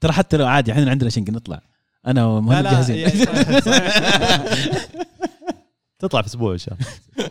[0.00, 1.73] ترى حتى لو عادي إحنا عندنا شنقن نطلع.
[2.06, 2.96] أنا ومهند جاهزين.
[2.96, 4.88] يعني صحيح- صحيح.
[5.98, 7.30] تطلع في أسبوع إن شاء الله.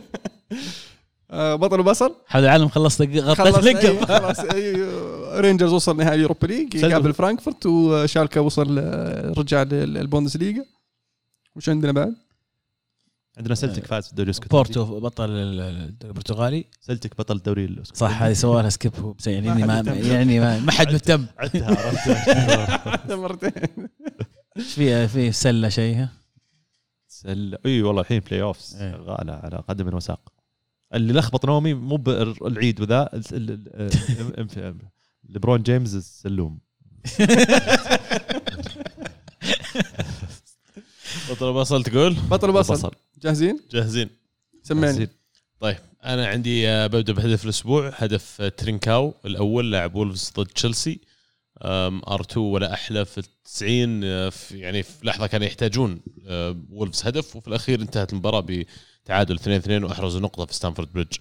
[1.30, 5.40] آه، بطل وبصل؟ حول العالم خلصت غطيت خلص أيوه، لقب خلاص أيوه.
[5.40, 6.74] رينجرز وصل نهائي ال Europa League.
[6.74, 10.64] يقابل فرانكفورت وشالكا وصل آه، رجع للبوندسليجا
[11.56, 12.14] وش عندنا بعد؟
[13.38, 16.64] عندنا سلتك فاز في الدوري الاسكتلندي بورتو بطل الدوري البرتغالي.
[16.80, 19.86] سلتك بطل الدوري الاسكتلندي صح هذه سووا لها skip هو بس يعني ما ما حد.
[20.04, 21.26] يعني ما, ما حد مهتم.
[21.38, 21.66] عدتها
[22.86, 23.52] عرفتها مرتين.
[24.56, 26.06] إيش في في سلة شيء؟
[27.08, 27.58] سل...
[27.66, 28.76] إي والله الحين playoffs.
[28.78, 30.32] شغاله على قدم وساق
[30.94, 33.22] اللي لخبط نومي مو بالعيد وذا
[35.28, 36.60] ليبرون جيمس السلوم.
[41.30, 42.90] بطل بصل تقول؟ بطل وبصل بصل.
[43.22, 44.10] جاهزين؟ جاهزين.
[44.62, 45.08] سمعني
[45.60, 51.00] طيب أنا عندي آه، ببدأ بهدف الأسبوع هدف آه، ترينكاو الأول لاعب وولفز ضد تشيلسي.
[52.08, 57.06] R 2 ولا أحلى في التسعين آه، في يعني في لحظة كانوا يحتاجون آه، وولفز
[57.06, 58.46] هدف وفي الأخير انتهت المباراة
[59.04, 61.16] بتعادل 2 2 وأحرزوا نقطة في ستامفورد بريدج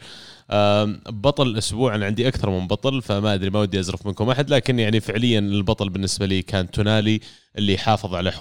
[1.10, 4.80] بطل الأسبوع أنا عندي أكثر من بطل فما أدري ما ودي أزرف منكم أحد لكن
[4.80, 7.20] يعني فعليا البطل بالنسبة لي كان تونالي
[7.58, 8.32] اللي حافظ على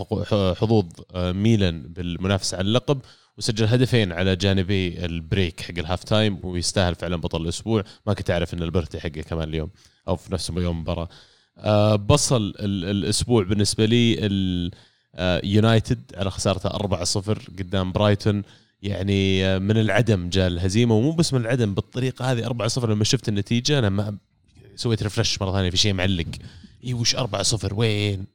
[0.60, 3.00] حظوظ آه، ميلان بالمنافسة على اللقب
[3.38, 7.84] وسجل هدفين على جانبي ال break حق ال half time ويستاهل فعلا بطل الأسبوع.
[8.06, 9.70] ما كنت أعرف إن ال birthday حقه كمان اليوم
[10.08, 11.31] أو في نفس يوم المباراه آه،
[11.96, 14.70] بصل ال- الأسبوع بالنسبة لي ال-
[15.14, 18.42] آه، يونايتد على خسارته 4-0 قدام برايتون.
[18.82, 23.28] يعني آه، من العدم جاء الهزيمة ومو بس من العدم بالطريقة هذه 4-0 لما شفت
[23.28, 24.16] النتيجة أنا ما
[24.76, 26.26] سويت refresh مرة ثانية في شيء معلق.
[26.84, 28.26] اي وش 4-0 وين؟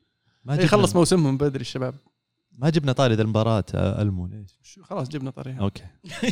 [0.46, 1.96] ما إيه، جبنا خلص موسمهم بدري الشباب.
[2.58, 5.84] ما جبنا طاري ذا المباراة آه، ألمو ليش؟ شو- خلاص جبنا طاريه أوكي.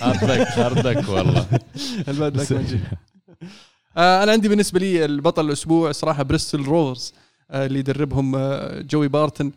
[0.01, 1.47] hard luck hard luck والله.
[2.07, 2.59] ال bad luck ما.
[2.59, 3.45] آه،
[3.97, 7.13] أنا عندي بالنسبة لي البطل الأسبوع صراحة بريستل روفرز
[7.51, 9.51] آه، اللي يدربهم آه، جوي بارتن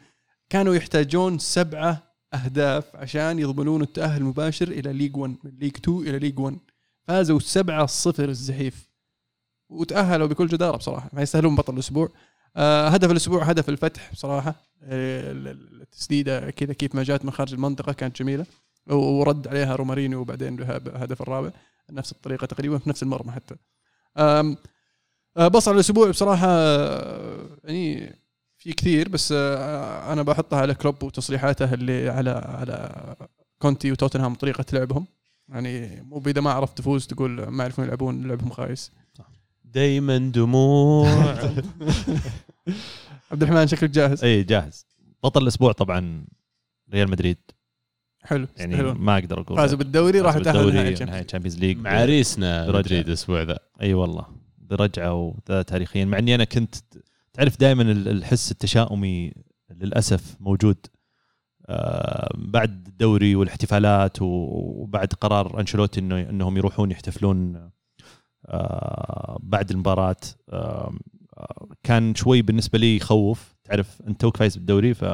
[0.50, 2.02] كانوا يحتاجون سبعة
[2.34, 6.58] أهداف عشان يضمنون التأهل المباشر إلى League 1 من League 2 إلى League 1
[7.06, 8.88] فازوا 7 0 الزحيف.
[9.70, 12.08] وتأهلوا بكل جدارة بصراحة ما يستاهلون بطل الأسبوع.
[12.56, 14.54] آه، هدف الأسبوع هدف الفتح بصراحة.
[14.82, 18.46] آه، ال- ال- التسديدة كذا كيف ما جات من خارج المنطقة كانت جميلة.
[18.90, 21.50] ورد عليها رومارينيو وبعدين الهدف الرابع.
[21.90, 23.54] نفس الطريقة تقريبا في نفس المرمى حتى.
[25.46, 28.14] بصل الأسبوع بصراحة أه، يعني
[28.56, 33.16] في كثير بس أه، أنا بحطها على كلوب وتصريحاته اللي على على
[33.58, 35.06] كونتي وتوتنهام طريقه لعبهم.
[35.48, 38.92] يعني مو إذا ما عرفت تفوز تقول ما يعرفون يلعبون لعبهم خايس.
[39.64, 41.08] دايما دموع.
[43.30, 44.86] عبد الرحمن شكلك جاهز؟ اي جاهز.
[45.24, 46.24] بطل الأسبوع طبعا
[46.92, 47.38] ريال مدريد.
[48.22, 48.94] حلو يعني حلو.
[48.94, 51.26] ما أقدر أقول فازوا بالدوري راح تاهلوا بالدوري نهائي نهائي ال Champions.
[51.26, 52.78] Champions League معاريسنا برجع.
[52.78, 53.58] مدريد الأسبوع ذا.
[53.82, 54.26] أي والله
[54.58, 56.04] برجعه وذا تاريخيا.
[56.04, 56.74] مع إني أنا كنت
[57.32, 59.32] تعرف دائما الحس التشاؤمي
[59.70, 60.76] للأسف موجود
[61.66, 67.70] آه، بعد الدوري والاحتفالات وبعد قرار أنشيلوتي انه إنهم يروحون يحتفلون
[68.46, 70.16] آه، بعد المباراة.
[70.48, 70.94] آه،
[71.82, 73.56] كان شوي بالنسبة لي يخوف.
[73.64, 75.04] تعرف أنت توك فايز بالدوري ف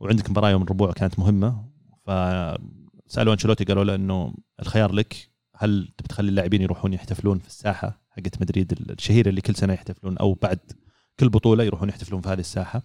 [0.00, 1.73] وعندك مباراة يوم الربوع كانت مهمة.
[2.04, 8.00] فسألوا أنشيلوتي قالوا له إنه الخيار لك هل تبي تخلي اللاعبين يروحون يحتفلون في الساحة
[8.10, 10.58] حقت مدريد؟ الشهيره اللي كل سنة يحتفلون أو بعد
[11.20, 12.82] كل بطولة يروحون يحتفلون في هذه الساحة.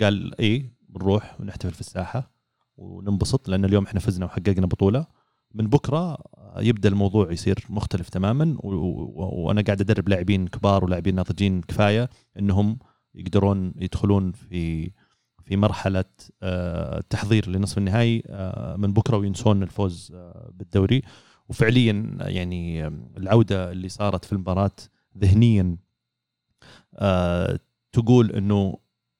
[0.00, 2.30] قال اي بنروح ونحتفل في الساحة
[2.76, 5.06] وننبسط لأن اليوم إحنا فزنا وحققنا بطولة.
[5.54, 6.18] من بكرة
[6.58, 12.78] يبدأ الموضوع يصير مختلف تماما وأنا قاعد أدرب لاعبين كبار ولاعبين ناضجين كفاية إنهم
[13.14, 14.90] يقدرون يدخلون في
[15.46, 16.04] في مرحلة
[16.42, 21.02] آه، التحضير لنصف النهائي آه، من بكرة وينسون الفوز آه، بالدوري.
[21.48, 22.86] وفعليا يعني
[23.16, 24.76] العودة اللي صارت في المباراة
[25.18, 25.76] ذهنيا
[27.92, 28.78] تقول إنه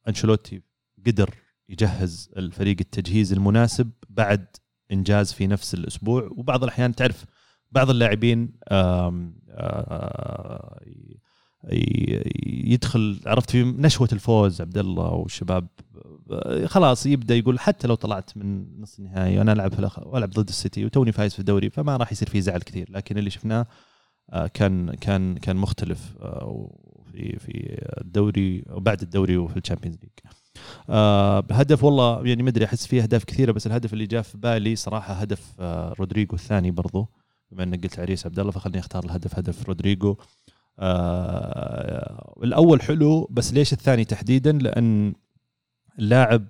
[0.09, 0.63] أنشيلوتي
[1.07, 1.35] قدر
[1.69, 4.47] يجهز الفريق التجهيز المناسب بعد
[4.93, 6.29] إنجاز في نفس الأسبوع.
[6.33, 7.25] وبعض الأحيان تعرف
[7.73, 8.53] بعض اللاعبين
[12.47, 15.67] يدخل عرفت في نشوة الفوز عبد الله والشباب
[16.65, 19.91] خلاص يبدأ يقول حتى لو طلعت من نص النهائي وأنا ألعب في.
[20.07, 22.89] والعب ضد السيتي وتوني فايز في الدوري فما راح يصير فيه زعل كثير.
[22.91, 23.67] لكن اللي شفناه
[24.31, 26.71] آه، كان كان كان مختلف آه،
[27.13, 30.11] في في الدوري وبعد الدوري وفي ال Champions League.
[30.91, 34.39] آه هدف والله يعني ما أدري أحس فيه أهداف كثيرة بس الهدف اللي جاء في
[34.39, 35.61] بالي صراحة هدف
[36.01, 37.09] رودريجو الثاني برضو.
[37.51, 40.17] بما إنك قلت عريس عبد الله فخليني أختار الهدف هدف رودريجو.
[40.79, 45.15] آه الأول حلو بس ليش الثاني تحديدا؟ لأن
[45.99, 46.49] اللاعب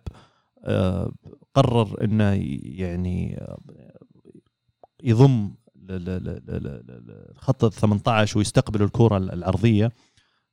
[0.65, 1.13] آه
[1.55, 2.33] قرر إنه
[2.63, 3.59] يعني آه،
[5.03, 5.55] يضم
[7.37, 9.93] خط ال 18 ويستقبل الكرة العرضيه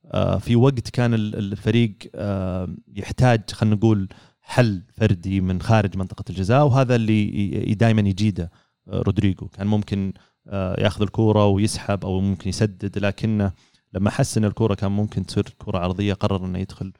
[0.05, 4.07] آه، في وقت كان ال- الفريق آه، يحتاج خلينا نقول
[4.41, 8.51] حل فردي من خارج منطقة الجزاء وهذا اللي دائما يجيده
[8.87, 9.47] آه، رودريجو.
[9.47, 10.13] كان ممكن
[10.51, 13.51] ياخذ الكره ويسحب أو ممكن يسدد لكنه
[13.93, 16.93] لما حس ان الكره كان ممكن تصير كرة عرضية قرر إنه يدخل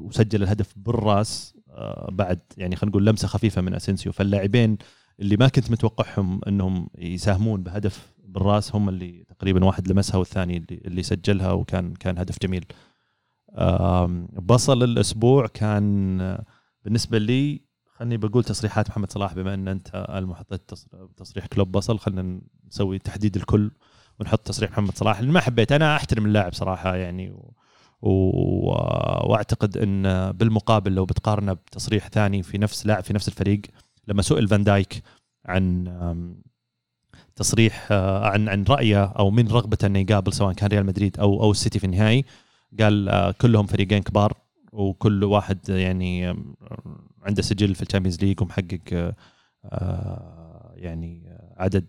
[0.00, 4.12] وسجل الهدف بالراس آه، بعد يعني خلينا نقول لمسة خفيفة من أسينسيو.
[4.12, 4.78] فاللاعبين
[5.20, 10.82] اللي ما كنت متوقعهم إنهم يساهمون بهدف بالراس هم اللي تقريبا واحد لمسها والثاني اللي,
[10.84, 12.64] اللي سجلها وكان كان هدف جميل.
[14.42, 16.44] بصل الأسبوع كان آه،
[16.84, 17.60] بالنسبة لي
[17.94, 20.76] خلني بقول تصريحات محمد صلاح بما إن أنت المحطة
[21.16, 23.70] تصريح كلوب بصل خلينا نسوي تحديد الكل
[24.20, 25.18] ونحط تصريح محمد صلاح.
[25.18, 27.54] اللي ما حبيت أنا أحترم اللاعب صراحة يعني و...
[28.02, 28.10] و...
[29.30, 33.60] وأعتقد إن بالمقابل لو بتقارنه بتصريح ثاني في نفس لاعب في نفس الفريق
[34.08, 35.02] لما سئل فان دايك
[35.46, 35.84] عن
[37.36, 41.50] تصريح عن عن رأيه أو من رغبته إنه يقابل سواء كان ريال مدريد أو أو
[41.50, 42.24] السيتي في النهائي
[42.80, 44.32] قال آه، كلهم فريقين كبار
[44.72, 46.34] وكل واحد يعني
[47.24, 49.14] عنده سجل في ال Champions League ومحقق آه،
[49.64, 51.86] آه، يعني آه، عدد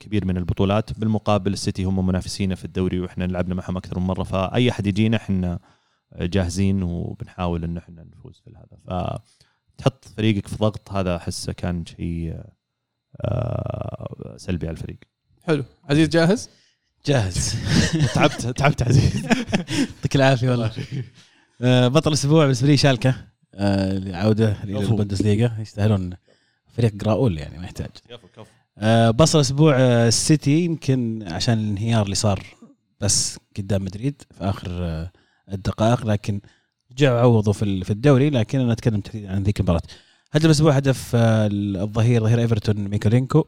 [0.00, 0.98] كبير من البطولات.
[0.98, 4.22] بالمقابل السيتي هم منافسينا في الدوري وإحنا لعبنا معهم أكثر من مرة.
[4.22, 5.58] فأي أحد يجينا إحنا
[6.20, 8.78] جاهزين وبنحاول إن إحنا نفوز في هذا
[9.78, 12.40] فتحط فريقك في ضغط هذا أحسه كان شيء
[14.36, 14.98] سلبي على الفريق.
[15.42, 15.64] حلو.
[15.84, 16.50] عزيز جاهز؟
[17.06, 17.54] جاهز.
[18.14, 19.24] تعبت تعبت عزيز.
[19.24, 20.72] يعطيك العافية والله.
[21.88, 23.29] بطل الأسبوع بالنسبة لي شالكه.
[23.54, 26.10] آه، العوده للبوندسليغا يستاهلون
[26.76, 27.88] فريق جراؤول يعني ما يحتاج.
[28.78, 32.46] آه، بطل الأسبوع آه، السيتي يمكن عشان الانهيار اللي صار
[33.00, 34.70] بس قدام مدريد في آخر
[35.52, 36.40] الدقائق لكن
[36.92, 39.82] رجعوا عوضوا في ال- في الدوري لكن أنا أتكلم تحديدا عن ذيك المباراة.
[40.32, 43.44] هدف الأسبوع هدف الظهير ظهير إيفرتون ميكولينكو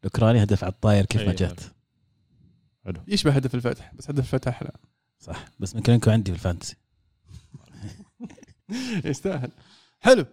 [0.00, 1.60] الأوكراني هدف على الطاير كيف ما جات.
[3.08, 4.70] يشبه هدف الفتح بس هدف الفتح أحلى
[5.18, 6.76] صح بس ميكولينكو عندي في ال fantasy.
[9.04, 9.50] يستاهل.
[10.00, 10.24] حلو.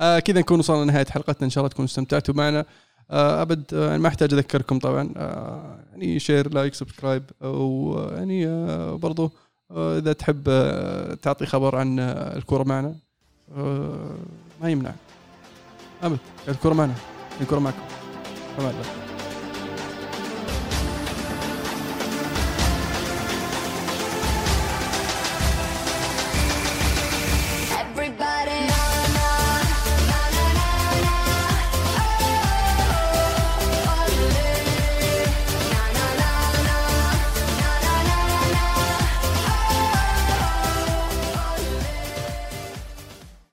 [0.00, 1.44] آه كذا نكون وصلنا لنهاية حلقتنا.
[1.44, 2.64] إن شاء الله تكونوا استمتعتوا معنا.
[3.10, 5.14] آه أبد آه ما أحتاج أذكركم طبعا.
[5.16, 9.30] آه يعني share like subscribe ويعني آه برضو
[9.70, 12.94] آه إذا تحب آه تعطي خبر عن آه الكورة معنا.
[13.56, 14.16] آه
[14.62, 14.92] ما يمنع.
[16.02, 16.18] أبد
[16.48, 16.94] الكورة معنا.
[17.40, 17.82] الكورة معكم.
[18.58, 18.74] تمام